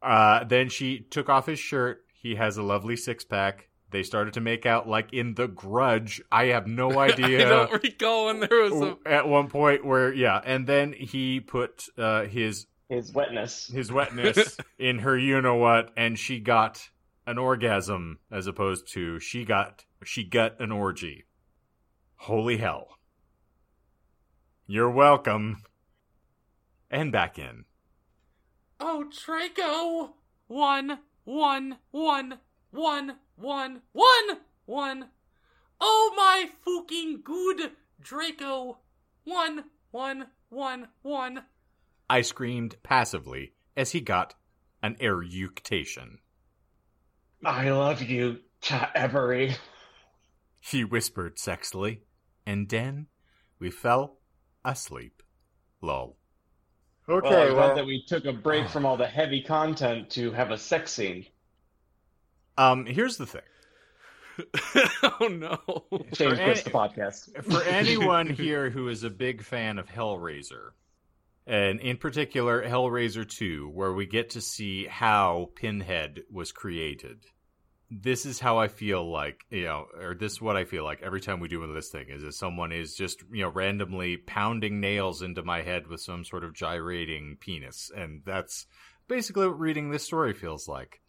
[0.00, 2.04] Uh, then she took off his shirt.
[2.14, 3.69] He has a lovely six pack.
[3.90, 6.22] They started to make out like in The Grudge.
[6.30, 7.46] I have no idea.
[7.46, 8.96] I don't recall when there was a.
[9.06, 13.68] At one point where, yeah, and then he put uh, his his wetness.
[13.68, 16.88] his wetness in her you know what and she got
[17.24, 21.24] an orgasm as opposed to she got she got an orgy
[22.16, 22.98] holy hell
[24.66, 25.62] you're welcome
[26.90, 27.64] and back in
[28.80, 30.14] Oh, Draco!
[30.48, 32.38] One, one, one,
[32.70, 35.08] one, one, one, one.
[35.80, 38.78] Oh my fucking good Draco!
[39.24, 41.44] One, one, one, one.
[42.08, 44.34] i screamed passively as he got
[44.82, 46.18] an eructation
[47.44, 49.56] I love you, Cha Every.
[50.60, 52.00] he whispered sexily
[52.46, 53.06] and then
[53.58, 54.18] we fell
[54.64, 55.22] asleep
[55.82, 56.16] lol
[57.06, 60.50] Well, I'm glad that we took a break from all the heavy content to have
[60.50, 61.26] a sex scene.
[62.58, 63.42] Um here's the thing
[65.20, 65.58] oh no.
[66.12, 67.44] James For quits any- the podcast.
[67.44, 70.70] for anyone here who is a big fan of Hellraiser,
[71.46, 77.24] and in particular Hellraiser 2, where we get to see how Pinhead was created.
[77.90, 81.02] This is how I feel like, you know, or this is what I feel like
[81.02, 84.80] every time we do this thing is that someone is just, you know, randomly pounding
[84.80, 87.90] nails into my head with some sort of gyrating penis.
[87.94, 88.64] And that's
[89.08, 90.99] basically what reading this story feels like.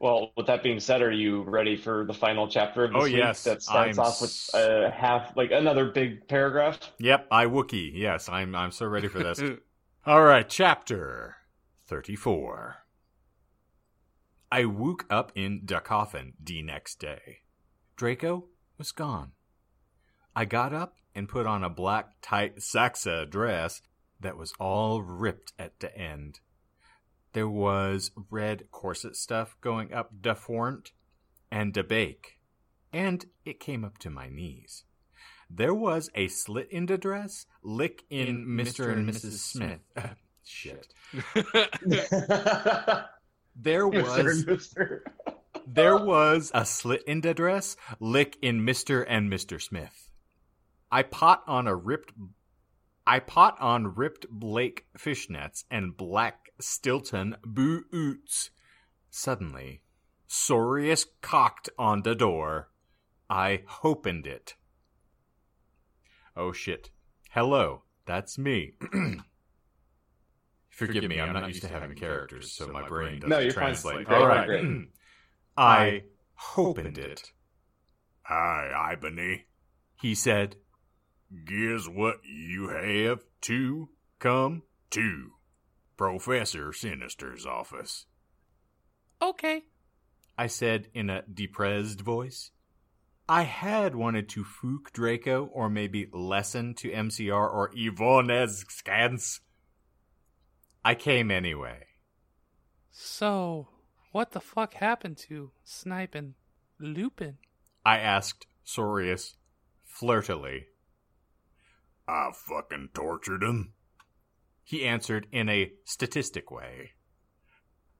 [0.00, 3.04] Well, with that being said, are you ready for the final chapter of this Oh,
[3.04, 3.44] week yes.
[3.44, 6.78] that starts I'm off with a half, like another big paragraph?
[6.98, 7.90] Yep, I Wookie.
[7.94, 9.42] Yes, I'm I'm so ready for this.
[10.06, 11.36] All right, chapter
[11.86, 12.76] 34.
[14.50, 17.40] I woke up in the coffin the next day.
[17.96, 18.46] Draco
[18.78, 19.32] was gone.
[20.34, 23.82] I got up and put on a black tight Saxa dress
[24.18, 26.40] that was all ripped at the end.
[27.32, 30.92] There was red corset stuff going up the front
[31.50, 32.38] and the bake,
[32.92, 34.84] and it came up to my knees.
[35.48, 38.92] There was a slit in the dress, lick in, Mr.
[38.92, 39.38] and Mrs.
[39.38, 39.80] Smith.
[40.44, 40.92] shit.
[43.56, 45.04] There was Mister.
[45.66, 49.04] there was a slit in the dress, lick in Mr.
[49.06, 49.60] and Mr.
[49.60, 50.08] Smith.
[50.90, 52.12] I pot on a ripped
[53.10, 58.50] I pot on ripped Blake fishnets and black Stilton boots.
[59.10, 59.82] Suddenly,
[60.28, 62.70] Sorius cocked on the door.
[63.28, 64.54] I opened it.
[66.36, 66.90] Oh shit.
[67.30, 68.74] Hello, that's me.
[70.70, 73.62] Forgive me, I'm not used to having characters, so my brain doesn't No, you're fine.
[73.64, 74.06] translate.
[74.06, 74.46] Great, All right.
[74.46, 74.86] great.
[75.56, 76.02] I
[76.56, 77.32] opened it.
[78.22, 79.46] Hi, Ibony,
[80.00, 80.54] he said.
[81.32, 83.88] Guess what you have to
[84.18, 85.30] come to
[85.96, 88.06] Professor Sinister's office.
[89.22, 89.64] okay.
[90.38, 92.50] I said in a depressed voice.
[93.28, 99.40] I had wanted to fook Draco or maybe lesson to MCR or Yvonne's scans.
[100.84, 101.84] I came anyway.
[102.90, 103.68] So,
[104.12, 106.34] what the fuck happened to Snipe and
[106.80, 107.36] Lupin?
[107.84, 109.34] I asked Sorius
[109.84, 110.66] flirtily.
[112.10, 113.74] I fucking tortured him.
[114.64, 116.94] He answered in a statistic way.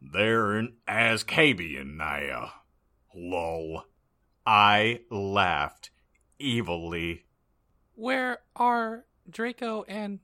[0.02, 2.50] They're in Ascabian now.
[3.14, 3.84] Lol.
[4.44, 5.90] I laughed
[6.40, 7.26] evilly.
[7.94, 10.18] Where are Draco and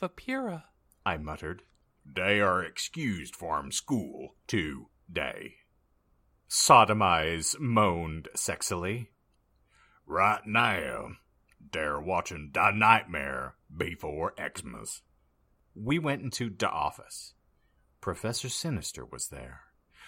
[0.00, 0.62] Vapira?
[1.04, 1.62] I muttered.
[2.06, 5.56] They are excused from school today.
[6.48, 9.08] Sodomize moaned sexily.
[10.06, 11.08] Right now,
[11.72, 15.02] they're watching The Nightmare Before Xmas.
[15.74, 17.34] We went into the office.
[18.00, 19.60] Professor Sinister was there.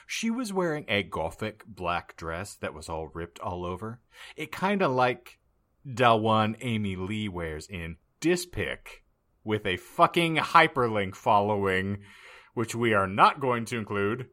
[0.07, 4.01] She was wearing a gothic black dress that was all ripped all over.
[4.37, 5.39] It kinda like
[5.85, 9.05] the one Amy Lee wears in Dispic,
[9.45, 11.99] with a fucking hyperlink following,
[12.55, 14.29] which we are not going to include.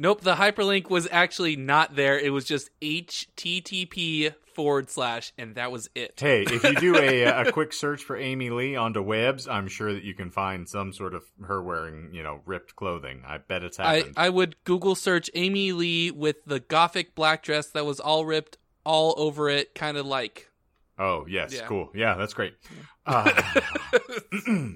[0.00, 2.18] Nope, the hyperlink was actually not there.
[2.18, 6.18] It was just http forward slash, and that was it.
[6.18, 9.92] Hey, if you do a, a quick search for Amy Lee onto webs, I'm sure
[9.92, 13.24] that you can find some sort of her wearing, you know, ripped clothing.
[13.26, 14.14] I bet it's I, happened.
[14.16, 18.56] I would Google search Amy Lee with the gothic black dress that was all ripped
[18.84, 20.48] all over it, kind of like.
[20.98, 21.66] oh, yes, Yeah.
[21.66, 21.90] cool.
[21.94, 22.54] Yeah, that's great.
[23.06, 23.42] Uh,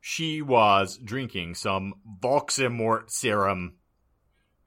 [0.00, 3.77] she was drinking some Voximort serum.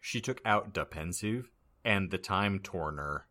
[0.02, 1.50] She took out the pensive
[1.86, 3.22] and the time torner.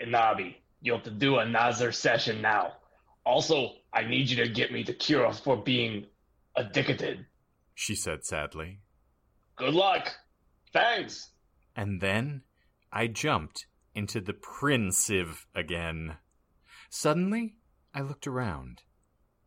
[0.00, 2.72] Nabi, you have to do another session now.
[3.24, 6.06] Also, I need you to get me the cure for being
[6.56, 7.26] addicted.
[7.74, 8.80] She said sadly.
[9.56, 10.08] Good luck.
[10.72, 11.30] Thanks.
[11.74, 12.42] And then
[12.92, 16.16] I jumped into the Prinsive again.
[16.90, 17.56] Suddenly,
[17.94, 18.82] I looked around.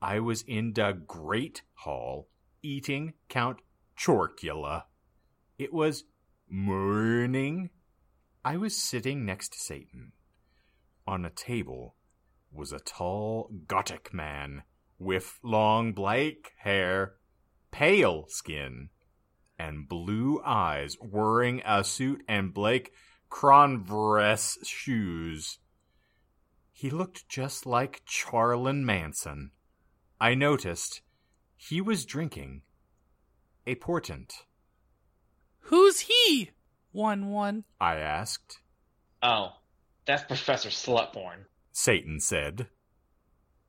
[0.02, 2.28] I was in the Great Hall
[2.62, 3.60] eating Count
[3.98, 4.84] Chorkula.
[5.60, 6.06] It was
[6.50, 7.70] morning.
[8.46, 10.14] I was sitting next to Satan.
[11.06, 11.98] On a table
[12.50, 14.64] was a tall Gothic man
[14.98, 17.16] with long black hair,
[17.72, 18.88] pale skin,
[19.60, 22.94] and blue eyes, wearing a suit and Blake
[23.30, 25.58] Converse shoes.
[26.72, 29.52] He looked just like Charlin Manson.
[30.22, 31.02] I noticed
[31.58, 32.62] he was drinking
[33.68, 34.46] a portent.
[35.62, 36.52] Who's he?
[36.92, 37.64] One one.
[37.80, 38.60] I asked.
[39.22, 39.54] Oh,
[40.06, 41.46] that's Professor Slutborn.
[41.72, 42.68] Satan said.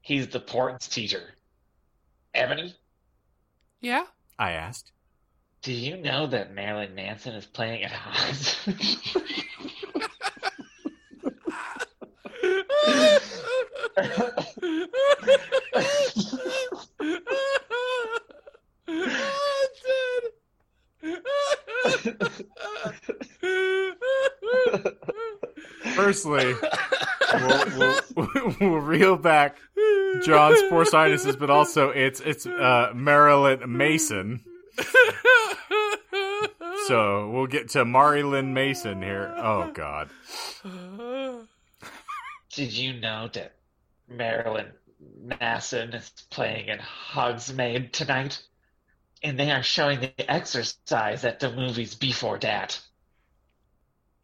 [0.01, 1.35] He's the portents teacher.
[2.35, 2.75] Ebony,
[3.81, 4.05] Yeah.
[4.39, 4.93] I asked.
[5.63, 8.57] do you know that Marilyn Manson is playing at Hans?
[25.95, 26.55] Firstly,
[27.35, 29.57] we'll, we'll, we'll reel back
[30.23, 34.45] John's poor sinuses, but also it's it's uh, Marilyn Mason.
[36.87, 39.33] So we'll get to Marilyn Mason here.
[39.37, 40.11] Oh God.
[42.53, 43.55] Did you know that
[44.09, 44.73] Marilyn
[45.41, 48.43] Manson is playing in Hogsmeade tonight?
[49.23, 52.81] And they are showing the exercise at the movies before that.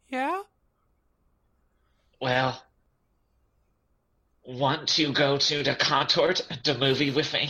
[0.09, 0.41] yeah.
[2.19, 2.59] Well,
[4.43, 7.49] want to go to the contort, the movie with me?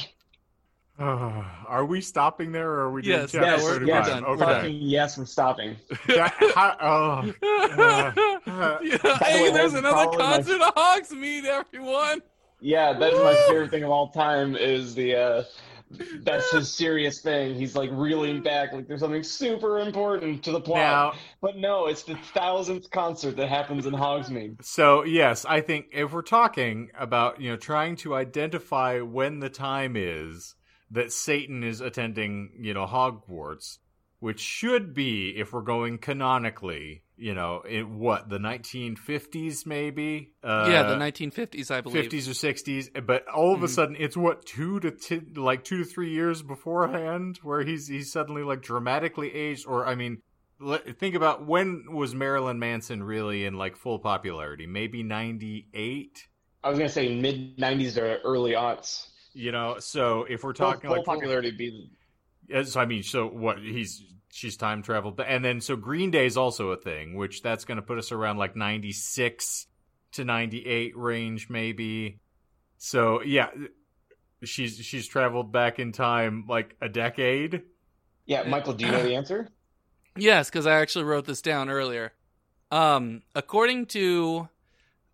[1.00, 4.06] Uh, are we stopping there, or are we doing Yes, chapter yes, we're- we're 35?
[4.08, 4.26] done.
[4.26, 4.40] Okay.
[4.46, 5.78] Fucking yes, I'm stopping.
[6.08, 7.34] That- how- oh.
[8.46, 9.18] Uh, yeah.
[9.20, 12.22] Hey, way, there's another probably my- concert of Hogsmeade, everyone.
[12.60, 15.44] Yeah, that's my favorite thing of all time is the uh
[16.22, 17.56] that's his serious thing.
[17.56, 20.80] He's like reeling back like there's something super important to the plot.
[20.80, 24.64] Now, But no, it's the thousandth concert that happens in Hogsmeade.
[24.64, 29.50] So yes, I think if we're talking about you know trying to identify when the
[29.50, 30.56] time is
[30.92, 33.78] that Satan is attending you know Hogwarts,
[34.20, 40.68] which should be if we're going canonically, you know, in what the 1950s maybe, uh,
[40.70, 42.06] yeah, the 1950s, I believe.
[42.12, 43.70] 50s or 60s, but all of a Mhm.
[43.70, 48.12] sudden it's what two to t- like two to three years beforehand where he's he's
[48.12, 50.22] suddenly like dramatically aged, or I mean.
[50.60, 54.66] let- Think about when was Marilyn Manson really in like full popularity?
[54.66, 56.28] Maybe 98?
[56.64, 59.08] I was gonna say mid nineties or early aughts.
[59.34, 61.92] You know, so if we're Full, talking full like popularity would be
[62.64, 63.60] so I mean, so what?
[63.60, 64.04] He's
[64.38, 67.78] she's time traveled, and then so Green Day is also a thing, which that's going
[67.78, 69.66] to put us around like ninety six
[70.12, 72.20] to ninety eight range, maybe.
[72.78, 73.50] So yeah,
[74.44, 77.64] she's she's traveled back in time like a decade.
[78.28, 79.50] Yeah, Michael, do you know the answer?
[80.16, 82.14] Yes, because I actually wrote this down earlier.
[82.70, 84.50] Um, according to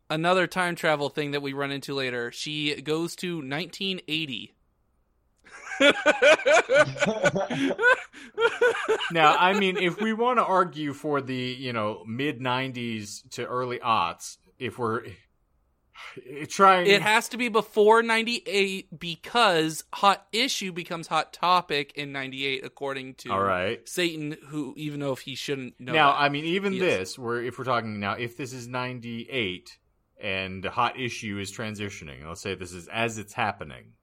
[0.09, 4.53] another time travel thing that we run into later, she goes to 1980.
[9.11, 13.45] Now, I mean, if we want to argue for the you know mid '90s to
[13.45, 15.03] early aughts, if we're
[16.49, 16.87] trying.
[16.87, 23.15] It has to be before 98 because Hot Issue becomes Hot Topic in 98, according
[23.15, 23.87] to All right.
[23.87, 25.93] Satan, who, even though if he shouldn't know.
[25.93, 26.21] now, that.
[26.21, 29.77] I mean, even this, where if we're talking now, if this is '98
[30.21, 33.93] and hot issue is transitioning, let's say this is as it's happening,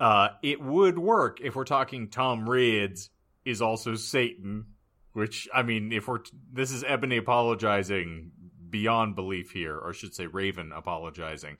[0.00, 3.10] uh, it would work if we're talking Tom Rids
[3.44, 4.64] is also Satan,
[5.12, 6.20] which I mean, if we're
[6.50, 8.32] this is Ebony apologizing
[8.70, 11.58] beyond belief here, or I should say Raven apologizing.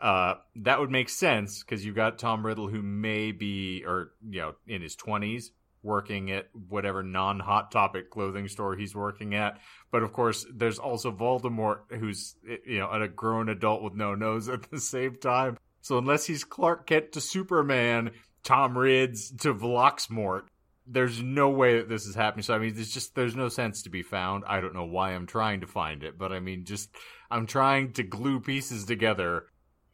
[0.00, 4.40] Uh, that would make sense because you've got Tom Riddle who may be, or you
[4.40, 5.50] know, in his twenties,
[5.82, 9.58] working at whatever non-hot topic clothing store he's working at.
[9.90, 14.48] But of course, there's also Voldemort, who's you know a grown adult with no nose
[14.48, 15.58] at the same time.
[15.82, 18.12] So unless he's Clark Kent to Superman,
[18.42, 20.42] Tom Rids to Vloxmort,
[20.86, 22.42] there's no way that this is happening.
[22.42, 24.44] So I mean, there's just there's no sense to be found.
[24.46, 26.90] I don't know why I'm trying to find it, but I mean, just
[27.30, 29.44] I'm trying to glue pieces together.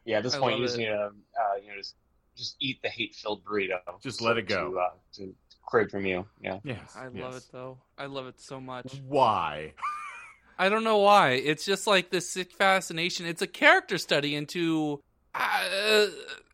[0.05, 0.79] Yeah, at this I point, you just it.
[0.79, 1.95] need to, uh, you know, just
[2.35, 3.79] just eat the hate-filled burrito.
[4.01, 4.71] Just let it go.
[4.71, 5.35] To, uh, to
[5.65, 6.25] crave from you.
[6.41, 6.59] Yeah.
[6.63, 7.37] Yes, I love yes.
[7.37, 7.77] it, though.
[7.97, 9.01] I love it so much.
[9.05, 9.73] Why?
[10.59, 11.31] I don't know why.
[11.31, 13.25] It's just like this sick fascination.
[13.25, 15.01] It's a character study into.
[15.39, 16.07] Uh,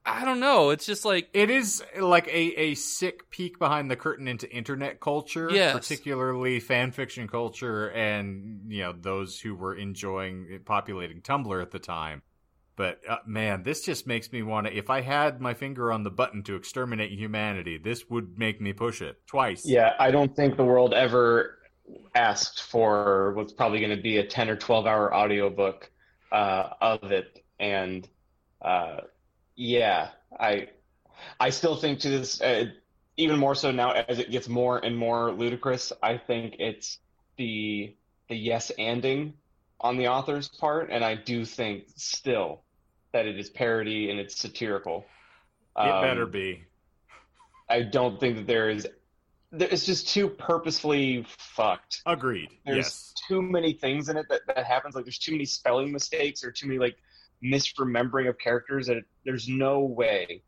[0.05, 0.71] I don't know.
[0.71, 1.29] It's just like.
[1.33, 5.73] It is like a, a sick peek behind the curtain into internet culture, Yes.
[5.73, 11.79] particularly fan fiction culture, and you know those who were enjoying populating Tumblr at the
[11.79, 12.21] time.
[12.75, 14.75] But uh, man, this just makes me want to.
[14.75, 18.73] If I had my finger on the button to exterminate humanity, this would make me
[18.73, 19.65] push it twice.
[19.65, 21.59] Yeah, I don't think the world ever
[22.15, 25.91] asked for what's probably going to be a 10 or 12 hour audiobook
[26.31, 27.43] uh, of it.
[27.59, 28.07] And
[28.63, 29.01] uh,
[29.55, 30.09] yeah,
[30.39, 30.69] I
[31.39, 32.65] I still think to this, uh,
[33.17, 36.99] even more so now as it gets more and more ludicrous, I think it's
[37.37, 37.95] the
[38.29, 39.33] the yes anding
[39.79, 40.89] on the author's part.
[40.91, 42.61] And I do think still
[43.11, 45.05] that it is parody and it's satirical.
[45.77, 46.63] it better Um, be.
[47.69, 48.87] I don't think that there is.
[49.51, 52.01] It's just too purposefully fucked.
[52.07, 52.49] Agreed.
[52.65, 53.13] There's yes.
[53.27, 54.95] too many things in it that, that happens.
[54.95, 56.97] Like there's too many spelling mistakes or too many like
[57.43, 60.43] misremembering of characters that it, there's no way.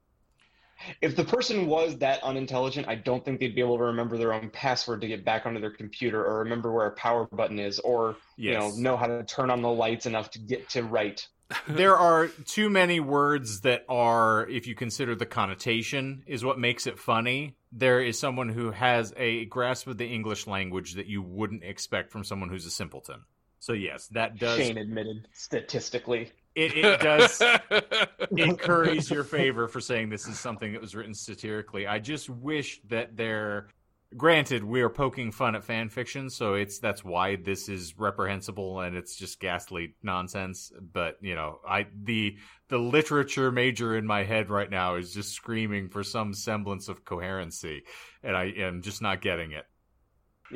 [1.02, 4.34] If the person was that unintelligent, I don't think they'd be able to remember their
[4.34, 7.80] own password to get back onto their computer or remember where a power button is
[7.80, 8.52] or Yes.
[8.52, 11.28] you know know how to turn on the lights enough to get to write.
[11.68, 16.88] there are too many words that are, if you consider the connotation, is what makes
[16.88, 17.56] it funny.
[17.72, 22.12] There is someone who has a grasp of the English language that you wouldn't expect
[22.12, 23.26] from someone who's a simpleton.
[23.60, 26.32] So yes, that does Shane admitted statistically.
[26.56, 27.42] It, it does
[27.72, 31.86] it curries your favor for saying this is something that was written satirically.
[31.86, 33.70] I just wish that there.
[34.16, 38.80] Granted, we are poking fun at fan fiction, so it's that's why this is reprehensible
[38.80, 40.72] and it's just ghastly nonsense.
[40.94, 42.38] But you know, I the
[42.70, 47.04] the literature major in my head right now is just screaming for some semblance of
[47.04, 47.84] coherency,
[48.24, 49.66] and I am just not getting it.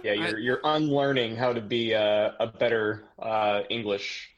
[0.03, 4.29] Yeah, you're you're unlearning how to be a, a better uh, English.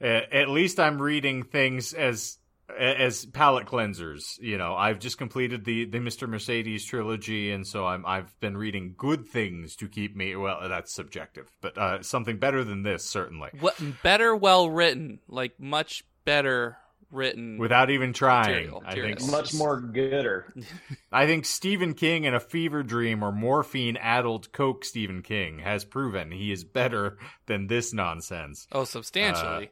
[0.00, 2.38] A- At least I'm reading things as
[2.78, 4.38] as palate cleansers.
[4.40, 6.28] You know, I've just completed the the Mr.
[6.28, 10.36] Mercedes trilogy, and so I'm I've been reading good things to keep me.
[10.36, 13.50] Well, that's subjective, but uh, something better than this certainly.
[13.60, 16.76] what better well written like much better
[17.10, 19.30] written Without even trying, Material, I think.
[19.32, 20.54] Much more gooder.
[21.12, 25.84] I think Stephen King in a fever dream or morphine addled coke Stephen King has
[25.84, 28.68] proven he is better than this nonsense.
[28.72, 29.70] oh substantially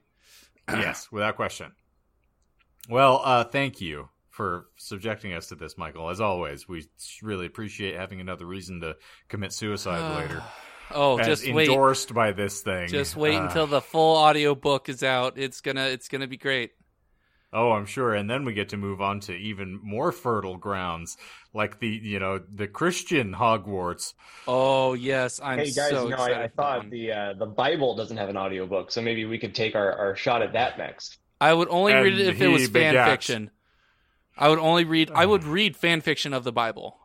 [0.69, 1.73] yes, without question.
[2.89, 6.09] Well, uh, thank you for subjecting us to this, Michael.
[6.11, 6.87] As always, we
[7.23, 8.97] really appreciate having another reason to
[9.29, 10.43] commit suicide later.
[10.93, 12.89] oh As just wait endorsed by this thing.
[12.89, 16.39] just wait Uh, until the full audio book is out it's gonna it's gonna be
[16.39, 16.71] great
[17.53, 18.15] Oh, I'm sure.
[18.15, 21.17] And then we get to move on to even more fertile grounds,
[21.55, 24.13] like the you know the Christian Hogwarts.
[24.47, 27.47] oh yes i'm hey guys, so you know, excited I, I thought the uh, the
[27.47, 30.79] Bible doesn't have an audiobook, so maybe we could take our, our shot at that
[30.79, 31.19] next.
[31.41, 33.05] I would only And read it if it was fan begats.
[33.05, 33.51] fiction.
[34.37, 35.11] I would only read.
[35.15, 36.99] I would read fan fiction of the Bible.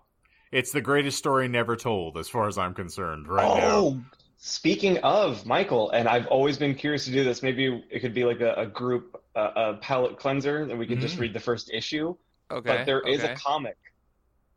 [0.52, 3.28] It's the greatest story never told, as far as I'm concerned.
[3.28, 3.74] Right now.
[3.74, 4.02] oh,
[4.38, 7.42] speaking of Michael, and I've always been curious to do this.
[7.44, 11.00] Maybe it could be like a, a group, uh, a palette cleanser, and we could
[11.00, 11.22] just Mhm.
[11.22, 12.16] read the first issue.
[12.52, 13.34] Okay, but there is okay.
[13.34, 13.78] a comic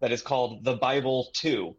[0.01, 1.77] that is called The Bible Two,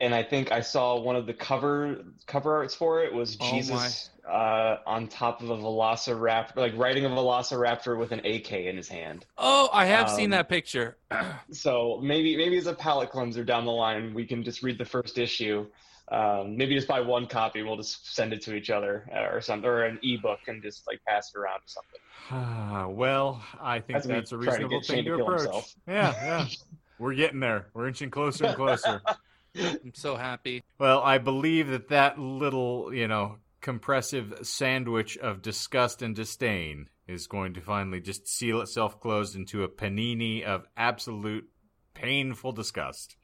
[0.00, 3.50] and I think I saw one of the cover cover arts for it was Oh,
[3.50, 8.76] Jesus uh, on top of a velociraptor, like riding a velociraptor with an AK in
[8.76, 9.26] his hand.
[9.36, 10.96] Oh, I have seen Um, that picture.
[11.52, 14.84] So maybe maybe as a palate cleanser down the line, we can just read the
[14.84, 15.70] first issue.
[16.08, 17.62] Um, maybe just buy one copy.
[17.62, 20.86] We'll just send it to each other uh, or something, or an ebook, and just
[20.86, 22.00] like pass it around or something.
[22.30, 25.40] Ah, well, I think That's that's a trying to reasonable thing to to approach.
[25.40, 25.74] himself.
[25.88, 26.46] Yeah, yeah.
[26.98, 27.66] We're getting there.
[27.74, 29.00] We're inching closer and closer.
[29.56, 30.62] I'm so happy.
[30.78, 37.26] well, I believe that that little, you know, compressive sandwich of disgust and disdain is
[37.26, 41.48] going to finally just seal itself closed into a panini of absolute
[41.94, 43.16] painful disgust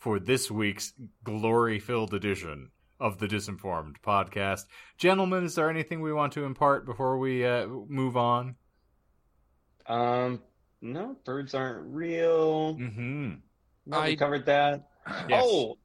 [0.00, 4.64] for this week's glory-filled edition of the Disinformed podcast.
[4.98, 8.56] Gentlemen, is there anything we want to impart before we uh, move on?
[9.86, 10.42] Um,
[10.80, 12.76] no, birds aren't real.
[12.76, 13.34] Mm-hmm.
[13.86, 14.88] No, I- we covered that.
[15.28, 15.42] Yes.
[15.44, 15.76] Oh,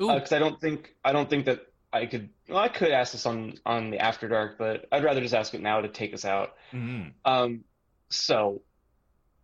[0.00, 2.30] Ooh, because I don't think I don't think that I could.
[2.48, 5.52] Well, I could ask this on on the After Dark, but I'd rather just ask
[5.52, 6.54] it now to take us out.
[6.72, 7.10] Mm-hmm.
[7.24, 7.64] Um,
[8.08, 8.62] so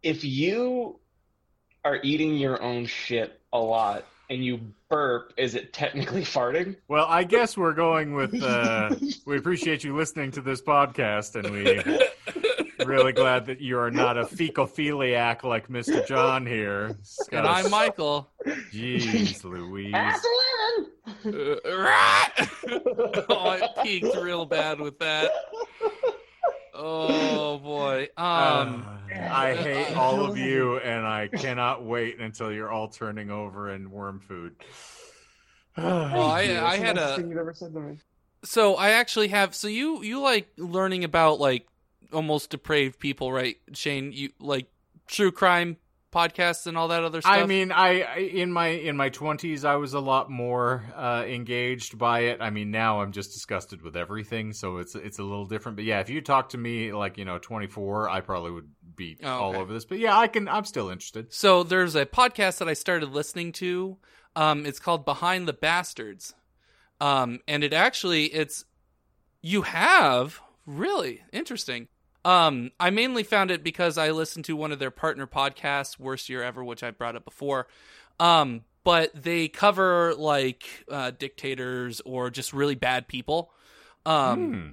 [0.02, 1.00] if you
[1.84, 6.76] are eating your own shit a lot and you burp, is it technically farting?
[6.88, 8.40] Well, I guess we're going with.
[8.42, 8.94] Uh,
[9.26, 14.16] we appreciate you listening to this podcast, and we really glad that you are not
[14.16, 16.06] a fecophiliac like Mr.
[16.06, 16.88] John here.
[16.98, 18.30] He's and I'm Michael.
[18.72, 19.94] Jeez, Louise.
[19.94, 22.48] Uh, rat!
[23.28, 25.30] oh, it peaked real bad with that.
[26.78, 28.08] Oh boy.
[28.16, 28.86] Um.
[28.86, 28.94] Uh,
[29.30, 33.90] I hate all of you, and I cannot wait until you're all turning over in
[33.90, 34.56] worm food.
[35.76, 37.14] Well, I, I had a.
[37.14, 37.98] ever said to me.
[38.42, 39.54] So I actually have.
[39.54, 41.68] So you you like learning about like
[42.12, 44.10] almost depraved people, right, Shane?
[44.12, 44.66] You like
[45.06, 45.76] true crime
[46.12, 47.32] podcasts and all that other stuff.
[47.32, 51.24] I mean, I I- in my in my twenties, I was a lot more uh,
[51.26, 52.38] engaged by it.
[52.40, 55.76] I mean, now I'm just disgusted with everything, so it's it's a little different.
[55.76, 59.18] But yeah, if you talk to me like you know 24, I probably would be
[59.22, 59.58] Oh, all okay.
[59.60, 59.84] over this.
[59.84, 60.48] But yeah, I can.
[60.48, 61.32] I'm still interested.
[61.32, 63.98] So there's a podcast that I started listening to.
[64.36, 66.34] Um, it's called Behind the Bastards,
[67.00, 68.64] um, and it actually it's
[69.42, 71.88] you have really interesting.
[72.24, 76.28] Um, I mainly found it because I listened to one of their partner podcasts, Worst
[76.28, 77.68] Year Ever, which I brought up before.
[78.20, 83.50] Um, but they cover like uh, dictators or just really bad people.
[84.04, 84.68] Um, Hmm.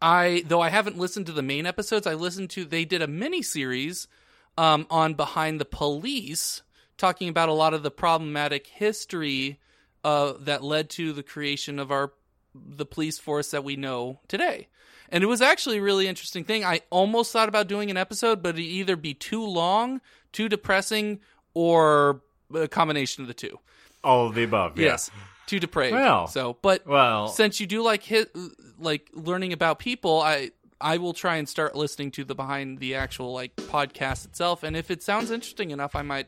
[0.00, 3.06] I though I haven't listened to the main episodes, I listened to they did a
[3.06, 4.08] mini series
[4.56, 6.62] um, on Behind the Police,
[6.96, 9.60] talking about a lot of the problematic history
[10.02, 12.12] uh, that led to the creation of our
[12.54, 14.68] the police force that we know today.
[15.14, 16.64] And it was actually a really interesting thing.
[16.64, 20.00] I almost thought about doing an episode, but it'd either be too long,
[20.32, 21.20] too depressing,
[21.54, 22.20] or
[22.52, 23.60] a combination of the two.
[24.02, 24.76] All of the above.
[24.76, 24.86] yeah.
[24.86, 25.12] Yes,
[25.46, 25.94] too depraved.
[25.94, 26.26] Well.
[26.26, 28.36] so, but Well, since you do like hit
[28.78, 30.50] like learning about people i
[30.80, 34.76] i will try and start listening to the behind the actual like podcast itself and
[34.76, 36.26] if it sounds interesting enough i might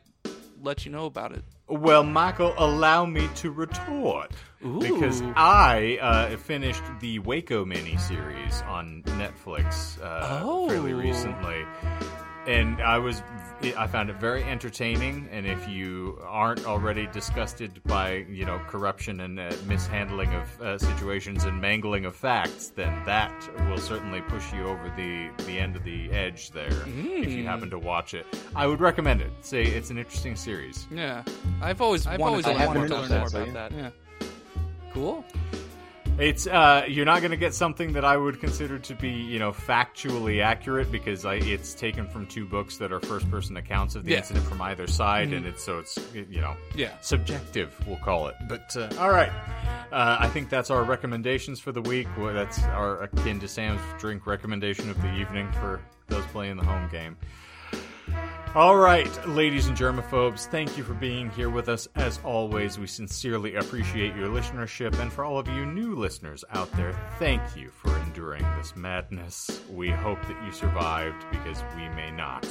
[0.61, 4.31] let you know about it Well, Michael, allow me to retort.
[4.65, 4.79] Ooh.
[4.79, 10.69] Because I uh, finished the Waco miniseries on Netflix uh, Oh.
[10.69, 11.65] fairly recently.
[12.47, 13.21] And I was,
[13.77, 15.27] I found it very entertaining.
[15.31, 20.77] And if you aren't already disgusted by, you know, corruption and uh, mishandling of uh,
[20.77, 23.33] situations and mangling of facts, then that
[23.69, 26.67] will certainly push you over the the end of the edge there.
[26.71, 27.45] If you Mm.
[27.45, 28.25] happen to watch it,
[28.55, 29.31] I would recommend it.
[29.41, 30.87] Say it's an interesting series.
[30.91, 31.23] yeah
[31.61, 33.71] i've always I've wanted always to, wanted wanted to to know learn that, more about
[33.73, 33.79] yeah.
[33.79, 34.27] that yeah
[34.93, 35.25] cool
[36.19, 39.37] It's uh, you're not going to get something that I would consider to be, you
[39.37, 44.03] know, factually accurate because I, it's taken from two books that are first-person accounts of
[44.03, 44.17] the Yeah.
[44.17, 48.35] incident from either side, and it's so it's you know yeah subjective, we'll call it.
[48.49, 49.29] But uh, all right,
[49.91, 52.07] uh, I think that's our recommendations for the week.
[52.17, 56.63] Well, that's our akin to Sam's drink recommendation of the evening for those playing the
[56.65, 57.15] home game.
[58.55, 61.87] All right, ladies and germaphobes, thank you for being here with us.
[61.95, 66.71] As always, we sincerely appreciate your listenership, and for all of you new listeners out
[66.71, 69.61] there, thank you for enduring this madness.
[69.69, 72.47] We hope that you survived because we may not.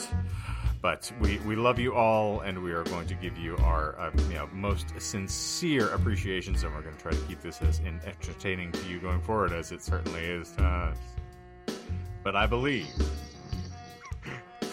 [0.80, 4.10] But we, we love you all, and we are going to give you our uh,
[4.28, 8.70] you know, most sincere appreciations, and we're going to try to keep this as entertaining
[8.70, 10.98] to you going forward as it certainly is to us.
[12.22, 12.86] But I believe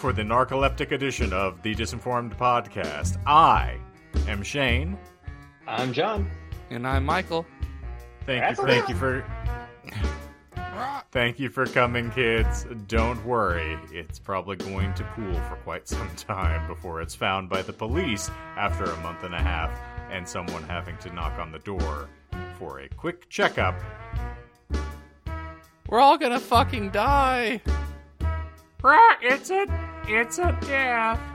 [0.04, 3.16] for the narcoleptic edition of the Disinformed Podcast.
[3.26, 3.78] I
[4.28, 4.98] am Shane.
[5.66, 6.30] I'm John.
[6.68, 7.46] and i'm michael
[8.26, 9.24] Thank you, thank you for,
[11.10, 12.66] thank you for coming, kids.
[12.86, 17.62] Don't worry, it's probably going to pool for quite some time before it's found by
[17.62, 19.70] the police after a month and a half,
[20.10, 22.10] and someone having to knock on the door
[22.58, 23.74] for a quick checkup.
[25.88, 27.62] we're all gonna fucking die
[29.22, 31.33] It's a, it's a death.